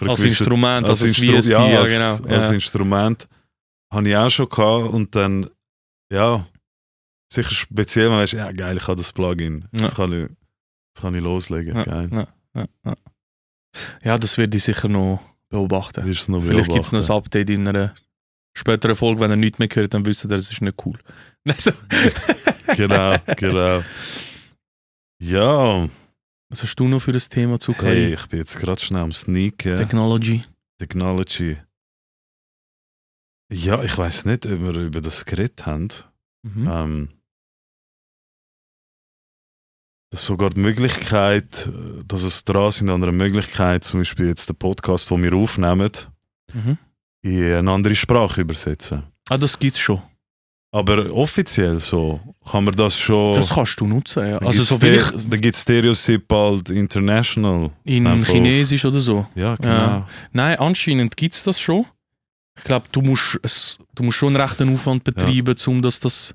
Als 0.00 0.20
gewisse- 0.20 0.26
Instrument, 0.40 0.88
als, 0.88 1.02
als 1.02 1.10
Instru- 1.16 1.36
VST, 1.40 1.50
ja, 1.50 1.68
ja, 1.68 1.80
als, 1.80 1.90
genau. 1.90 2.34
als 2.36 2.46
ja. 2.48 2.52
Instrument. 2.52 3.28
Habe 3.92 4.08
ich 4.08 4.16
auch 4.16 4.30
schon 4.30 4.48
gehabt 4.48 4.92
und 4.92 5.14
dann, 5.14 5.48
ja, 6.12 6.46
sicher 7.32 7.50
speziell, 7.52 8.10
man 8.10 8.20
weißt, 8.20 8.34
ja 8.34 8.52
geil, 8.52 8.76
ich 8.76 8.86
habe 8.86 8.96
das 8.96 9.12
Plugin. 9.12 9.66
Ja. 9.72 9.80
Das, 9.82 9.94
kann 9.94 10.12
ich, 10.12 10.28
das 10.94 11.02
kann 11.02 11.14
ich 11.14 11.22
loslegen. 11.22 11.76
Ja, 11.76 11.82
Geil. 11.84 12.28
ja, 12.54 12.96
ja, 14.02 14.18
das 14.18 14.38
werde 14.38 14.56
ich 14.56 14.64
sicher 14.64 14.88
noch 14.88 15.20
beobachten. 15.48 16.04
Noch 16.28 16.42
Vielleicht 16.42 16.70
gibt 16.70 16.84
es 16.84 16.92
noch 16.92 17.02
ein. 17.08 17.16
Update 17.16 17.50
in 17.50 17.68
einer 17.68 17.94
späteren 18.56 18.96
Folge, 18.96 19.20
wenn 19.20 19.30
ihr 19.30 19.36
nichts 19.36 19.58
mehr 19.58 19.68
hört, 19.72 19.94
dann 19.94 20.04
wisst 20.04 20.24
ihr, 20.24 20.28
das 20.28 20.50
ist 20.50 20.60
nicht 20.60 20.84
cool. 20.84 20.98
Nein, 21.44 21.56
so. 21.58 21.70
Genau, 22.76 23.16
genau. 23.36 23.82
Ja, 25.20 25.88
Was 26.48 26.62
hast 26.62 26.76
du 26.76 26.88
noch 26.88 27.00
für 27.00 27.12
ein 27.12 27.18
Thema 27.18 27.58
zu 27.58 27.72
KI? 27.72 27.86
hey, 27.86 28.14
ich 28.14 28.26
bin 28.28 28.40
jetzt 28.40 28.58
gerade 28.58 28.80
schnell 28.80 29.02
am 29.02 29.12
Sneaken. 29.12 29.76
Technology. 29.76 30.42
Technology. 30.78 31.58
Ja, 33.50 33.82
ich 33.82 33.96
weiß 33.96 34.24
nicht, 34.26 34.44
ob 34.46 34.60
wir 34.60 34.74
über 34.74 35.00
das 35.00 35.24
geredet 35.24 35.64
haben. 35.66 35.88
Mhm. 36.42 36.68
Ähm, 36.70 37.08
dass 40.10 40.24
sogar 40.24 40.50
die 40.50 40.60
Möglichkeit, 40.60 41.66
äh, 41.66 42.02
dass 42.06 42.22
es 42.22 42.44
dran 42.44 42.70
sind 42.70 42.88
an 42.90 43.02
einer 43.02 43.12
Möglichkeit, 43.12 43.84
zum 43.84 44.00
Beispiel 44.00 44.28
jetzt 44.28 44.48
den 44.48 44.56
Podcast, 44.56 45.10
den 45.10 45.22
wir 45.22 45.34
aufnehmen, 45.34 45.90
Mhm. 46.54 46.78
in 47.22 47.52
eine 47.52 47.70
andere 47.70 47.94
Sprache 47.94 48.40
übersetzen. 48.40 49.02
Ah, 49.28 49.36
das 49.36 49.58
gibt's 49.58 49.78
schon. 49.78 50.00
Aber 50.70 51.10
offiziell 51.14 51.78
so 51.80 52.20
kann 52.50 52.64
man 52.64 52.74
das 52.76 52.98
schon. 52.98 53.34
Das 53.34 53.48
kannst 53.50 53.80
du 53.80 53.86
nutzen, 53.86 54.26
ja. 54.28 54.38
Also 54.38 54.64
so 54.64 54.74
ich 54.86 55.02
Dann 55.02 55.40
gibt 55.40 55.56
es 55.56 55.62
Stereotyp 55.62 56.28
bald 56.28 56.68
International. 56.70 57.70
in 57.84 58.24
Chinesisch 58.24 58.84
oder 58.84 59.00
so. 59.00 59.26
Ja, 59.34 59.56
genau. 59.56 59.68
Ja. 59.72 60.08
Nein, 60.32 60.58
anscheinend 60.58 61.16
gibt's 61.16 61.42
das 61.42 61.58
schon. 61.58 61.86
Ich 62.58 62.64
glaube, 62.64 62.86
du 62.92 63.00
musst, 63.02 63.38
es, 63.42 63.78
du 63.94 64.02
musst 64.02 64.18
schon 64.18 64.34
einen 64.36 64.42
rechten 64.42 64.72
Aufwand 64.74 65.04
betreiben, 65.04 65.54
um 65.66 65.82
dass 65.82 66.00
das 66.00 66.34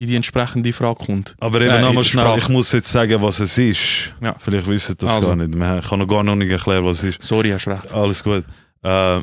in 0.00 0.08
die 0.08 0.16
entsprechende 0.16 0.72
Frage 0.72 1.04
kommt. 1.04 1.36
Aber 1.40 1.60
eben 1.60 1.70
Äh, 1.70 1.80
nochmal 1.80 2.04
schnell, 2.04 2.24
Sprache. 2.24 2.38
ich 2.38 2.48
muss 2.48 2.72
jetzt 2.72 2.90
sagen, 2.90 3.22
was 3.22 3.40
es 3.40 3.56
ist. 3.56 4.12
Ja. 4.20 4.34
Vielleicht 4.38 4.66
wissen 4.66 4.96
das 4.98 5.10
Also. 5.10 5.28
gar 5.28 5.36
nicht. 5.36 5.54
Ich 5.54 5.88
kann 5.88 5.98
noch 5.98 6.06
gar 6.08 6.22
noch 6.24 6.34
nicht 6.34 6.50
erklären, 6.50 6.84
was 6.84 6.98
es 7.02 7.16
ist. 7.16 7.22
Sorry, 7.22 7.50
hast 7.50 7.68
recht. 7.68 7.92
Alles 7.92 8.22
gut. 8.22 8.44
Äh, 8.82 9.20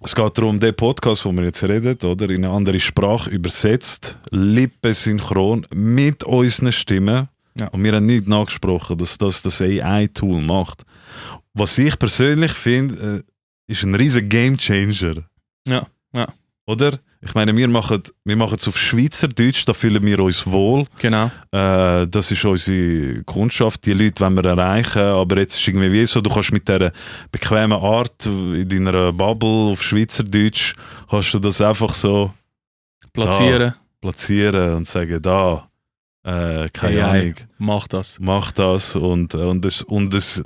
es 0.00 0.14
geht 0.14 0.38
darum, 0.38 0.60
den 0.60 0.74
Podcast, 0.76 1.24
wo 1.24 1.32
wir 1.32 1.42
jetzt 1.44 1.64
reden, 1.64 1.98
oder, 2.08 2.30
in 2.30 2.44
eine 2.44 2.54
andere 2.54 2.78
Sprache 2.78 3.28
übersetzt, 3.30 4.16
lippensynchron 4.30 5.66
mit 5.74 6.22
unseren 6.24 6.70
Stimmen. 6.72 7.28
Ja. 7.58 7.66
Und 7.68 7.82
wir 7.82 7.92
haben 7.92 8.06
nicht 8.06 8.28
nachgesprochen, 8.28 8.96
dass 8.98 9.18
das 9.18 9.42
das 9.42 9.60
AI-Tool 9.60 10.40
macht. 10.40 10.84
Was 11.54 11.76
ich 11.78 11.98
persönlich 11.98 12.52
finde, 12.52 13.24
äh, 13.68 13.72
ist 13.72 13.82
ein 13.82 13.96
riesen 13.96 14.28
Gamechanger. 14.28 15.24
Ja, 15.68 15.86
ja. 16.12 16.26
Oder? 16.66 16.98
Ich 17.20 17.34
meine, 17.34 17.56
wir 17.56 17.66
machen 17.66 18.02
wir 18.24 18.36
machen 18.36 18.58
es 18.60 18.68
auf 18.68 18.78
Schweizerdeutsch, 18.78 19.64
da 19.66 19.72
fühlen 19.74 20.04
wir 20.04 20.20
uns 20.20 20.46
wohl. 20.46 20.84
Genau. 21.00 21.30
Äh, 21.50 22.06
das 22.06 22.30
ist 22.30 22.44
unsere 22.44 23.24
Kundschaft, 23.24 23.86
die 23.86 23.92
Leute 23.92 24.20
wollen 24.20 24.34
wir 24.36 24.44
erreichen, 24.44 25.02
aber 25.02 25.38
jetzt 25.38 25.56
ist 25.58 25.66
irgendwie 25.66 25.90
wie 25.92 26.06
so, 26.06 26.20
du 26.20 26.30
kannst 26.30 26.52
mit 26.52 26.68
dieser 26.68 26.92
bequemen 27.32 27.72
Art 27.78 28.24
in 28.26 28.68
deiner 28.68 29.12
Bubble 29.12 29.72
auf 29.72 29.82
Schweizerdeutsch, 29.82 30.74
kannst 31.10 31.34
du 31.34 31.38
das 31.40 31.60
einfach 31.60 31.92
so 31.92 32.32
Platzieren. 33.12 33.74
platzieren 34.00 34.74
und 34.74 34.86
sagen, 34.86 35.20
da, 35.20 35.68
äh, 36.22 36.68
keine 36.68 37.04
AI, 37.04 37.20
Ahnung, 37.20 37.34
Mach 37.58 37.88
das. 37.88 38.18
mach 38.20 38.52
das 38.52 38.94
und, 38.94 39.34
und 39.34 39.64
es, 39.64 39.82
und 39.82 40.14
es 40.14 40.44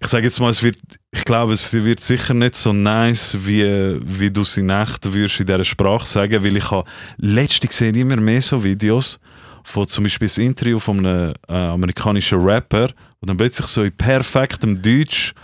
ich 0.00 0.08
sage 0.08 0.24
jetzt 0.24 0.40
mal, 0.40 0.50
es 0.50 0.62
wird, 0.62 0.78
ich 1.10 1.24
glaube, 1.24 1.52
es 1.52 1.72
wird 1.72 2.00
sicher 2.00 2.34
nicht 2.34 2.54
so 2.54 2.72
nice, 2.72 3.36
wie, 3.40 3.98
wie 4.02 4.30
du 4.30 4.42
es 4.42 4.56
in 4.56 4.70
echt 4.70 5.12
würdest 5.12 5.40
in 5.40 5.46
dieser 5.46 5.64
Sprache 5.64 6.06
sagen, 6.06 6.44
weil 6.44 6.56
ich 6.56 6.70
habe 6.70 6.88
letztens 7.16 7.70
gesehen 7.70 7.94
immer 7.94 8.16
mehr 8.16 8.42
so 8.42 8.62
Videos 8.62 9.18
von 9.64 9.88
zum 9.88 10.04
Beispiel 10.04 10.28
das 10.28 10.38
Interview 10.38 10.78
von 10.78 11.04
einem 11.04 11.34
äh, 11.48 11.52
amerikanischen 11.52 12.40
Rapper, 12.40 12.90
und 13.20 13.30
dann 13.30 13.36
plötzlich 13.36 13.66
so 13.66 13.82
in 13.82 13.96
perfektem 13.96 14.80
Deutsch 14.80 15.34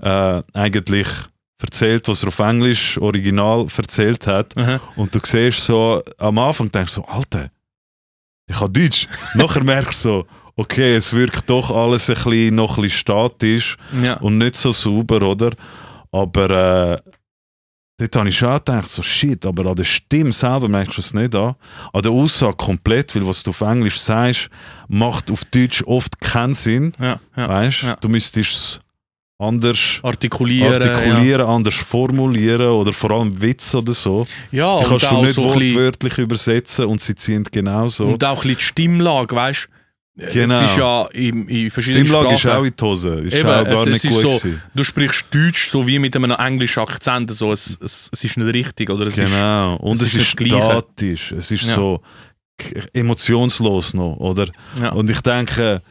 äh, 0.00 0.42
eigentlich 0.54 1.08
erzählt, 1.60 2.08
was 2.08 2.22
er 2.22 2.28
auf 2.28 2.38
Englisch 2.38 2.98
original 2.98 3.66
erzählt 3.76 4.26
hat. 4.26 4.56
Aha. 4.56 4.80
Und 4.96 5.14
du 5.14 5.20
siehst 5.22 5.64
so, 5.64 6.02
am 6.18 6.38
Anfang 6.38 6.70
denkst 6.70 6.94
du 6.94 7.00
so, 7.02 7.06
Alter, 7.06 7.50
ich 8.48 8.56
kann 8.56 8.72
Deutsch. 8.72 9.06
Nachher 9.34 9.64
merkst 9.64 10.04
du 10.04 10.08
so, 10.08 10.26
okay, 10.56 10.96
es 10.96 11.12
wirkt 11.12 11.48
doch 11.50 11.70
alles 11.70 12.08
ein 12.08 12.14
bisschen, 12.14 12.54
noch 12.54 12.78
ein 12.78 12.82
bisschen 12.82 12.98
statisch 12.98 13.76
Ja. 14.02 14.14
und 14.18 14.38
nicht 14.38 14.56
so 14.56 14.72
sauber, 14.72 15.22
oder? 15.22 15.50
Aber 16.12 16.50
äh, 16.50 17.10
dort 17.98 18.16
habe 18.16 18.28
ich 18.28 18.38
schon 18.38 18.54
gedacht, 18.54 18.88
so 18.88 19.02
shit, 19.02 19.44
aber 19.44 19.66
an 19.66 19.76
der 19.76 19.84
Stimme 19.84 20.32
selber 20.32 20.68
merkst 20.68 20.96
du 20.96 21.00
es 21.02 21.14
nicht 21.14 21.34
an. 21.34 21.56
An 21.92 22.02
der 22.02 22.12
Aussage 22.12 22.56
komplett, 22.56 23.14
weil 23.14 23.26
was 23.26 23.42
du 23.42 23.50
auf 23.50 23.60
Englisch 23.60 23.98
sagst, 24.00 24.48
macht 24.88 25.30
auf 25.30 25.44
Deutsch 25.44 25.82
oft 25.86 26.20
keinen 26.20 26.54
Sinn. 26.54 26.92
Ja, 27.00 27.20
ja. 27.36 27.48
Weißt 27.48 27.82
ja. 27.82 27.96
du, 27.96 28.08
müsstest 28.08 28.50
es 28.52 28.80
anders 29.38 30.00
Artikulieren. 30.02 30.82
artikulieren, 30.82 31.46
anders 31.46 31.74
formulieren 31.74 32.68
oder 32.70 32.94
vor 32.94 33.10
allem 33.10 33.38
Witz 33.42 33.74
oder 33.74 33.92
so. 33.92 34.26
Ja, 34.50 34.78
Die 34.78 34.84
ja 34.84 34.88
kannst 34.88 35.04
du 35.04 35.08
auch 35.08 35.22
nicht 35.22 35.34
so 35.34 35.44
wortwörtlich 35.44 36.16
übersetzen 36.16 36.86
und 36.86 37.02
sie 37.02 37.14
ziehen 37.14 37.44
genauso. 37.52 38.06
und 38.06 38.24
auch 38.24 38.30
ein 38.30 38.42
bisschen 38.42 38.56
die 38.56 38.62
Stimmlage, 38.62 39.36
weißt 39.36 39.68
du? 39.70 39.75
Genau. 40.18 40.60
Es 40.64 40.70
ist 40.70 40.76
ja 40.78 41.06
in, 41.12 41.46
in 41.46 41.68
verschiedenen 41.70 42.06
Stimmlage 42.06 42.34
ist 42.34 42.40
Sprachen. 42.40 42.56
auch 42.58 42.64
in 42.64 42.74
die 42.74 42.84
Hose. 42.84 43.14
Ist 43.20 43.34
Eben, 43.34 43.48
auch 43.50 43.64
gar 43.64 43.72
es, 43.74 43.84
nicht 43.86 44.04
es 44.06 44.10
gut 44.14 44.24
ist 44.34 44.40
so, 44.42 44.48
du 44.74 44.84
sprichst 44.84 45.26
Deutsch 45.30 45.68
so 45.68 45.86
wie 45.86 45.98
mit 45.98 46.16
einem 46.16 46.30
englischen 46.30 46.80
Akzent. 46.80 47.30
So, 47.34 47.52
es, 47.52 47.78
es, 47.82 48.08
es 48.12 48.24
ist 48.24 48.36
nicht 48.38 48.54
richtig. 48.54 48.88
Oder 48.88 49.06
es 49.08 49.18
ist, 49.18 49.30
Genau. 49.30 49.76
Und 49.76 50.00
es 50.00 50.14
ist 50.14 50.14
ist, 50.14 50.26
statisch. 50.30 51.32
Es 51.32 51.50
ist 51.50 51.64
Ja. 51.64 51.74
so 51.74 52.00
emotionslos 52.94 53.94
noch, 53.94 54.16
oder? 54.16 54.48
ja. 54.80 54.92
Und 54.92 55.10
ich 55.10 55.20
denke, 55.20 55.82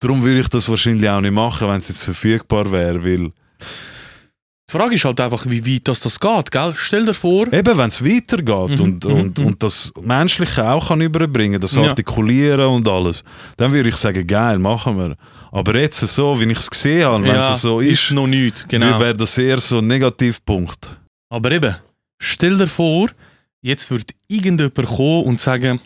darum 0.00 0.22
würde 0.22 0.40
ich 0.40 0.48
das 0.48 0.68
wahrscheinlich 0.68 1.08
auch 1.08 1.20
nicht 1.20 1.32
machen, 1.32 1.68
wenn 1.68 1.78
es 1.78 1.88
jetzt 1.88 2.04
verfügbar 2.04 2.70
wäre, 2.70 3.02
weil 3.02 3.32
Die 4.70 4.76
Frage 4.76 4.96
ist 4.96 5.04
halt 5.06 5.18
einfach, 5.18 5.46
wie 5.46 5.64
weit 5.66 5.88
das, 5.88 6.00
das 6.00 6.20
geht. 6.20 6.50
Gell? 6.50 6.74
Stell 6.76 7.06
dir 7.06 7.14
vor, 7.14 7.50
eben, 7.50 7.78
wenn 7.78 7.88
es 7.88 8.04
weitergeht 8.04 8.78
Mhm, 8.78 8.84
und, 8.84 9.04
mhm, 9.04 9.12
und, 9.12 9.38
mhm. 9.38 9.46
und 9.46 9.62
das 9.62 9.90
Menschliche 9.98 10.68
auch 10.68 10.88
kann 10.88 11.00
überbringen, 11.00 11.58
das 11.58 11.74
Ja. 11.74 11.84
Artikulieren 11.84 12.66
und 12.66 12.86
alles, 12.86 13.24
dann 13.56 13.72
würde 13.72 13.88
ich 13.88 13.96
sagen, 13.96 14.26
geil, 14.26 14.58
machen 14.58 14.98
wir. 14.98 15.16
Aber 15.52 15.74
jetzt 15.74 16.00
so, 16.00 16.38
wie 16.38 16.44
ich 16.44 16.58
es 16.58 16.68
gesehen 16.68 17.06
habe, 17.06 17.24
wenn 17.24 17.34
ja, 17.36 17.54
es 17.54 17.62
so 17.62 17.80
ist 17.80 18.10
ist, 18.10 18.10
noch 18.12 18.26
nichts. 18.26 18.68
Genau. 18.68 19.00
wäre 19.00 19.16
das 19.16 19.38
eher 19.38 19.58
so 19.58 19.78
ein 19.78 19.86
Negativpunkt. 19.86 20.86
Aber 21.30 21.50
eben, 21.50 21.74
stell 22.18 22.58
dir 22.58 22.66
vor, 22.66 23.08
jetzt 23.62 23.90
wird 23.90 24.10
irgendjemand 24.28 24.86
kommen 24.86 25.24
und 25.24 25.40
sagen, 25.40 25.80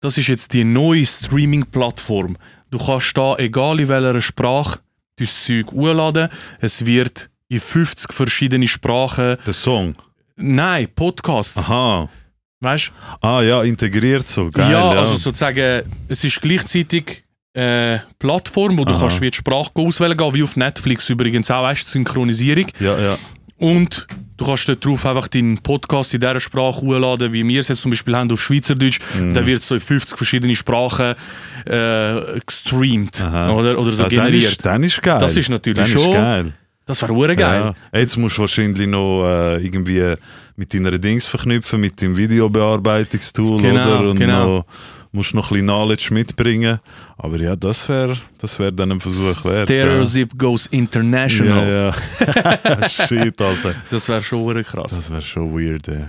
das 0.00 0.16
ist 0.16 0.28
jetzt 0.28 0.52
die 0.52 0.62
neue 0.62 1.04
Streaming-Plattform. 1.04 2.36
Du 2.70 2.78
kannst 2.78 3.18
da, 3.18 3.34
egal 3.36 3.80
in 3.80 3.88
welcher 3.88 4.22
Sprache, 4.22 4.78
dein 5.16 5.26
Zeug 5.26 5.72
hochladen. 5.72 6.28
Es 6.60 6.86
wird 6.86 7.30
in 7.48 7.60
50 7.60 8.12
verschiedene 8.12 8.68
Sprachen. 8.68 9.36
Der 9.46 9.54
Song. 9.54 9.94
Nein, 10.36 10.88
Podcast. 10.94 11.56
Aha. 11.56 12.08
Weißt 12.60 12.92
Ah 13.20 13.40
ja, 13.42 13.62
integriert 13.62 14.26
so. 14.28 14.44
du? 14.46 14.50
Geil, 14.52 14.72
ja, 14.72 14.92
ja. 14.94 15.00
also 15.00 15.16
sozusagen, 15.16 15.82
es 16.08 16.24
ist 16.24 16.40
gleichzeitig 16.40 17.24
äh, 17.54 17.98
Plattform, 18.18 18.78
wo 18.78 18.84
du 18.84 18.92
Aha. 18.92 19.00
kannst 19.00 19.20
wie 19.20 19.30
die 19.30 19.36
Sprache 19.36 19.70
auswählen 19.74 20.16
gehen, 20.16 20.34
wie 20.34 20.42
auf 20.42 20.56
Netflix 20.56 21.08
übrigens 21.08 21.50
auch, 21.50 21.62
weißt 21.62 21.86
du, 21.86 21.90
Synchronisierung. 21.92 22.66
ja, 22.80 22.98
ja. 22.98 23.18
Und 23.60 24.06
du 24.36 24.44
kannst 24.46 24.68
dort 24.68 24.84
drauf 24.84 25.04
einfach 25.04 25.26
deinen 25.26 25.58
Podcast 25.58 26.14
in 26.14 26.20
dieser 26.20 26.38
Sprache 26.38 26.80
hochladen, 26.80 27.32
wie 27.32 27.44
wir 27.48 27.58
es 27.60 27.66
jetzt 27.66 27.80
zum 27.80 27.90
Beispiel 27.90 28.14
haben 28.14 28.30
auf 28.30 28.40
Schweizerdeutsch. 28.40 29.00
Mhm. 29.18 29.34
Dann 29.34 29.46
wird 29.46 29.58
es 29.58 29.66
so 29.66 29.74
in 29.74 29.80
50 29.80 30.16
verschiedene 30.16 30.54
Sprachen 30.54 31.16
äh, 31.64 32.38
gestreamt 32.46 33.20
Aha. 33.20 33.50
oder, 33.50 33.76
oder 33.76 33.90
so 33.90 34.04
Ah, 34.04 34.08
generiert. 34.08 34.44
ist, 34.52 34.64
dann 34.64 34.84
ist 34.84 35.02
geil. 35.02 35.18
Das 35.18 35.36
ist 35.36 35.48
natürlich 35.48 35.78
dann 35.78 35.88
schon 35.88 36.02
Ist 36.02 36.12
geil. 36.12 36.52
Das 36.88 37.02
wäre 37.02 37.14
hure 37.14 37.36
geil. 37.36 37.74
Ja. 37.92 37.98
Jetzt 38.00 38.16
musst 38.16 38.38
du 38.38 38.40
wahrscheinlich 38.40 38.86
noch 38.86 39.24
äh, 39.24 39.62
irgendwie 39.62 40.14
mit 40.56 40.72
deiner 40.72 40.98
Dings 40.98 41.26
verknüpfen, 41.28 41.80
mit 41.80 42.00
dem 42.00 42.16
Videobearbeitungstool, 42.16 43.60
Genau, 43.60 43.80
oder? 43.98 44.08
Und 44.10 44.18
genau. 44.18 44.46
noch, 44.46 44.64
musst 45.12 45.34
noch 45.34 45.50
ein 45.50 45.52
bisschen 45.52 45.66
Knowledge 45.66 46.08
mitbringen. 46.12 46.80
Aber 47.18 47.36
ja, 47.36 47.54
das 47.56 47.86
wäre 47.90 48.16
das 48.38 48.58
wär 48.58 48.72
dann 48.72 48.92
ein 48.92 49.00
Versuch 49.00 49.44
wert. 49.44 49.68
Stereo 49.68 49.98
ja. 49.98 50.04
Zip 50.04 50.38
goes 50.38 50.64
international. 50.66 51.68
Ja, 51.68 52.72
ja. 52.80 52.88
Shit, 52.88 53.38
Alter. 53.38 53.74
Das 53.90 54.08
wäre 54.08 54.22
schon 54.22 54.40
hure 54.40 54.64
krass. 54.64 54.90
Das 54.90 55.10
wäre 55.10 55.20
schon 55.22 55.52
weird, 55.52 55.88
ey. 55.88 56.04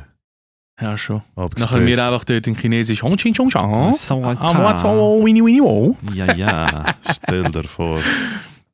ja, 0.81 0.97
schon. 0.97 1.21
Abgespaced. 1.35 1.59
Nachher 1.59 1.85
wir 1.85 2.03
einfach 2.05 2.23
dort 2.23 2.47
in 2.47 2.55
Chinesisch 2.55 3.03
Hong 3.03 3.17
Ching 3.17 3.33
Chong 3.33 3.49
Chang. 3.49 3.91
Ja, 6.13 6.33
ja. 6.33 6.85
Stell 7.11 7.43
dir 7.43 7.63
vor. 7.65 7.99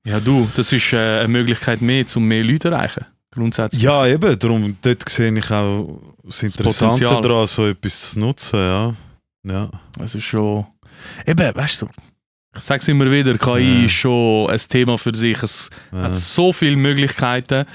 Ja, 0.05 0.19
du, 0.19 0.47
das 0.55 0.71
ist 0.71 0.93
äh, 0.93 1.19
eine 1.19 1.27
Möglichkeit 1.27 1.81
mehr, 1.81 2.05
um 2.15 2.23
mehr 2.25 2.43
Leute 2.43 2.59
zu 2.59 2.67
erreichen. 2.69 3.05
Grundsätzlich. 3.31 3.81
Ja, 3.83 4.07
eben, 4.07 4.37
darum, 4.39 4.77
dort 4.81 5.09
sehe 5.09 5.37
ich 5.37 5.51
auch 5.51 5.99
das 6.23 6.41
Interessante 6.43 6.85
Potenzial. 7.05 7.21
daran, 7.21 7.45
so 7.47 7.67
etwas 7.67 8.11
zu 8.11 8.19
nutzen, 8.19 8.57
ja. 8.59 8.95
Ja. 9.43 9.69
Es 10.01 10.15
ist 10.15 10.23
schon. 10.23 10.65
Eben, 11.25 11.53
weißt 11.55 11.81
du, 11.81 11.87
ich 12.55 12.61
sage 12.61 12.81
es 12.81 12.87
immer 12.87 13.11
wieder, 13.11 13.37
KI 13.37 13.79
Ja. 13.81 13.85
ist 13.85 13.91
schon 13.91 14.49
ein 14.49 14.57
Thema 14.69 14.97
für 14.97 15.13
sich. 15.13 15.41
Es 15.43 15.69
ja. 15.91 16.03
hat 16.03 16.15
so 16.15 16.53
viele 16.53 16.77
Möglichkeiten, 16.77 17.65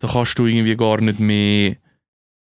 da 0.00 0.08
kannst 0.08 0.38
du 0.38 0.46
irgendwie 0.46 0.76
gar 0.76 1.00
nicht 1.00 1.20
mehr. 1.20 1.76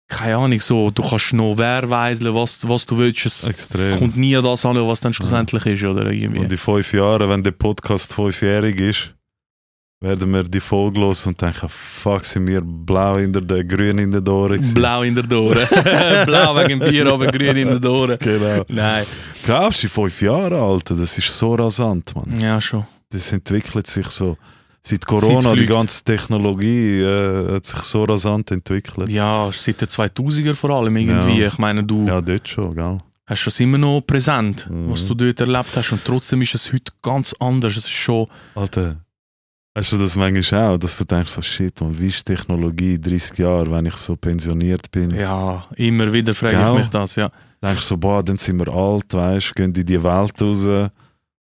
Keine 0.08 0.36
Ahnung, 0.36 0.60
so, 0.60 0.90
du 0.90 1.02
kannst 1.02 1.34
noch 1.34 1.58
wehrweiseln, 1.58 2.34
was, 2.34 2.58
was 2.62 2.86
du 2.86 2.96
willst. 2.96 3.26
Es, 3.26 3.42
es 3.44 3.96
kommt 3.98 4.16
nie 4.16 4.34
an 4.34 4.42
das 4.42 4.64
an, 4.64 4.76
was 4.76 5.00
dann 5.00 5.12
schlussendlich 5.12 5.66
ist, 5.66 5.84
oder 5.84 6.10
irgendwie. 6.10 6.40
Und 6.40 6.50
in 6.50 6.58
fünf 6.58 6.94
Jahren, 6.94 7.28
wenn 7.28 7.42
der 7.42 7.50
Podcast 7.50 8.14
fünfjährig 8.14 8.80
ist, 8.80 9.14
werden 10.00 10.30
wir 10.32 10.44
die 10.44 10.60
Folge 10.60 11.00
los 11.00 11.26
und 11.26 11.40
denken, 11.40 11.68
fuck, 11.68 12.24
sind 12.24 12.46
wir 12.46 12.62
blau 12.62 13.16
in 13.16 13.32
der, 13.32 13.42
der 13.42 13.64
grün 13.64 13.98
in 13.98 14.12
der 14.12 14.26
Ohren 14.28 14.54
gewesen. 14.56 14.74
Blau 14.74 15.02
in 15.02 15.14
der 15.14 15.24
Dore. 15.24 15.66
Blau 16.26 16.56
wegen 16.56 16.78
Bier, 16.78 17.06
aber 17.06 17.26
grün 17.26 17.56
in 17.56 17.68
der 17.68 17.80
Dore. 17.80 18.16
Genau. 18.16 18.64
Nein. 18.68 19.04
Glaubst 19.44 19.82
du, 19.82 19.86
in 19.88 19.90
fünf 19.90 20.22
Jahren, 20.22 20.54
Alter, 20.54 20.94
das 20.94 21.18
ist 21.18 21.36
so 21.36 21.54
rasant, 21.54 22.14
man. 22.14 22.38
Ja, 22.40 22.60
schon. 22.60 22.86
Das 23.10 23.32
entwickelt 23.32 23.88
sich 23.88 24.06
so. 24.06 24.36
Seit 24.82 25.04
Corona, 25.04 25.54
die 25.54 25.66
ganze 25.66 26.02
Technologie 26.04 27.00
äh, 27.02 27.54
hat 27.56 27.66
sich 27.66 27.80
so 27.80 28.04
rasant 28.04 28.50
entwickelt. 28.50 29.08
Ja, 29.10 29.50
seit 29.52 29.80
den 29.80 29.88
2000er 29.88 30.54
vor 30.54 30.70
allem 30.70 30.96
irgendwie. 30.96 31.40
Ja. 31.40 31.48
Ich 31.48 31.58
meine, 31.58 31.82
du 31.84 32.06
Ja, 32.06 32.20
dort 32.20 32.48
schon, 32.48 32.74
gell? 32.74 32.98
hast 33.26 33.46
das 33.46 33.60
immer 33.60 33.76
noch 33.76 34.00
präsent, 34.00 34.68
Mhm. 34.70 34.90
was 34.90 35.04
du 35.06 35.14
dort 35.14 35.38
erlebt 35.40 35.76
hast. 35.76 35.92
Und 35.92 36.02
trotzdem 36.04 36.40
ist 36.42 36.54
es 36.54 36.72
heute 36.72 36.92
ganz 37.02 37.34
anders. 37.38 37.72
Es 37.76 37.84
ist 37.84 37.90
schon. 37.90 38.26
Alter, 38.54 38.96
hast 39.74 39.92
du 39.92 39.98
das 39.98 40.16
manchmal 40.16 40.74
auch, 40.74 40.78
dass 40.78 40.96
du 40.96 41.04
denkst, 41.04 41.32
so 41.32 41.42
shit, 41.42 41.78
man, 41.82 41.98
wie 42.00 42.06
ist 42.06 42.24
Technologie 42.24 42.94
in 42.94 43.02
30 43.02 43.36
Jahren, 43.38 43.70
wenn 43.70 43.84
ich 43.86 43.96
so 43.96 44.16
pensioniert 44.16 44.90
bin? 44.90 45.10
Ja, 45.10 45.66
immer 45.76 46.10
wieder 46.12 46.34
frage 46.34 46.56
Gell? 46.56 46.72
ich 46.72 46.78
mich 46.78 46.88
das, 46.88 47.16
ja. 47.16 47.30
denkst 47.62 47.82
so, 47.84 47.98
boah, 47.98 48.22
dann 48.22 48.38
sind 48.38 48.58
wir 48.58 48.68
alt, 48.72 49.12
weißt, 49.12 49.54
gehen 49.54 49.74
in 49.74 49.84
die 49.84 50.02
Welt 50.02 50.40
raus. 50.40 50.66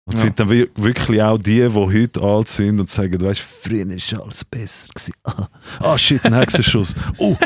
Und 0.09 0.14
Ja. 0.14 0.20
sind 0.20 0.38
dann 0.38 0.48
wi- 0.48 0.68
wirklich 0.76 1.20
auch 1.20 1.36
die, 1.36 1.61
die 1.61 1.68
heute 1.74 2.22
alt 2.22 2.48
sind 2.48 2.78
und 2.78 2.88
sagen, 2.88 3.20
weißt, 3.20 3.40
früher 3.40 3.86
ist 3.90 4.14
alles 4.14 4.44
besser 4.44 4.88
gewesen. 4.94 5.12
Ah, 5.24 5.48
ah, 5.80 5.98
shit, 5.98 6.24
ein 6.24 6.32
Hexenschuss. 6.34 6.94
Oh, 7.18 7.36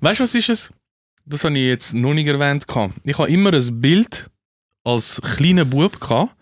Weißt 0.00 0.20
du, 0.20 0.24
was 0.24 0.34
ist 0.34 0.48
es? 0.50 0.70
Das 1.24 1.42
habe 1.44 1.56
ich 1.58 1.64
jetzt 1.66 1.94
noch 1.94 2.12
nicht 2.12 2.26
erwähnt. 2.26 2.66
Ich 3.04 3.18
habe 3.18 3.30
immer 3.30 3.52
ein 3.54 3.80
Bild 3.80 4.28
als 4.84 5.20
kleiner 5.36 5.64
Bub 5.64 5.98
gehabt 5.98 6.36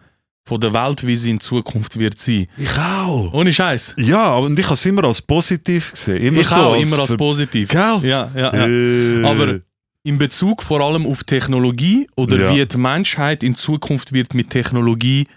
von 0.45 0.61
der 0.61 0.73
Welt, 0.73 1.07
wie 1.07 1.17
sie 1.17 1.31
in 1.31 1.39
Zukunft 1.39 1.97
wird 1.97 2.19
sein. 2.19 2.49
ich 2.57 2.77
auch. 2.77 3.33
Ohne 3.33 3.53
Scheiß. 3.53 3.95
Ja, 3.99 4.35
und 4.39 4.59
ich 4.59 4.65
habe 4.65 4.75
es 4.75 4.85
immer 4.85 5.05
als 5.05 5.23
positiv 5.23 5.93
gesehen. 5.93 6.21
Immer 6.21 6.41
Ich 6.41 6.49
so 6.49 6.57
auch 6.57 6.75
immer 6.75 6.99
als 6.99 7.17
positiv. 7.17 7.69
Gell? 7.69 8.01
Ja, 8.03 8.29
ja, 8.35 8.53
ja. 8.53 8.67
Äh, 8.67 9.25
Aber 9.25 9.61
in 10.05 10.19
Bezug 10.19 10.63
vor 10.63 10.81
allem 10.81 11.07
auf 11.07 11.25
Technologie 11.25 12.09
oder 12.17 12.37
Ja. 12.37 12.55
wie 12.55 12.67
die 12.67 12.77
Menschheit 12.77 13.43
in 13.43 13.55
Zukunft 13.55 14.13
wird 14.13 14.35
mit 14.35 14.51
Technologie 14.51 15.29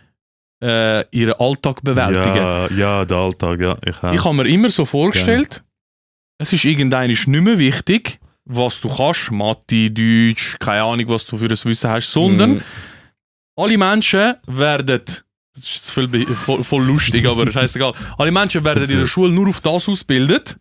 äh, 0.63 1.05
ihren 1.15 1.33
Alltag 1.39 1.83
bewältigen. 1.83 2.35
ja, 2.35 2.67
ja, 2.71 3.05
der 3.05 3.17
Alltag, 3.17 3.59
ja. 3.61 3.77
Ich, 3.85 4.01
auch. 4.03 4.13
Ich 4.13 4.23
habe 4.23 4.35
mir 4.35 4.47
immer 4.47 4.69
so 4.69 4.85
vorgestellt, 4.85 5.63
es 6.37 6.51
ist 6.53 6.65
irgendein 6.65 7.09
nicht 7.09 7.27
mehr 7.27 7.59
wichtig, 7.59 8.19
was 8.45 8.81
du 8.81 8.89
kannst, 8.89 9.31
Mathe, 9.31 9.91
Deutsch, 9.91 10.57
keine 10.59 10.83
Ahnung, 10.83 11.09
was 11.09 11.25
du 11.25 11.37
für 11.37 11.45
ein 11.45 11.49
Wissen 11.51 11.89
hast, 11.89 12.11
sondern 12.11 12.55
Mm, 12.55 12.61
alle 13.57 13.77
Menschen 13.77 14.35
werden, 14.47 15.01
das 15.05 15.23
ist 15.75 15.91
voll, 15.91 16.07
voll, 16.45 16.63
voll 16.63 16.83
lustig, 16.83 17.25
aber 17.29 17.51
scheißegal, 17.51 17.93
alle 18.17 18.31
Menschen 18.31 18.63
werden 18.63 18.89
in 18.89 18.99
der 18.99 19.07
Schule 19.07 19.31
nur 19.31 19.49
auf 19.49 19.61
das 19.61 19.87
ausgebildet, 19.87 20.57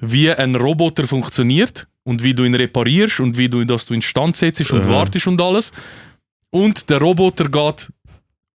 wie 0.00 0.30
ein 0.30 0.54
Roboter 0.56 1.06
funktioniert 1.06 1.86
und 2.06 2.22
wie 2.22 2.34
du 2.34 2.44
ihn 2.44 2.54
reparierst 2.54 3.20
und 3.20 3.36
wie 3.36 3.48
du, 3.48 3.64
dass 3.64 3.84
du 3.84 3.92
ihn 3.92 4.00
stand 4.00 4.36
setzt 4.36 4.70
und 4.70 4.88
wartest 4.88 5.26
und 5.26 5.40
alles. 5.40 5.72
Und 6.50 6.88
der 6.88 6.98
Roboter 6.98 7.48
geht 7.48 7.92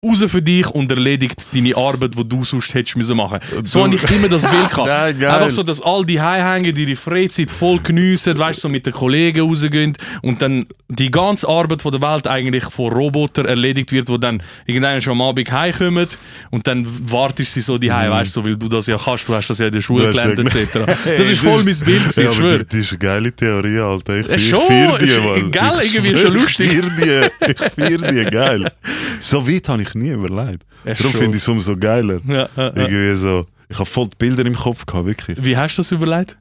raus 0.07 0.25
für 0.29 0.41
dich 0.41 0.65
und 0.71 0.89
erledigt 0.93 1.49
deine 1.53 1.77
Arbeit, 1.77 2.13
die 2.17 2.29
du 2.29 2.45
sonst 2.45 2.73
hättest 2.73 2.97
müssen 2.97 3.17
machen. 3.17 3.41
So 3.65 3.81
Du- 3.81 3.85
habe 3.87 3.97
ich 3.97 4.11
immer 4.17 4.29
das 4.29 4.49
Bild 4.49 4.71
gehabt. 4.71 4.87
Geil. 4.87 5.17
Einfach 5.27 5.51
so, 5.51 5.65
dass 5.65 5.81
all 5.83 6.05
die 6.05 6.21
Heimhängen 6.21 6.77
ihre 6.77 6.95
Freizeit 6.95 7.51
voll 7.51 7.81
geniessen, 7.81 8.39
weißt 8.39 8.59
du, 8.59 8.63
so 8.63 8.69
mit 8.69 8.87
den 8.87 8.93
Kollegen 8.93 9.41
rausgehen 9.41 9.97
und 10.23 10.41
dann 10.41 10.67
die 10.89 11.11
ganze 11.11 11.49
Arbeit 11.49 11.83
von 11.83 11.91
der 11.91 12.01
Welt 12.01 12.29
eigentlich 12.29 12.63
von 12.67 12.93
Robotern 12.93 13.47
erledigt 13.47 13.91
wird, 13.91 14.09
wo 14.09 14.17
dann 14.19 14.41
irgendwann 14.67 15.01
schon 15.03 15.15
am 15.15 15.23
Abend 15.23 15.51
heimkommen 15.51 16.07
und 16.51 16.67
dann 16.69 16.87
wartest 17.11 17.55
sie 17.55 17.61
so 17.61 17.77
die 17.77 17.93
Heim, 17.93 18.13
weißt 18.13 18.37
du, 18.37 18.41
so, 18.41 18.47
weil 18.47 18.57
du 18.57 18.69
das 18.69 18.87
ja 18.87 18.97
kannst, 19.05 19.29
du 19.29 19.35
hast 19.35 19.51
das 19.51 19.59
ja 19.59 19.67
in 19.67 19.73
der 19.73 19.81
Schule 19.81 20.05
Mhm. 20.05 20.17
Hast 20.17 20.23
gelernt 20.23 20.55
ja- 20.55 20.61
etc. 20.61 20.99
Das 21.19 21.29
ist 21.29 21.41
voll 21.41 21.65
mein 21.65 21.77
Bild, 21.77 21.85
gewesen, 21.85 22.23
Ja, 22.23 22.31
ich 22.31 22.37
schwöre. 22.37 22.65
das 22.65 22.79
ist 22.79 22.91
eine 22.93 22.99
geile 23.01 23.33
Theorie, 23.33 23.79
Alter. 23.81 24.17
Ich, 24.21 24.29
Ja, 24.29 24.35
ich 24.37 24.49
schon, 24.49 24.61
feier 24.61 24.99
die, 24.99 25.05
ist- 25.07 25.21
Mann. 25.21 25.51
geil, 25.51 25.81
Ich 25.83 25.95
irgendwie 25.97 26.17
schon 26.17 26.35
lustig. 26.35 26.73
Ich 26.73 26.79
feier 27.05 27.31
die, 27.41 27.51
ich 27.51 27.59
feier 27.73 28.13
die, 28.13 28.31
geil. 28.31 28.73
So 29.21 29.47
weit 29.49 29.69
habe 29.69 29.83
ich 29.83 29.88
nie 29.95 30.11
überlegt. 30.11 30.65
Ja, 30.85 30.95
Darum 30.95 31.13
schon. 31.13 31.21
finde 31.21 31.37
ich 31.37 31.43
es 31.43 31.49
umso 31.49 31.77
geiler. 31.77 32.21
Ja, 32.27 32.49
ja. 32.57 32.67
Irgendwie 32.77 33.15
so. 33.17 33.47
Ich 33.71 33.77
habe 33.79 33.87
voll 33.89 34.09
die 34.09 34.17
Bilder 34.19 34.47
im 34.47 34.57
Kopf 34.57 34.87
gehabt, 34.87 35.07
wirklich. 35.07 35.39
Wie 35.45 35.57
hast 35.57 35.77
du 35.77 35.81
das 35.81 35.93
überlegt? 35.93 36.39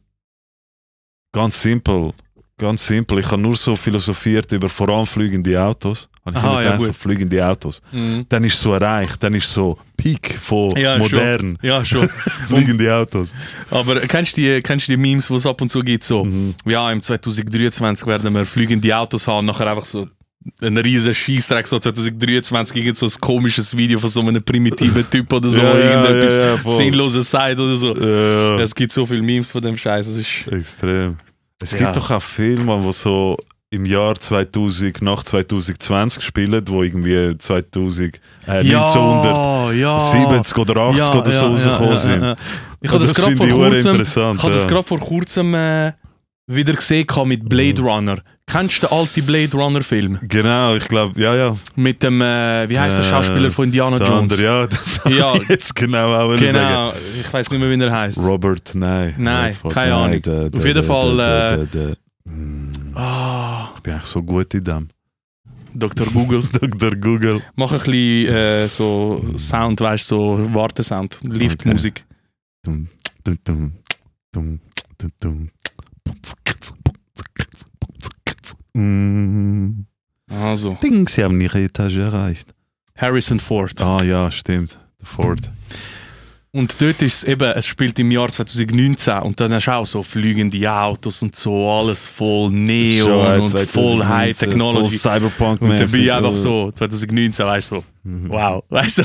Ganz 1.34 1.62
simpel. 1.62 2.14
Ganz 2.60 2.88
simpel. 2.88 3.20
Ich 3.20 3.28
habe 3.28 3.40
nur 3.42 3.56
so 3.56 3.76
philosophiert 3.76 4.52
über 4.52 4.68
vor 4.68 4.90
allem 4.90 5.06
fliegende 5.06 5.62
Autos. 5.62 6.10
Habe 6.26 6.38
ich 6.38 6.44
Aha, 6.44 6.62
ja, 6.64 6.72
gedacht, 6.72 6.84
so 6.86 6.94
fliegende 6.94 7.48
Autos. 7.48 7.82
Dann 8.30 8.44
ist 8.44 8.60
so 8.60 8.74
erreicht, 8.74 9.22
dann 9.22 9.36
ist 9.36 9.52
so 9.54 9.78
Peak 9.96 10.40
von 10.42 10.72
Ja, 10.72 10.98
modern. 10.98 11.58
Ja, 11.62 11.86
schon. 11.86 12.10
Fliegende 12.48 12.94
Autos. 12.96 13.34
Aber 13.70 14.00
kennst 14.02 14.36
du 14.38 14.42
die, 14.42 14.62
kennst 14.64 14.88
du 14.88 14.94
die 14.94 14.98
Memes, 14.98 15.28
die 15.28 15.36
es 15.36 15.46
ab 15.46 15.62
und 15.62 15.70
zu 15.70 15.82
gibt? 15.82 16.04
So, 16.04 16.26
Mhm. 16.26 16.56
ja, 16.66 16.92
im 16.92 17.02
2023 17.04 18.08
werden 18.08 18.34
wir 18.34 18.46
fliegende 18.46 18.98
Autos 18.98 19.28
haben, 19.28 19.46
nachher 19.46 19.68
einfach 19.68 19.86
so 19.86 20.08
ein 20.62 20.78
riesen 20.78 21.14
Scheißdreck, 21.14 21.68
so 21.68 21.80
2023 21.80 22.78
irgend 22.78 22.98
so 22.98 23.06
ein 23.06 23.12
komisches 23.20 23.76
Video 23.76 24.00
von 24.00 24.10
so 24.10 24.22
einem 24.22 24.44
primitiven 24.44 25.08
Typ 25.10 25.32
oder 25.34 25.50
so, 25.50 25.60
Ja, 25.60 25.74
irgendetwas 25.76 26.38
ja, 26.38 26.56
ja. 26.56 26.60
Sinnloses 26.66 27.30
sagt 27.30 27.60
oder 27.60 27.76
so. 27.76 27.94
Ja, 27.96 28.60
Es 28.60 28.74
gibt 28.74 28.92
so 28.92 29.06
viele 29.06 29.22
Memes 29.22 29.52
von 29.52 29.62
dem 29.62 29.78
Scheiß, 29.78 30.08
es 30.08 30.18
ist... 30.18 30.48
extrem. 30.52 31.18
Es 31.62 31.76
gibt 31.76 31.96
doch 31.96 32.12
auch 32.12 32.22
Filme, 32.22 32.82
die 32.86 32.92
so 32.94 33.38
im 33.70 33.86
Jahr 33.86 34.16
2000, 34.16 35.02
nach 35.02 35.24
2020 35.24 36.24
spielen, 36.24 36.64
wo 36.68 36.84
irgendwie 36.84 37.38
2000, 37.38 38.20
äh, 38.48 38.52
1970 38.52 39.78
ja. 39.82 40.62
oder 40.62 40.82
80 40.82 41.10
oder 41.10 41.32
so 41.32 41.46
rausgekommen 41.48 41.98
sind. 41.98 42.36
Ich 42.82 42.90
habe 42.90 43.00
das, 43.00 43.10
das 43.14 43.18
gerade 43.18 43.36
vor 43.36 43.74
interessant, 43.74 44.38
ich 44.38 44.44
habe 44.44 44.54
das 44.54 44.64
ja. 44.64 44.70
gerade 44.70 44.88
vor 44.88 45.00
kurzem 45.00 45.54
äh, 45.54 45.94
wieder 46.48 46.74
gesehen 46.74 47.06
mit 47.26 47.50
Blade 47.50 47.82
Runner. 47.82 48.22
Kennst 48.50 48.82
du 48.82 48.88
den 48.88 48.98
alten 48.98 49.26
Blade 49.26 49.52
Runner 49.58 49.82
Film? 49.82 50.20
Genau, 50.22 50.76
ich 50.76 50.88
glaube, 50.88 51.20
ja, 51.22 51.36
ja. 51.36 51.58
Mit 51.76 52.02
dem, 52.02 52.22
äh, 52.22 52.68
wie 52.70 52.80
heißt 52.80 52.98
der 52.98 53.06
Äh, 53.06 53.10
Schauspieler 53.10 53.52
von 53.52 53.66
Indiana 53.66 53.98
Der 53.98 54.08
Jones? 54.08 54.22
andere, 54.22 54.42
ja, 54.44 54.68
das 54.68 55.02
Ja. 55.10 55.36
ich 55.36 55.50
jetzt 55.50 55.76
genau 55.76 56.14
auch 56.16 56.28
wollen 56.30 56.38
sagen. 56.40 56.54
Genau, 56.54 56.94
ich 57.20 57.34
weiß 57.34 57.52
nicht 57.52 57.60
mehr, 57.60 57.70
wie 57.78 57.84
er 57.84 57.92
heißt. 57.92 58.18
Robert, 58.20 58.72
nein. 58.74 59.16
Nein, 59.18 59.46
Redford, 59.48 59.74
keine 59.74 59.94
Ahnung. 59.96 60.22
der- 60.22 60.34
Auf 60.46 60.50
der- 60.52 60.62
jeden 60.62 60.74
der- 60.76 60.84
Fall, 60.84 61.18
der- 61.18 61.52
äh, 61.52 61.66
der- 61.68 61.88
der- 61.88 61.96
Ah, 62.96 63.70
Ich 63.76 63.82
bin 63.82 63.94
eigentlich 63.94 64.06
so 64.08 64.24
gut 64.24 64.54
in 64.54 64.64
dem. 64.64 64.88
Dr. 65.74 66.08
Google. 66.08 66.44
Dr. 66.54 66.96
Google. 66.96 67.42
Mach 67.58 67.72
ein 67.74 67.78
bisschen 67.80 68.34
äh, 68.34 68.68
so 68.70 69.24
Sound, 69.38 69.82
weißt 69.82 70.10
du, 70.10 70.16
so 70.38 70.54
Wartesound, 70.54 71.18
Liftmusik. 71.24 72.06
Dum, 72.64 72.88
dum, 73.26 73.38
dum, 73.44 73.72
dum, 74.32 74.60
dum, 74.98 75.12
dum. 75.20 75.50
Mm. 78.82 79.86
Also, 80.30 80.78
Ding, 80.82 81.08
sie 81.08 81.24
haben 81.24 81.40
ihre 81.40 81.62
Etage 81.64 81.98
erreicht. 81.98 82.54
Harrison 82.96 83.40
Ford. 83.40 83.82
Ah 83.82 84.04
ja, 84.04 84.30
stimmt. 84.32 84.78
Der 85.00 85.08
Ford. 85.08 85.40
Und 86.52 86.82
dort 86.82 87.02
ist 87.04 87.18
es 87.18 87.24
eben, 87.26 87.52
es 87.52 87.66
spielt 87.68 88.00
im 88.00 88.10
Jahr 88.10 88.30
2019 88.30 89.20
und 89.20 89.40
dann 89.40 89.54
hast 89.54 89.68
du 89.68 89.72
auch 89.72 89.86
so 89.86 90.02
fliegende 90.02 90.72
Autos 90.72 91.22
und 91.22 91.36
so, 91.36 91.70
alles 91.70 92.08
voll 92.08 92.50
Neon 92.52 93.42
und 93.42 93.60
voll 93.70 94.04
High 94.04 94.38
Technology. 94.38 94.98
Voll 94.98 95.20
cyberpunk 95.20 95.62
Und 95.62 95.70
dabei 95.80 96.14
einfach 96.16 96.36
so, 96.38 96.72
2019, 96.72 97.46
weißt 97.46 97.72
du, 97.72 97.84
Mhm. 98.04 98.30
wow, 98.30 98.64
weißt 98.70 99.00
du? 99.00 99.04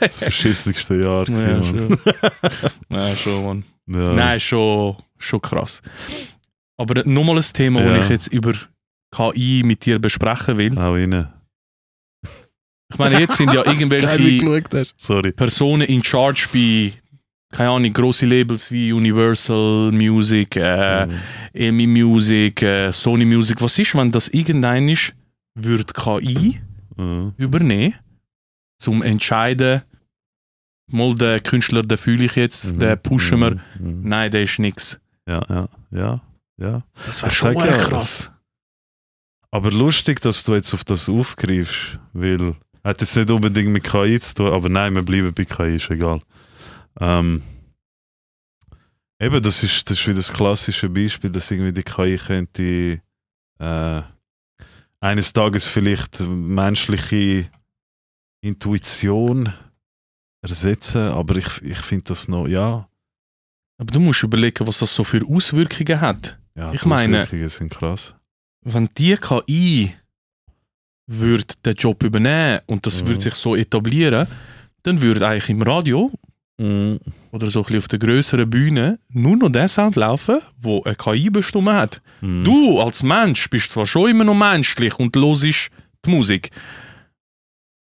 Das 0.00 0.18
verschissenste 0.18 0.96
Jahr. 0.96 1.28
Ja, 1.28 1.58
gewesen, 1.58 1.78
Mann. 1.88 1.98
schon. 1.98 1.98
ja, 2.90 3.14
schon, 3.14 3.44
Mann. 3.44 3.64
Ja. 3.86 4.12
Nein, 4.14 4.40
schon, 4.40 4.96
schon 5.18 5.40
krass. 5.40 5.80
Aber 6.76 7.02
nochmal 7.06 7.36
ein 7.36 7.44
Thema, 7.52 7.82
Ja. 7.82 7.96
das 7.96 8.04
ich 8.06 8.10
jetzt 8.10 8.26
über 8.28 8.52
KI 9.14 9.62
mit 9.64 9.84
dir 9.86 9.98
besprechen 9.98 10.58
will. 10.58 10.78
Auch 10.78 10.94
rein. 10.94 11.28
Ich 12.92 12.98
meine, 12.98 13.20
jetzt 13.20 13.36
sind 13.36 13.52
ja 13.52 13.64
irgendwelche. 13.66 14.06
Sorry. 14.96 15.32
Personen 15.32 15.82
in 15.82 16.02
Charge 16.02 16.48
bei, 16.52 16.92
keine 17.52 17.70
Ahnung, 17.70 17.92
grosse 17.92 18.26
Labels 18.26 18.70
wie 18.72 18.92
Universal 18.92 19.92
Music, 19.92 20.56
äh, 20.56 21.06
Mhm. 21.06 21.12
EMI 21.54 21.86
Music, 21.86 22.62
äh, 22.62 22.92
Sony 22.92 23.24
Music. 23.24 23.60
Was 23.60 23.78
ist, 23.78 23.94
wenn 23.94 24.10
das 24.10 24.28
irgendein 24.28 24.88
ist, 24.88 25.12
wird 25.54 25.94
KI 25.94 26.60
Mhm. 26.96 27.32
übernehmen, 27.36 27.94
zum 28.78 29.02
entscheiden, 29.02 29.82
mal 30.88 31.14
den 31.14 31.42
Künstler, 31.42 31.82
den 31.82 31.98
fühle 31.98 32.24
ich 32.24 32.34
jetzt, 32.36 32.80
den 32.80 32.98
pushen 33.00 33.40
wir. 33.40 33.50
Mhm. 33.78 34.02
Nein, 34.08 34.30
der 34.32 34.42
ist 34.42 34.58
nix. 34.58 35.00
Ja, 35.28 35.42
ja, 35.48 35.68
ja, 35.92 36.20
ja. 36.58 36.82
Das 37.06 37.22
wäre 37.22 37.32
schon 37.32 37.54
sag 37.54 37.66
ja, 37.66 37.76
krass. 37.84 38.32
Aber 39.52 39.70
lustig, 39.72 40.20
dass 40.20 40.44
du 40.44 40.54
jetzt 40.54 40.72
auf 40.74 40.84
das 40.84 41.08
aufgreifst, 41.08 41.98
weil 42.12 42.54
hat 42.84 43.00
jetzt 43.00 43.16
nicht 43.16 43.30
unbedingt 43.30 43.68
mit 43.70 43.84
KI 43.84 44.18
zu 44.20 44.34
tun, 44.34 44.52
aber 44.52 44.68
nein, 44.68 44.94
wir 44.94 45.02
bleiben 45.02 45.34
bei 45.34 45.44
KI, 45.44 45.76
ist 45.76 45.90
egal. 45.90 46.20
Ähm, 47.00 47.42
eben, 49.20 49.42
das 49.42 49.62
ist, 49.62 49.90
das 49.90 49.98
ist 49.98 50.06
wieder 50.06 50.16
das 50.16 50.32
klassische 50.32 50.88
Beispiel, 50.88 51.30
dass 51.30 51.50
irgendwie 51.50 51.72
die 51.72 51.82
KI 51.82 52.16
könnte 52.16 53.02
äh, 53.58 54.02
eines 55.00 55.32
Tages 55.32 55.66
vielleicht 55.66 56.20
menschliche 56.20 57.50
Intuition 58.42 59.52
ersetzen, 60.42 61.08
aber 61.08 61.36
ich, 61.36 61.60
ich 61.62 61.78
finde 61.78 62.04
das 62.04 62.28
noch, 62.28 62.46
ja. 62.46 62.88
Aber 63.78 63.92
du 63.92 64.00
musst 64.00 64.22
überlegen, 64.22 64.66
was 64.66 64.78
das 64.78 64.94
so 64.94 65.04
für 65.04 65.22
Auswirkungen 65.26 66.00
hat. 66.00 66.38
ja 66.54 66.72
Ich 66.72 66.82
die 66.82 66.88
meine- 66.88 67.22
Auswirkungen 67.22 67.48
sind 67.48 67.70
krass. 67.70 68.14
Wenn 68.62 68.88
die 68.98 69.16
KI 69.16 69.94
würde 71.06 71.44
den 71.64 71.74
Job 71.74 72.02
übernehmen 72.04 72.60
und 72.66 72.86
das 72.86 73.02
Mhm. 73.02 73.08
würde 73.08 73.20
sich 73.22 73.34
so 73.34 73.56
etablieren, 73.56 74.26
dann 74.82 75.00
würde 75.00 75.26
eigentlich 75.26 75.48
im 75.50 75.62
Radio 75.62 76.10
Mhm. 76.58 77.00
oder 77.32 77.46
so 77.48 77.60
ein 77.60 77.64
bisschen 77.64 77.78
auf 77.78 77.88
der 77.88 77.98
größeren 77.98 78.48
Bühne 78.48 78.98
nur 79.08 79.36
noch 79.36 79.48
der 79.50 79.66
Sound 79.68 79.96
laufen, 79.96 80.40
wo 80.58 80.82
eine 80.82 80.94
KI 80.94 81.30
bestimmt 81.30 81.68
hat. 81.70 82.02
Mhm. 82.20 82.44
Du 82.44 82.80
als 82.80 83.02
Mensch 83.02 83.48
bist 83.50 83.72
zwar 83.72 83.86
schon 83.86 84.10
immer 84.10 84.24
noch 84.24 84.34
menschlich 84.34 84.98
und 84.98 85.16
hörst 85.16 85.42
die 86.04 86.10
Musik, 86.10 86.50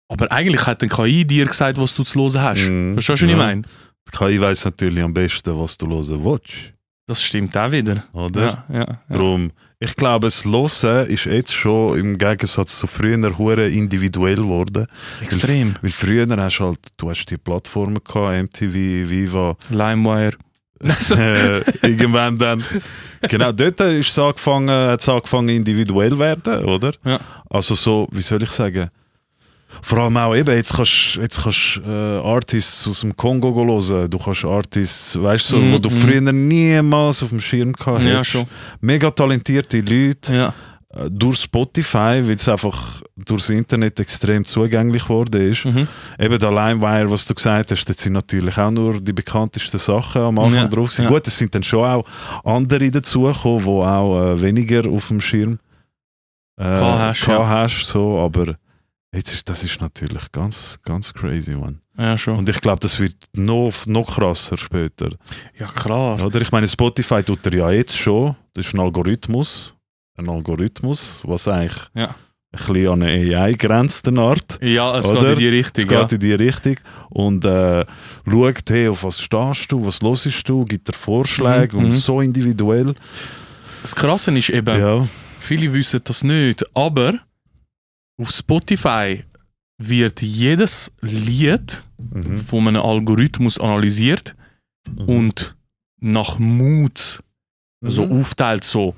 aber 0.10 0.32
eigentlich 0.32 0.66
hat 0.68 0.82
eine 0.82 0.90
KI 0.90 1.26
dir 1.26 1.46
gesagt, 1.46 1.78
was 1.78 1.96
du 1.96 2.04
zu 2.04 2.20
hören 2.20 2.42
hast. 2.42 2.68
Mhm. 2.70 2.94
Verstehst 2.94 3.22
du, 3.22 3.26
was 3.26 3.32
ich 3.32 3.38
Ja. 3.38 3.38
meine? 3.38 3.62
Die 3.62 4.18
KI 4.18 4.40
weiß 4.42 4.66
natürlich 4.66 5.04
am 5.04 5.14
besten, 5.14 5.58
was 5.60 5.78
du 5.78 5.88
hören 5.88 6.24
willst, 6.24 6.74
Das 7.08 7.22
stimmt 7.24 7.56
auch 7.58 7.72
wieder. 7.72 8.04
oder? 8.14 8.66
Ja, 8.70 8.74
ja, 8.74 8.80
ja. 8.80 9.02
Darum, 9.10 9.52
ich 9.80 9.96
glaube, 9.96 10.28
das 10.28 10.44
Hören 10.46 11.08
ist 11.08 11.26
jetzt 11.26 11.54
schon 11.54 12.00
im 12.00 12.18
Gegensatz 12.18 12.78
zu 12.80 12.88
früher 12.88 13.38
hure 13.38 13.68
individuell 13.68 14.38
geworden. 14.38 14.88
Extrem. 15.22 15.76
Weil 15.82 15.92
früher 15.92 16.28
hast 16.38 16.60
du 16.60 16.66
halt, 16.66 16.80
du 16.98 17.10
hast 17.10 17.26
die 17.28 17.38
Plattformen 17.38 18.04
gehabt, 18.04 18.54
MTV, 18.56 18.74
Viva, 18.74 19.56
LimeWire. 19.70 20.38
äh, 21.12 21.60
irgendwann 21.82 22.38
dann. 22.38 22.64
Genau, 23.22 23.52
dort 23.52 23.80
ist 23.80 24.10
es 24.10 24.20
angefangen, 24.20 24.70
hat 24.70 25.02
es 25.02 25.10
angefangen 25.10 25.50
individuell 25.50 26.18
werden, 26.20 26.66
oder? 26.66 26.94
Ja. 27.04 27.20
Also 27.50 27.74
so, 27.74 28.08
wie 28.12 28.22
soll 28.22 28.44
ich 28.44 28.52
sagen? 28.52 28.90
Vor 29.82 30.00
allem 30.00 30.18
auch 30.18 30.36
eben, 30.36 30.56
jetzt 30.56 30.74
kannst 30.76 31.16
du 31.16 31.22
jetzt 31.22 31.44
kannst, 31.44 31.82
äh, 31.86 31.90
Artists 31.90 32.88
aus 32.88 33.02
dem 33.02 33.16
Kongo 33.16 33.52
go 33.54 33.66
hören. 33.66 34.10
Du 34.10 34.18
kannst 34.18 34.46
Artists, 34.46 35.22
weißt 35.22 35.52
du, 35.52 35.58
so, 35.58 35.62
Mhm, 35.62 35.74
wo 35.74 35.78
du 35.80 35.90
mhm. 35.90 35.94
früher 35.94 36.22
niemals 36.32 37.22
auf 37.24 37.30
dem 37.30 37.40
Schirm 37.40 37.74
gehabt 37.74 38.06
Ja, 38.06 38.20
hast. 38.20 38.28
schon. 38.30 38.46
Mega 38.82 39.12
talentierte 39.12 39.80
Leute 39.82 40.36
Ja. 40.36 40.54
äh, 40.96 41.10
durch 41.12 41.40
Spotify, 41.42 42.22
weil 42.26 42.32
es 42.36 42.48
einfach 42.48 43.02
durchs 43.18 43.50
Internet 43.50 44.00
extrem 44.00 44.46
zugänglich 44.46 45.04
geworden 45.04 45.52
ist. 45.52 45.66
Mhm. 45.66 45.88
Eben 46.18 46.40
der 46.40 46.50
LimeWire, 46.52 47.12
was 47.12 47.26
du 47.28 47.36
gesagt 47.36 47.70
hast, 47.72 47.86
das 47.90 47.98
sind 47.98 48.14
natürlich 48.14 48.58
auch 48.58 48.72
nur 48.72 49.02
die 49.02 49.14
bekanntesten 49.14 49.80
Sachen 49.80 50.22
am 50.22 50.40
Anfang 50.40 50.60
Ja, 50.62 50.68
drauf. 50.68 50.90
gewesen. 50.92 51.04
ja. 51.04 51.10
Gut, 51.10 51.28
es 51.28 51.38
sind 51.38 51.54
dann 51.54 51.64
schon 51.64 51.86
auch 51.86 52.06
andere 52.46 52.90
dazugekommen, 52.90 53.60
die 53.66 53.70
auch 53.70 54.22
äh, 54.34 54.42
weniger 54.42 54.90
auf 54.90 55.10
dem 55.10 55.20
Schirm 55.20 55.60
äh, 56.60 56.64
hast, 56.64 57.28
ja. 57.28 57.48
hast, 57.48 57.86
so, 57.86 58.18
aber 58.20 58.56
jetzt 59.14 59.34
ist, 59.34 59.48
das 59.50 59.64
ist 59.64 59.82
natürlich 59.82 60.32
ganz, 60.32 60.78
ganz 60.84 61.14
crazy, 61.14 61.52
man. 61.56 61.82
Ja, 61.98 62.18
schon. 62.18 62.38
Und 62.38 62.50
ich 62.50 62.62
glaube, 62.62 62.80
das 62.82 63.00
wird 63.00 63.16
noch, 63.34 63.86
noch 63.86 64.16
krasser 64.16 64.58
später. 64.58 65.12
Ja, 65.58 65.68
klar. 65.68 66.24
Oder? 66.24 66.42
Ich 66.42 66.52
meine, 66.52 66.68
Spotify 66.68 67.24
tut 67.24 67.46
er 67.46 67.54
ja 67.56 67.72
jetzt 67.72 67.98
schon. 67.98 68.36
Das 68.54 68.68
ist 68.68 68.74
ein 68.74 68.80
Algorithmus. 68.80 69.74
Ein 70.18 70.30
Algorithmus, 70.30 71.22
was 71.24 71.48
eigentlich 71.48 71.80
Ja. 71.96 72.16
bisschen 72.52 72.88
an 72.90 73.04
eine 73.04 73.38
AI 73.38 73.54
grenzende 73.54 74.20
Art. 74.22 74.60
Ja, 74.62 74.98
es 74.98 75.06
Oder? 75.06 75.22
geht 75.22 75.30
in 75.34 75.38
die 75.40 75.48
Richtung. 75.50 75.86
Es 75.86 75.92
Ja. 75.92 76.02
geht 76.02 76.12
in 76.14 76.20
die 76.20 76.34
Richtung. 76.34 76.76
Und 77.10 77.46
äh, 77.46 77.86
schaut, 78.30 78.70
hey, 78.70 78.88
auf 78.90 79.04
was 79.04 79.20
stehst 79.22 79.72
du, 79.72 79.86
was 79.86 80.00
hörst 80.02 80.50
du, 80.50 80.66
gibt 80.66 80.88
dir 80.88 80.94
Vorschläge 80.94 81.76
Mhm, 81.78 81.84
und 81.84 81.88
mhm. 81.90 81.98
so 81.98 82.22
individuell. 82.22 82.96
Das 83.82 83.96
Krasse 83.96 84.36
ist 84.38 84.50
eben, 84.50 84.80
Ja. 84.80 85.08
viele 85.40 85.72
wissen 85.74 86.02
das 86.04 86.24
nicht, 86.24 86.64
aber 86.76 87.20
auf 88.20 88.32
Spotify 88.32 89.24
wird 89.78 90.22
jedes 90.22 90.92
Lied 91.02 91.84
Mhm. 92.00 92.38
von 92.40 92.68
einem 92.68 92.82
Algorithmus 92.82 93.60
analysiert 93.60 94.36
Mhm. 94.90 95.02
und 95.10 95.56
nach 96.00 96.38
Moods 96.40 97.22
so 97.82 98.06
Mhm. 98.06 98.20
aufteilt. 98.22 98.64
So. 98.64 98.96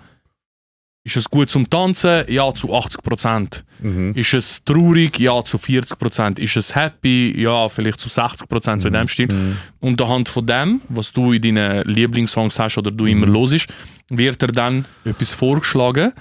Ist 1.05 1.15
es 1.15 1.29
gut 1.29 1.49
zum 1.49 1.69
Tanzen? 1.69 2.25
Ja, 2.27 2.53
zu 2.53 2.73
80%. 2.73 3.63
Mhm. 3.79 4.13
Ist 4.15 4.33
es 4.33 4.63
traurig? 4.63 5.17
Ja, 5.19 5.43
zu 5.43 5.57
40%. 5.57 6.39
Ist 6.39 6.57
es 6.57 6.75
happy? 6.75 7.33
Ja, 7.41 7.67
vielleicht 7.69 7.99
zu 8.01 8.09
60%, 8.09 8.81
so 8.81 8.89
in 8.89 8.93
dem 8.93 9.07
Stil. 9.07 9.31
Mhm. 9.31 9.57
Und 9.79 10.01
anhand 10.01 10.29
von 10.29 10.45
dem, 10.45 10.81
was 10.89 11.11
du 11.13 11.31
in 11.31 11.41
deinen 11.41 11.85
Lieblingssongs 11.87 12.59
hast 12.59 12.77
oder 12.77 12.91
du 12.91 13.05
immer 13.05 13.27
Mhm. 13.27 13.35
hörst, 13.37 13.67
wird 14.09 14.41
dir 14.41 14.47
dann 14.47 14.85
etwas 15.05 15.33
vorgeschlagen, 15.33 16.11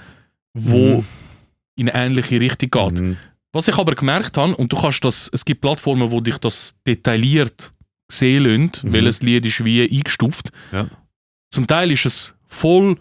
wo 0.53 0.97
Mhm. 0.99 1.05
In 1.79 1.89
eine 1.89 2.05
ähnliche 2.05 2.39
Richtung 2.41 2.69
geht. 2.69 3.01
Mhm. 3.01 3.17
Was 3.51 3.67
ich 3.67 3.77
aber 3.77 3.95
gemerkt 3.95 4.37
habe, 4.37 4.55
und 4.55 4.71
du 4.71 4.77
kannst 4.79 5.03
das, 5.03 5.29
es 5.33 5.43
gibt 5.43 5.61
Plattformen, 5.61 6.11
wo 6.11 6.21
dich 6.21 6.37
das 6.37 6.75
detailliert 6.85 7.73
sehen 8.11 8.43
lassen, 8.43 8.87
Mhm. 8.89 8.93
welches 8.93 9.21
Lied 9.21 9.45
ist 9.45 9.63
wie 9.63 9.81
eingestuft. 9.89 10.49
Ja. 10.71 10.87
Zum 11.51 11.65
Teil 11.65 11.91
ist 11.91 12.05
es 12.05 12.33
voll 12.47 12.91
on 12.91 12.97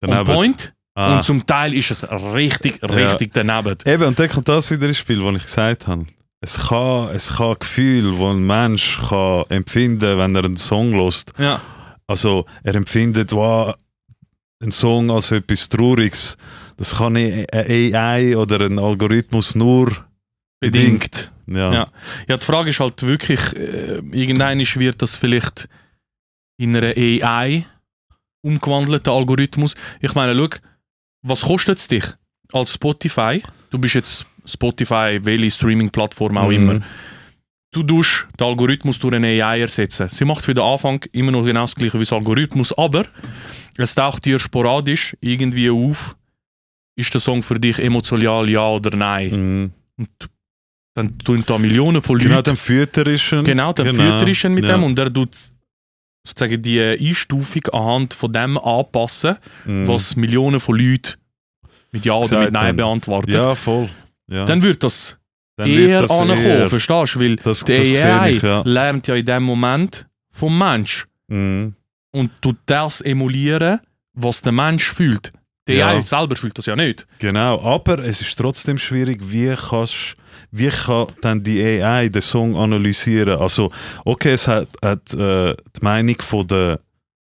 Daneben. 0.00 0.24
point 0.34 0.74
Ah. 0.96 1.16
und 1.16 1.24
zum 1.24 1.44
Teil 1.46 1.74
ist 1.74 1.90
es 1.90 2.02
richtig, 2.10 2.80
richtig 2.82 3.32
daneben. 3.32 3.76
Eben, 3.86 4.04
und 4.04 4.18
dann 4.18 4.28
kommt 4.28 4.48
das 4.48 4.70
wieder 4.70 4.86
ins 4.86 4.98
Spiel, 4.98 5.24
was 5.24 5.36
ich 5.36 5.42
gesagt 5.42 5.86
habe. 5.88 6.06
Es 6.40 6.68
kann, 6.68 7.08
es 7.14 7.36
kann 7.36 7.56
Gefühl, 7.58 8.12
das 8.12 8.20
ein 8.20 8.46
Mensch 8.46 9.00
kann 9.08 9.44
empfinden 9.48 10.18
wenn 10.18 10.36
er 10.36 10.44
einen 10.44 10.56
Song 10.58 10.92
lost. 10.92 11.32
Ja, 11.38 11.60
Also, 12.06 12.44
er 12.62 12.74
empfindet 12.74 13.32
wow, 13.32 13.74
einen 14.60 14.70
Song 14.72 15.10
als 15.10 15.30
etwas 15.32 15.68
Trauriges. 15.70 16.36
Das 16.76 16.96
kann 16.96 17.16
eine 17.16 17.46
AI 17.52 18.36
oder 18.36 18.60
ein 18.60 18.78
Algorithmus 18.78 19.54
nur 19.54 19.92
bedingt. 20.60 21.30
Ja. 21.46 21.72
Ja. 21.72 21.88
Ja, 22.28 22.36
die 22.36 22.44
Frage 22.44 22.70
ist 22.70 22.80
halt 22.80 23.02
wirklich, 23.02 23.40
äh, 23.54 23.98
irgendwann 24.12 24.58
wird 24.60 25.02
das 25.02 25.14
vielleicht 25.14 25.68
in 26.58 26.74
einer 26.76 26.94
AI 26.96 27.64
umgewandelten 28.42 29.12
Algorithmus. 29.12 29.74
Ich 30.00 30.14
meine, 30.14 30.34
schau, 30.34 30.48
was 31.22 31.42
kostet 31.42 31.78
es 31.78 31.88
dich 31.88 32.04
als 32.52 32.72
Spotify? 32.74 33.42
Du 33.70 33.78
bist 33.78 33.94
jetzt 33.94 34.26
Spotify, 34.46 35.18
welche 35.22 35.50
Streaming-Plattform 35.50 36.36
auch 36.38 36.48
Mhm. 36.48 36.54
immer. 36.54 36.80
Du 37.72 37.82
tust 37.82 38.26
den 38.38 38.46
Algorithmus 38.46 38.98
durch 39.00 39.14
eine 39.14 39.26
AI 39.44 39.60
ersetzen. 39.62 40.08
Sie 40.08 40.24
macht 40.24 40.44
für 40.44 40.54
den 40.54 40.62
Anfang 40.64 41.04
immer 41.12 41.32
noch 41.32 41.44
genau 41.44 41.62
das 41.62 41.74
gleiche 41.74 41.94
wie 41.98 42.04
das 42.04 42.12
Algorithmus, 42.12 42.72
aber 42.76 43.06
es 43.76 43.94
taucht 43.94 44.24
dir 44.26 44.38
sporadisch 44.38 45.16
irgendwie 45.20 45.70
auf, 45.70 46.16
ist 46.96 47.12
der 47.12 47.20
Song 47.20 47.42
für 47.42 47.58
dich 47.58 47.78
emotional 47.78 48.48
ja 48.48 48.66
oder 48.68 48.96
nein? 48.96 49.30
Mhm. 49.30 49.70
Und 49.98 50.08
dann 50.94 51.18
tun 51.18 51.42
da 51.46 51.58
Millionen 51.58 52.02
von 52.02 52.16
Leuten 52.16 52.28
Genau, 52.28 52.42
dann 52.42 52.56
fütterischen. 52.56 53.42
Genau, 53.44 53.72
der 53.72 53.86
Genau, 53.86 54.18
ist 54.24 54.44
mit 54.44 54.64
ja. 54.64 54.72
dem 54.76 54.84
und 54.84 54.96
der 54.96 55.12
tut 55.12 55.36
sozusagen 56.26 56.62
die 56.62 56.80
Einstufung 56.80 57.66
anhand 57.72 58.14
von 58.14 58.32
dem 58.32 58.56
anpassen, 58.58 59.36
Mhm. 59.64 59.88
was 59.88 60.16
Millionen 60.16 60.60
von 60.60 60.78
Leuten 60.78 61.14
mit 61.92 62.04
Ja 62.04 62.14
oder 62.14 62.40
mit 62.44 62.52
Nein 62.52 62.76
beantwortet. 62.76 63.34
Ja, 63.34 63.54
voll. 63.54 63.88
Ja. 64.28 64.44
Dann 64.46 64.62
wird 64.62 64.82
das 64.84 65.18
Dann 65.56 65.68
eher 65.68 66.02
das 66.02 66.10
ankommen, 66.10 66.38
eher- 66.38 66.70
verstehst 66.70 67.14
du? 67.16 67.20
Weil 67.20 67.36
Das, 67.36 67.64
der 67.64 67.78
das 67.78 68.04
AI 68.04 68.32
ich, 68.32 68.42
ja. 68.42 68.62
lernt 68.64 69.06
ja 69.06 69.14
in 69.16 69.26
dem 69.26 69.42
Moment 69.42 70.06
vom 70.30 70.56
Mensch 70.58 71.06
Mhm. 71.28 71.74
und 72.12 72.30
tut 72.40 72.56
das 72.66 73.00
emulieren, 73.00 73.80
was 74.14 74.42
der 74.42 74.52
Mensch 74.52 74.90
fühlt. 74.92 75.32
Der 75.66 75.76
Ja. 75.76 75.88
AI 75.88 76.02
selber 76.02 76.36
fühlt 76.36 76.56
das 76.58 76.66
ja 76.66 76.76
nicht. 76.76 77.06
Genau, 77.18 77.60
aber 77.62 77.98
es 78.00 78.20
ist 78.20 78.36
trotzdem 78.36 78.78
schwierig, 78.78 79.20
wie 79.24 79.54
kannst 79.54 80.16
wie 80.50 80.68
kann 80.68 81.06
dann 81.20 81.42
die 81.42 81.60
AI 81.82 82.08
den 82.08 82.22
Song 82.22 82.54
analysieren? 82.56 83.38
Also, 83.40 83.72
okay, 84.04 84.32
es 84.34 84.46
hat, 84.46 84.68
hat 84.82 85.12
äh, 85.14 85.54
die 85.56 85.80
Meinung 85.82 86.16
von 86.20 86.46
der 86.46 86.80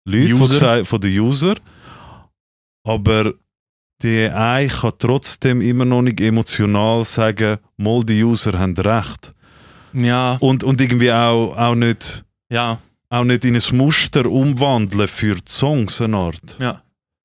Leute, 0.06 0.26
die 0.26 0.32
User. 0.34 0.54
gesagt- 0.54 0.86
von 0.86 1.00
den 1.00 1.18
User, 1.18 1.54
aber 2.86 3.32
die 4.02 4.28
AI 4.30 4.68
kann 4.68 4.92
trotzdem 4.98 5.60
immer 5.62 5.84
noch 5.84 6.02
nicht 6.02 6.20
emotional 6.20 7.04
sagen, 7.04 7.58
mal 7.76 8.04
die 8.04 8.22
User 8.22 8.58
haben 8.58 8.76
recht. 8.76 9.32
Ja, 9.94 10.36
Und, 10.40 10.64
und 10.64 10.80
irgendwie 10.80 11.12
auch, 11.12 11.56
auch, 11.56 11.74
nicht, 11.74 12.24
ja, 12.50 12.78
auch 13.08 13.24
nicht 13.24 13.44
in 13.44 13.54
ein 13.56 13.76
Muster 13.76 14.26
umwandeln 14.26 15.08
für 15.08 15.36
die 15.36 15.42
Songs 15.50 16.00
eine 16.02 16.16
Art. 16.16 16.56
ja, 16.58 16.82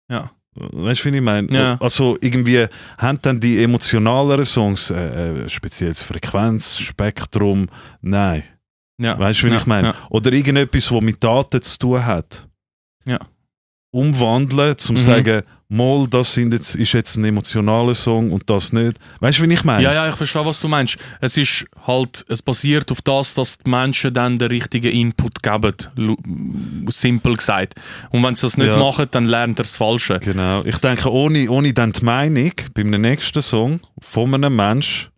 ja. 0.09 0.31
Weißt 0.73 1.05
du, 1.05 1.11
wie 1.11 1.17
ich 1.17 1.23
meine? 1.23 1.47
Ja. 1.51 1.77
Also 1.79 2.17
irgendwie 2.21 2.65
haben 2.97 3.19
dann 3.21 3.39
die 3.39 3.63
emotionaleren 3.63 4.45
Songs 4.45 4.91
äh, 4.91 5.43
äh, 5.45 5.49
spezielles 5.49 6.01
Frequenzspektrum? 6.01 7.67
Nein. 8.01 8.43
ja. 8.99 9.17
Weißt 9.17 9.41
du, 9.41 9.47
wie 9.47 9.51
ja, 9.51 9.57
ich 9.57 9.65
meine? 9.65 9.93
Oder 10.09 10.31
irgendetwas, 10.33 10.91
was 10.91 11.01
mit 11.01 11.23
Daten 11.23 11.61
zu 11.61 11.77
tun 11.79 12.05
hat. 12.05 12.47
Ja. 13.05 13.19
Umwandeln, 13.91 14.77
zum 14.77 14.95
Mhm. 14.95 14.99
sagen, 14.99 15.41
mal, 15.69 16.07
das 16.07 16.33
sind 16.33 16.53
jetzt, 16.53 16.75
ist 16.75 16.93
jetzt 16.93 17.15
ein 17.15 17.25
emotionaler 17.25 17.93
Song 17.93 18.31
und 18.31 18.49
das 18.49 18.73
nicht. 18.73 18.97
Weißt 19.19 19.39
du, 19.39 19.47
wie 19.47 19.53
ich 19.53 19.63
meine? 19.63 19.83
Ja, 19.83 19.93
ja, 19.93 20.09
ich 20.09 20.15
verstehe, 20.15 20.45
was 20.45 20.59
du 20.59 20.67
meinst. 20.67 20.97
Es 21.21 21.37
ist 21.37 21.65
halt, 21.85 22.25
es 22.27 22.41
basiert 22.41 22.91
auf 22.91 23.01
das, 23.01 23.33
dass 23.35 23.57
die 23.59 23.69
Menschen 23.69 24.13
dann 24.13 24.39
den 24.39 24.49
richtigen 24.49 24.91
Input 24.91 25.41
geben. 25.43 25.73
Simpel 26.89 27.35
gesagt. 27.35 27.75
Und 28.09 28.23
wenn 28.23 28.35
sie 28.35 28.41
das 28.41 28.57
nicht 28.57 28.67
Ja. 28.67 28.77
machen, 28.77 29.07
dann 29.11 29.25
lernt 29.25 29.59
er 29.59 29.63
das 29.63 29.75
Falsche. 29.75 30.19
Genau. 30.19 30.63
Ich 30.65 30.77
denke, 30.77 31.11
ohne, 31.11 31.49
ohne 31.49 31.73
dann 31.73 31.91
die 31.91 32.03
Meinung 32.03 32.51
beim 32.73 32.89
nächsten 32.89 33.41
Song 33.41 33.79
von 34.01 34.33
einem 34.33 34.55
Mensch 34.55 35.09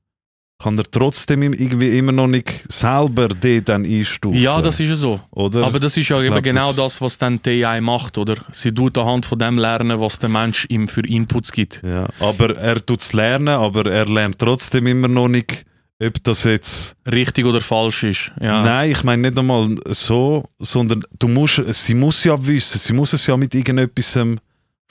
kann 0.61 0.77
er 0.77 0.83
trotzdem 0.89 1.41
irgendwie 1.43 1.97
immer 1.97 2.11
noch 2.11 2.27
nicht 2.27 2.71
selber 2.71 3.27
den 3.29 3.63
dann 3.65 3.85
einstufen. 3.85 4.39
Ja, 4.39 4.61
das 4.61 4.79
ist 4.79 4.89
ja 4.89 4.95
so. 4.95 5.19
oder? 5.31 5.65
Aber 5.65 5.79
das 5.79 5.97
ist 5.97 6.07
ja 6.09 6.17
Ich 6.17 6.23
eben 6.23 6.33
glaub, 6.33 6.43
genau 6.43 6.67
das- 6.67 6.75
das, 6.75 7.01
was 7.01 7.17
dann 7.17 7.41
die 7.41 7.65
AI 7.65 7.81
macht, 7.81 8.17
oder? 8.17 8.35
Sie 8.51 8.71
tut 8.73 8.97
anhand 8.97 9.25
von 9.25 9.39
dem 9.39 9.57
lernen, 9.57 9.99
was 9.99 10.19
der 10.19 10.29
Mensch 10.29 10.65
ihm 10.69 10.87
für 10.87 11.01
Inputs 11.07 11.51
gibt. 11.51 11.81
Ja, 11.83 12.07
aber 12.19 12.55
er 12.57 12.85
tut 12.85 13.01
es 13.01 13.13
lernen, 13.13 13.49
aber 13.49 13.85
er 13.91 14.05
lernt 14.05 14.39
trotzdem 14.39 14.87
immer 14.87 15.07
noch 15.07 15.27
nicht, 15.27 15.65
ob 16.03 16.23
das 16.23 16.43
jetzt. 16.45 16.95
Richtig 17.11 17.45
oder 17.45 17.61
falsch 17.61 18.03
ist. 18.03 18.31
Ja. 18.41 18.63
Nein, 18.63 18.91
ich 18.91 19.03
meine 19.03 19.21
nicht 19.29 19.37
einmal 19.37 19.75
so, 19.89 20.43
sondern 20.59 21.03
du 21.19 21.27
musst, 21.27 21.61
sie 21.73 21.93
muss 21.93 22.23
ja 22.23 22.35
wissen, 22.47 22.79
sie 22.79 22.93
muss 22.93 23.13
es 23.13 23.27
ja 23.27 23.37
mit 23.37 23.53
irgendetwas 23.53 24.15
ähm, 24.15 24.39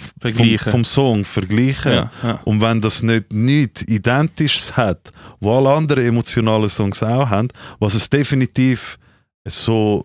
vom, 0.01 0.21
Vergleichen. 0.33 0.71
vom 0.73 0.85
Song 0.85 1.25
vergleichen. 1.25 1.93
ja, 1.93 2.11
ja. 2.23 2.41
Und 2.45 2.61
wenn 2.61 2.81
das 2.81 3.03
nicht 3.03 3.33
nichts 3.33 3.83
Identisches 3.83 4.77
hat, 4.77 5.13
wo 5.41 5.57
alle 5.57 5.71
anderen 5.71 6.05
emotionalen 6.05 6.69
Songs 6.69 7.03
auch 7.03 7.29
haben, 7.31 7.49
was 7.79 7.95
es 7.95 8.09
definitiv 8.11 8.99
so 9.47 10.05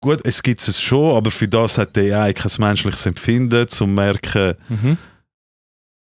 gut, 0.00 0.20
es 0.24 0.42
gibt 0.42 0.66
es 0.66 0.80
schon, 0.80 1.16
aber 1.16 1.30
für 1.30 1.48
das 1.48 1.78
hat 1.78 1.96
die 1.96 2.12
AI 2.12 2.32
kein 2.32 2.52
menschliches 2.58 3.04
Empfinden, 3.06 3.68
zum 3.68 3.94
merken, 3.94 4.54
Mhm. 4.68 4.96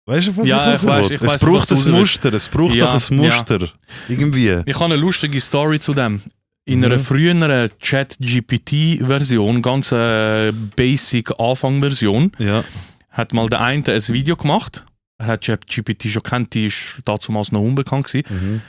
Weißt 0.05 0.27
du, 0.29 0.37
was 0.37 0.47
Ja, 0.47 0.71
ich 0.73 0.81
ich 0.81 0.87
will? 0.87 1.05
ich 1.05 1.21
Es 1.21 1.33
was 1.35 1.37
braucht 1.41 1.71
ein. 1.71 1.91
Muster, 1.91 2.33
es 2.33 2.47
braucht 2.47 2.73
Ja, 2.73 2.85
doch 2.93 3.09
ein 3.11 3.15
Muster. 3.17 3.69
Irgendwie. 4.07 4.61
Ich 4.65 4.73
habe 4.75 4.85
eine 4.85 4.95
lustige 4.95 5.39
Story 5.39 5.79
zu 5.79 5.93
dem. 5.93 6.23
In 6.65 6.83
einer 6.83 6.97
Mhm. 6.97 7.01
früheren 7.03 7.69
Chat-GPT-Version, 7.79 9.61
ganz 9.61 9.91
äh, 9.91 10.51
basic 10.75 11.31
Anfang-Version, 11.39 12.31
Ja. 12.39 12.63
Hat 13.09 13.33
mal 13.33 13.49
der 13.49 13.61
eine 13.61 13.83
ein 13.85 14.07
Video 14.07 14.35
gemacht. 14.35 14.85
Er 15.17 15.27
hat 15.27 15.43
ChatGPT 15.43 16.09
schon 16.09 16.23
kennt, 16.23 16.53
die 16.53 16.67
ist 16.67 17.01
damals 17.03 17.51
noch 17.51 17.61
unbekannt 17.61 18.07
gewesen. 18.07 18.25
Mhm. 18.29 18.61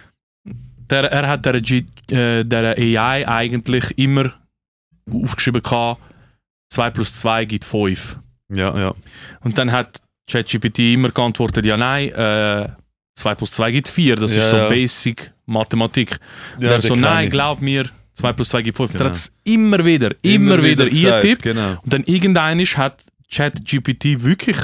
Der, 0.90 1.04
er 1.12 1.28
hat 1.28 1.46
der, 1.46 1.60
G, 1.60 1.84
äh, 2.10 2.44
der 2.44 2.76
AI 2.76 3.28
eigentlich 3.28 3.96
immer 3.96 4.32
aufgeschrieben 5.12 5.62
gehabt, 5.62 6.00
2 6.70 6.90
plus 6.90 7.14
2 7.14 7.44
gibt 7.44 7.64
5. 7.64 8.18
Ja, 8.52 8.76
ja. 8.76 8.94
Und 9.42 9.58
dann 9.58 9.70
hat 9.70 10.00
ChatGPT 10.28 10.80
immer 10.94 11.10
geantwortet, 11.10 11.64
ja 11.64 11.76
nein, 11.76 12.08
äh, 12.10 12.66
2 13.14 13.34
plus 13.36 13.52
2 13.52 13.70
gibt 13.70 13.88
4. 13.88 14.16
Das 14.16 14.34
Ja, 14.34 14.42
ist 14.42 14.50
so 14.50 14.56
ja. 14.56 14.68
basic 14.68 15.32
Mathematik. 15.46 16.18
Ja, 16.58 16.72
er 16.72 16.78
den 16.78 16.88
so, 16.88 16.94
nein, 16.94 17.30
glaub 17.30 17.60
mir, 17.60 17.88
2 18.14 18.32
plus 18.32 18.48
2 18.48 18.62
gibt 18.62 18.76
5. 18.76 18.92
Genau. 18.92 19.04
Er 19.04 19.08
hat 19.10 19.16
es 19.16 19.32
immer 19.44 19.84
wieder, 19.84 20.14
immer, 20.22 20.62
wieder, 20.62 20.88
gesagt, 20.88 21.24
eingetippt. 21.24 21.42
Genau. 21.42 21.78
Und 21.82 21.92
dann 21.92 22.04
irgendwann 22.04 22.60
hat 22.60 23.04
ChatGPT 23.30 24.22
wirklich 24.22 24.56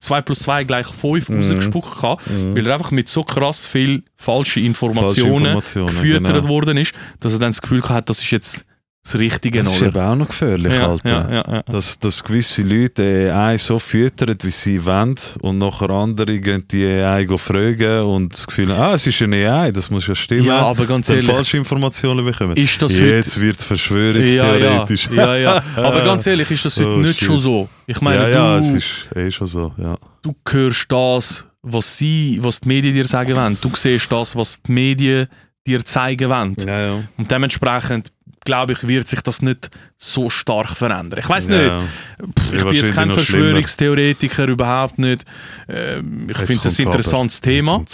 2 0.00 0.20
plus 0.22 0.40
2 0.40 0.64
gleich 0.64 0.86
5 0.86 1.28
Mhm. 1.28 1.36
rausgespuckt 1.38 1.94
gehabt, 1.96 2.28
Mhm. 2.30 2.56
weil 2.56 2.66
er 2.66 2.74
einfach 2.74 2.90
mit 2.90 3.08
so 3.08 3.22
krass 3.24 3.64
viel 3.66 4.02
falsche 4.16 4.42
Falsche 4.42 4.60
Informationen 4.60 5.36
Informationen, 5.36 5.86
gefüttert 5.88 6.26
genau. 6.42 6.48
worden 6.48 6.76
ist, 6.76 6.92
dass 7.20 7.32
er 7.32 7.38
dann 7.38 7.50
das 7.50 7.62
Gefühl 7.62 7.82
hat, 7.88 8.08
das 8.08 8.18
ist 8.20 8.30
jetzt 8.30 8.64
das 9.04 9.18
Richtige, 9.18 9.62
Das 9.64 9.72
ist 9.74 9.78
oder? 9.82 9.88
eben 9.88 10.00
auch 10.00 10.14
noch 10.14 10.28
gefährlich, 10.28 10.72
ja, 10.74 10.88
Alter. 10.88 11.08
ja, 11.32 11.44
ja. 11.56 11.62
Dass, 11.62 11.98
dass 11.98 12.22
gewisse 12.22 12.62
Leute 12.62 13.24
die 13.24 13.30
AI 13.30 13.58
so 13.58 13.80
füttern, 13.80 14.36
wie 14.42 14.50
sie 14.52 14.84
wollen, 14.84 15.16
und 15.40 15.58
nachher 15.58 15.90
andere 15.90 16.38
gehen 16.38 16.64
die 16.70 16.86
AI 16.86 17.24
go 17.24 17.36
fragen 17.36 18.02
und 18.02 18.32
das 18.32 18.46
Gefühl, 18.46 18.70
ah, 18.70 18.94
es 18.94 19.04
ist 19.06 19.20
eine 19.22 19.50
AI, 19.52 19.72
das 19.72 19.90
muss 19.90 20.06
ja 20.06 20.14
stimmen. 20.14 20.44
Ja, 20.46 20.60
aber 20.66 20.86
ganz 20.86 21.08
dann 21.08 21.16
ehrlich, 21.16 21.32
falsche 21.32 21.56
Informationen 21.56 22.24
bekommen. 22.24 22.56
ist 22.56 22.80
das 22.80 22.96
Jetzt 22.96 23.40
wird 23.40 23.56
es 23.58 23.68
heute... 23.90 24.22
Ja, 24.22 24.54
ja, 24.56 24.84
verschwörungstheoretisch. 24.84 25.10
ja, 25.12 25.36
ja. 25.36 25.62
Aber 25.76 26.02
ganz 26.04 26.26
ehrlich, 26.28 26.48
ist 26.52 26.64
das 26.64 26.78
heute 26.78 26.90
Oh, 26.94 26.96
nicht 26.98 27.18
shit. 27.18 27.26
schon 27.26 27.38
so? 27.38 27.68
Ich 27.88 28.00
meine, 28.00 28.22
ja, 28.22 28.28
ja, 28.28 28.58
du, 28.60 28.64
es 28.64 28.72
ist 28.74 29.08
eh 29.16 29.30
schon 29.32 29.46
so, 29.48 29.72
ja. 29.78 29.96
du 30.22 30.34
hörst 30.48 30.86
das, 30.92 31.44
was 31.62 31.96
sie, 31.96 32.38
was 32.40 32.60
die 32.60 32.68
Medien 32.68 32.94
dir 32.94 33.06
sagen 33.06 33.34
wollen. 33.34 33.58
Du 33.60 33.70
siehst 33.74 34.10
das, 34.12 34.36
was 34.36 34.62
die 34.62 34.70
Medien 34.72 35.26
dir 35.66 35.84
zeigen 35.84 36.28
wollen. 36.30 37.08
Und 37.16 37.30
dementsprechend, 37.30 38.12
glaube 38.44 38.72
ich, 38.72 38.86
wird 38.86 39.08
sich 39.08 39.20
das 39.20 39.42
nicht 39.42 39.70
so 39.98 40.30
stark 40.30 40.76
verändern. 40.76 41.20
Ich 41.20 41.28
weiß 41.28 41.48
nicht. 41.48 41.70
Pff, 41.70 42.52
ich 42.52 42.64
bin 42.64 42.74
jetzt 42.74 42.94
kein 42.94 43.10
Verschwörungstheoretiker, 43.10 44.48
überhaupt 44.48 44.98
nicht. 44.98 45.24
Ähm, 45.68 46.28
ich 46.30 46.36
finde 46.38 46.68
es 46.68 46.78
ein 46.78 46.86
interessantes 46.86 47.38
aber. 47.38 47.50
Thema. 47.52 47.84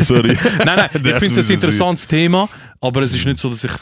Sorry. 0.00 0.36
Nein, 0.64 0.76
nein, 0.76 0.88
ich 0.94 1.00
finde 1.14 1.26
es 1.26 1.36
ein 1.36 1.40
es 1.40 1.50
interessantes 1.50 2.06
Thema, 2.06 2.48
aber 2.80 3.02
es 3.02 3.14
ist 3.14 3.24
nicht 3.26 3.40
so, 3.40 3.50
dass 3.50 3.64
ich 3.64 3.72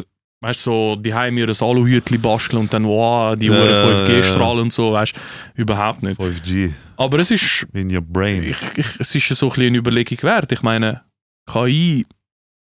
weißt 0.41 0.63
so 0.63 0.97
die 0.97 1.13
mir 1.31 1.49
ein 1.49 1.57
Aluhütli 1.61 2.19
basteln 2.19 2.61
und 2.61 2.73
dann 2.73 2.85
wow, 2.85 3.37
die 3.37 3.47
Ja, 3.47 3.53
Uhren 3.53 3.71
ja, 3.71 4.07
5G-Strahlen 4.07 4.63
und 4.63 4.73
so, 4.73 4.93
weißt 4.93 5.15
überhaupt 5.55 6.03
nicht. 6.03 6.19
5G 6.19 6.73
Aber 6.97 7.19
es 7.19 7.31
ist, 7.31 7.67
in 7.73 7.95
your 7.95 8.01
brain. 8.03 8.45
ich, 8.45 8.57
ich, 8.77 8.87
es 8.99 9.15
ist 9.15 9.29
so 9.29 9.47
ein 9.47 9.49
bisschen 9.51 9.67
eine 9.67 9.79
Überlegung 9.79 10.23
wert. 10.23 10.51
Ich 10.53 10.63
meine, 10.63 11.03
KI 11.51 12.07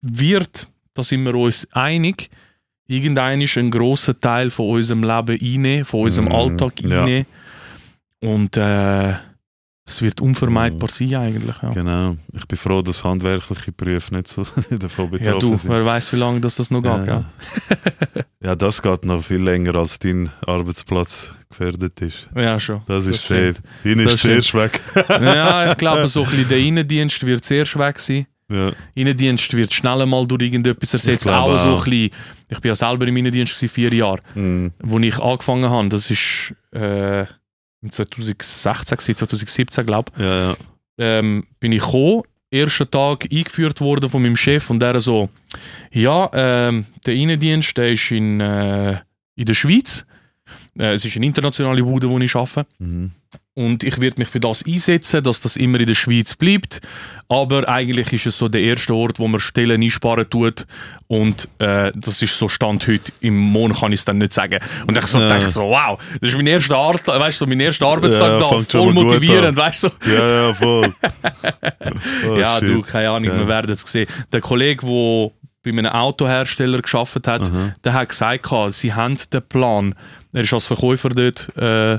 wird, 0.02 0.68
da 0.94 1.02
sind 1.02 1.22
wir 1.24 1.34
uns 1.34 1.66
einig, 1.72 2.30
irgendein 2.90 3.40
ist 3.40 3.56
ein 3.56 3.70
grosser 3.70 4.18
Teil 4.20 4.50
von 4.50 4.68
unserem 4.70 5.02
Leben 5.02 5.38
einnehmen, 5.40 5.84
von 5.84 6.00
unserem 6.02 6.28
Mm, 6.28 6.32
Alltag 6.32 6.80
ja. 6.82 7.00
einnehmen. 7.02 7.26
Und 8.20 8.56
äh, 8.56 9.14
das 9.86 10.02
wird 10.02 10.20
unvermeidbar 10.20 10.88
sein 10.88 11.14
eigentlich. 11.14 11.56
Ja, 11.62 11.70
Genau. 11.70 12.16
Ich 12.32 12.46
bin 12.46 12.58
froh, 12.58 12.80
dass 12.82 13.02
handwerkliche 13.02 13.72
Berufe 13.72 14.14
nicht 14.14 14.28
so 14.28 14.44
davon 14.70 15.10
betroffen 15.10 15.24
ja 15.32 15.38
du, 15.38 15.56
sind. 15.56 15.70
wer 15.70 15.84
weiß, 15.84 16.12
wie 16.12 16.16
lange 16.16 16.40
das, 16.40 16.56
das 16.56 16.70
noch 16.70 16.82
geht. 16.82 17.06
Ja. 17.06 17.24
ja, 18.42 18.54
das 18.54 18.80
geht 18.82 19.04
noch 19.04 19.22
viel 19.24 19.42
länger, 19.42 19.74
als 19.76 19.98
dein 19.98 20.30
Arbeitsplatz 20.46 21.32
gefährdet 21.48 22.00
ist. 22.02 22.28
Ja, 22.36 22.60
schon. 22.60 22.82
Das, 22.86 23.06
ist 23.06 23.24
stimmt. 23.24 23.56
safe. 23.56 23.68
Dein 23.82 24.04
Das 24.04 24.14
ist 24.14 24.20
zuerst 24.20 24.54
weg. 24.54 24.80
Ja, 25.08 25.70
ich 25.72 25.76
glaube, 25.76 26.06
so 26.06 26.22
ein 26.22 26.30
bisschen 26.30 26.48
der 26.48 26.58
Innendienst 26.58 27.26
wird 27.26 27.44
sehr 27.44 27.66
schwer 27.66 27.94
sein. 27.96 28.26
Ja. 28.50 28.72
Innendienst 28.94 29.56
wird 29.56 29.72
schnell 29.72 30.04
mal 30.06 30.26
durch 30.26 30.42
irgendetwas 30.42 30.92
ersetzt. 30.92 31.22
glaube 31.22 31.54
Auch 31.54 31.58
so 31.58 31.68
ein 31.68 31.74
auch. 31.74 31.84
bisschen, 31.84 32.10
ich 32.48 32.58
bin 32.60 32.68
ja 32.68 32.74
selber 32.74 33.06
im 33.06 33.16
Innendienst 33.16 33.54
gewesen, 33.54 33.72
vier 33.72 33.94
Jahre, 33.94 34.20
Mm. 34.34 34.68
wo 34.82 34.98
ich 34.98 35.18
angefangen 35.18 35.70
habe. 35.70 35.88
Das 35.88 36.10
ist 36.10 36.52
äh, 36.72 37.24
2016, 37.88 38.96
gewesen, 38.96 39.16
2017 39.16 39.86
glaube 39.86 40.12
ich. 40.16 40.22
ja, 40.22 40.50
ja. 40.50 40.56
Ähm, 40.98 41.46
bin 41.58 41.72
ich 41.72 41.80
gekommen, 41.80 42.22
ersten 42.50 42.90
Tag 42.90 43.26
eingeführt 43.32 43.80
worden 43.80 44.10
von 44.10 44.20
meinem 44.22 44.36
Chef 44.36 44.68
und 44.68 44.80
der 44.80 45.00
so, 45.00 45.30
ja, 45.92 46.28
ähm, 46.34 46.84
der 47.06 47.14
Innendienst, 47.14 47.74
der 47.78 47.92
ist 47.92 48.10
in, 48.10 48.40
äh, 48.40 48.98
in 49.36 49.46
der 49.46 49.54
Schweiz. 49.54 50.04
Äh, 50.78 50.92
es 50.94 51.04
ist 51.04 51.16
eine 51.16 51.26
internationale 51.26 51.82
Bude, 51.82 52.08
wo 52.08 52.18
ich 52.18 52.34
arbeite. 52.34 52.66
Mhm. 52.78 53.10
Und 53.54 53.82
ich 53.84 54.00
werde 54.00 54.18
mich 54.18 54.28
für 54.28 54.40
das 54.40 54.64
einsetzen, 54.64 55.22
dass 55.22 55.40
das 55.40 55.56
immer 55.56 55.78
in 55.80 55.86
der 55.86 55.94
Schweiz 55.94 56.34
bleibt. 56.34 56.80
Aber 57.28 57.68
eigentlich 57.68 58.12
ist 58.12 58.26
es 58.26 58.38
so 58.38 58.48
der 58.48 58.62
erste 58.62 58.94
Ort, 58.94 59.18
wo 59.18 59.28
man 59.28 59.38
Stellen 59.40 59.82
einsparen 59.82 60.28
tut. 60.30 60.66
Und 61.08 61.48
äh, 61.58 61.92
das 61.94 62.22
ist 62.22 62.38
so 62.38 62.48
Stand 62.48 62.86
heute. 62.88 63.12
Im 63.20 63.36
Monat 63.36 63.80
kann 63.80 63.92
ich 63.92 64.00
es 64.00 64.04
dann 64.04 64.18
nicht 64.18 64.32
sagen. 64.32 64.60
Und 64.86 64.96
ich 64.96 65.06
so 65.06 65.20
Ja. 65.20 65.28
denke 65.28 65.50
so, 65.50 65.62
wow, 65.62 66.00
das 66.20 66.30
ist 66.30 66.36
mein 66.36 66.46
erster, 66.46 66.76
Ar 66.76 66.94
weißt 66.94 67.40
du, 67.40 67.46
mein 67.46 67.60
erster 67.60 67.86
Arbeitstag 67.86 68.40
Ja, 68.40 68.50
da. 68.50 68.62
Voll 68.62 68.92
motivierend, 68.94 69.56
weißt 69.56 69.82
du. 69.84 69.88
Ja, 70.06 70.46
ja, 70.48 70.54
voll. 70.54 70.94
Oh, 72.28 72.36
ja, 72.36 72.58
shit. 72.58 72.68
du, 72.68 72.82
keine 72.82 73.10
Ahnung, 73.10 73.30
Ja. 73.30 73.38
wir 73.38 73.48
werden 73.48 73.70
es 73.72 73.82
sehen. 73.82 74.06
Der 74.32 74.40
Kollege, 74.40 74.86
der 74.86 75.30
bei 75.62 75.70
einem 75.70 75.86
Autohersteller 75.86 76.80
geschafft 76.80 77.26
hat, 77.26 77.42
Aha. 77.42 77.72
der 77.84 77.92
hat 77.92 78.08
gesagt, 78.08 78.48
sie 78.74 78.94
haben 78.94 79.16
den 79.32 79.42
Plan. 79.42 79.94
Er 80.32 80.42
ist 80.42 80.52
als 80.52 80.66
Verkäufer 80.66 81.10
dort 81.10 81.54
äh, 81.56 81.98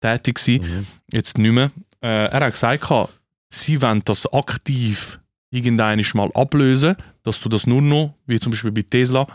tätig 0.00 0.36
gewesen, 0.36 0.62
Mhm. 0.78 0.86
jetzt 1.12 1.38
nicht 1.38 1.52
mehr. 1.52 1.70
Äh, 2.02 2.26
er 2.28 2.40
hat 2.46 2.52
gesagt, 2.52 3.10
sie 3.48 3.80
wollen 3.80 4.02
das 4.04 4.26
aktiv 4.32 5.20
irgendwann 5.50 6.02
mal 6.14 6.30
ablösen, 6.34 6.96
dass 7.22 7.40
du 7.40 7.48
das 7.48 7.66
nur 7.66 7.80
noch, 7.82 8.14
wie 8.26 8.40
zum 8.40 8.50
Beispiel 8.50 8.72
bei 8.72 8.82
Tesla, 8.82 9.26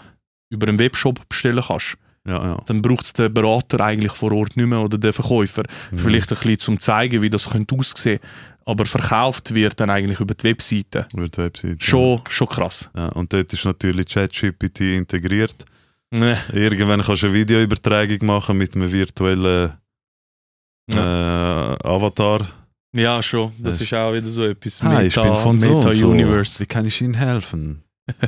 über 0.49 0.67
einen 0.67 0.77
Webshop 0.79 1.27
bestellen 1.29 1.63
kannst. 1.65 1.97
Ja, 2.27 2.43
ja. 2.43 2.61
Dann 2.67 2.81
braucht 2.83 3.05
es 3.05 3.13
den 3.13 3.33
Berater 3.33 3.79
eigentlich 3.79 4.11
vor 4.11 4.31
Ort 4.33 4.55
nicht 4.55 4.67
mehr 4.67 4.79
oder 4.81 4.97
den 4.99 5.11
Verkäufer. 5.13 5.63
Mhm. 5.91 5.97
Vielleicht 5.97 6.31
ein 6.31 6.35
bisschen 6.37 6.59
zum 6.59 6.79
zeigen, 6.79 7.21
wie 7.23 7.29
das 7.31 7.49
könnte 7.49 7.73
aussehen 7.75 8.19
Aber 8.65 8.85
verkauft 8.85 9.53
wird 9.55 9.79
dann 9.79 9.89
eigentlich 9.89 10.19
über 10.19 10.33
die 10.35 10.43
Webseite. 10.43 11.07
Über 11.13 11.27
die 11.27 11.37
Webseite. 11.37 11.77
Schon, 11.79 12.21
schon 12.29 12.47
krass. 12.47 12.89
Ja. 12.95 13.07
Und 13.09 13.33
dort 13.33 13.51
ist 13.51 13.65
natürlich 13.65 14.07
ChatGPT 14.07 14.81
integriert. 14.81 15.65
Nee. 16.11 16.35
Irgendwann 16.53 17.01
kannst 17.01 17.23
du 17.23 17.27
eine 17.27 17.35
Videoübertragung 17.35 18.25
machen 18.25 18.57
mit 18.57 18.75
einem 18.75 18.91
virtuellen 18.91 19.73
äh, 20.93 20.97
Avatar. 20.97 22.47
Ja, 22.93 23.23
schon. 23.23 23.53
Das 23.59 23.79
Ja. 23.79 23.83
ist 23.85 23.93
auch 23.93 24.13
wieder 24.13 24.29
so 24.29 24.43
etwas. 24.43 24.81
Hi, 24.83 25.05
ich 25.07 25.15
bin 25.15 25.35
von 25.37 25.57
so 25.57 25.77
und 25.77 25.93
so. 25.93 26.09
Universe. 26.09 26.59
Wie 26.59 26.65
kann 26.65 26.85
ich 26.85 27.01
Ihnen 27.01 27.13
helfen? 27.13 27.83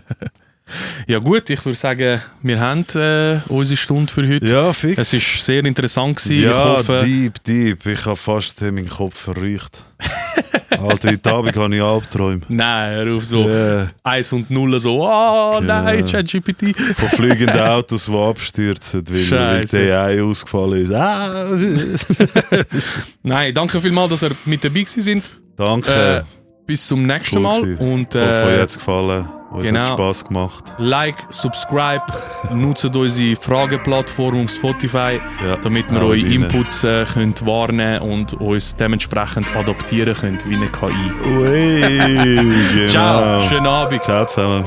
Ja 1.08 1.20
gut, 1.20 1.50
ich 1.50 1.64
würde 1.66 1.78
sagen, 1.78 2.22
wir 2.42 2.60
haben 2.60 2.86
äh, 2.96 3.40
unsere 3.50 3.78
Stunde 3.78 4.12
für 4.12 4.28
heute. 4.28 4.46
Ja, 4.48 4.72
fix. 4.72 4.98
Es 4.98 5.14
ist 5.14 5.44
sehr 5.46 5.64
interessant 5.66 6.16
gewesen. 6.18 6.44
ja, 6.44 6.50
ich 6.50 6.78
hoffe, 6.80 7.02
deep, 7.04 7.44
deep. 7.44 7.86
Ich 7.86 8.06
habe 8.06 8.16
fast 8.16 8.62
meinen 8.62 8.88
Kopf 8.88 9.20
verrückt. 9.20 9.84
Alter, 10.70 11.12
heute 11.12 11.32
Abend 11.32 11.56
habe 11.56 11.76
ich 11.76 11.82
Albträume. 11.82 12.42
Nein, 12.48 12.96
hör 12.96 13.16
auf 13.16 13.26
so 13.26 13.48
Ja, 13.48 13.88
1 14.04 14.34
und 14.34 14.50
0 14.52 14.80
so, 14.80 15.04
oh 15.06 15.60
nein. 15.62 16.06
ChatGPT. 16.06 16.76
von 16.96 17.10
fliegenden 17.10 17.60
Autos, 17.60 18.06
die 18.06 18.16
abstürzen, 18.18 19.04
weil, 19.08 19.32
weil 19.32 19.66
die 19.66 19.92
AI 19.92 20.22
ausgefallen 20.24 20.86
ist. 20.86 20.94
Ah. 20.94 21.46
Nein, 23.24 23.54
danke 23.54 23.80
vielmals, 23.80 24.10
dass 24.10 24.24
ihr 24.24 24.32
mit 24.46 24.64
dabei 24.64 24.84
sind. 24.86 25.30
Danke. 25.56 25.92
Äh, 26.18 26.22
bis 26.66 26.88
zum 26.88 27.04
nächsten 27.04 27.38
Cool 27.38 27.42
Mal. 27.44 27.62
gewesen. 27.62 27.78
Und 27.78 28.16
ich 28.16 28.22
hoffe, 28.22 28.44
euch 28.46 28.54
äh, 28.54 28.62
hat 28.62 28.70
es 28.70 28.78
gefallen. 28.78 29.30
Uns 29.54 29.64
genau. 29.64 29.80
hat 29.82 29.94
Spass 29.94 30.26
gemacht. 30.26 30.64
like, 30.78 31.16
subscribe, 31.30 32.04
nutzt 32.54 32.86
unsere 32.86 33.36
Frageplattform 33.36 34.46
auf 34.46 34.52
Spotify, 34.52 35.22
Ja, 35.46 35.58
damit 35.62 35.92
wir 35.92 36.02
eure. 36.02 36.18
Inputs 36.18 36.84
äh, 36.84 37.06
könnt 37.06 37.46
wahrnehmen 37.46 38.02
und 38.02 38.34
uns 38.34 38.76
dementsprechend 38.76 39.56
adaptieren 39.56 40.16
könnt 40.16 40.50
wie 40.50 40.56
eine 40.56 40.68
KI. 40.68 41.12
Ui, 41.26 41.82
genau. 42.74 42.88
Ciao, 42.88 43.42
schönen 43.42 43.68
Abend. 43.68 44.04
Ciao 44.04 44.26
zusammen. 44.26 44.66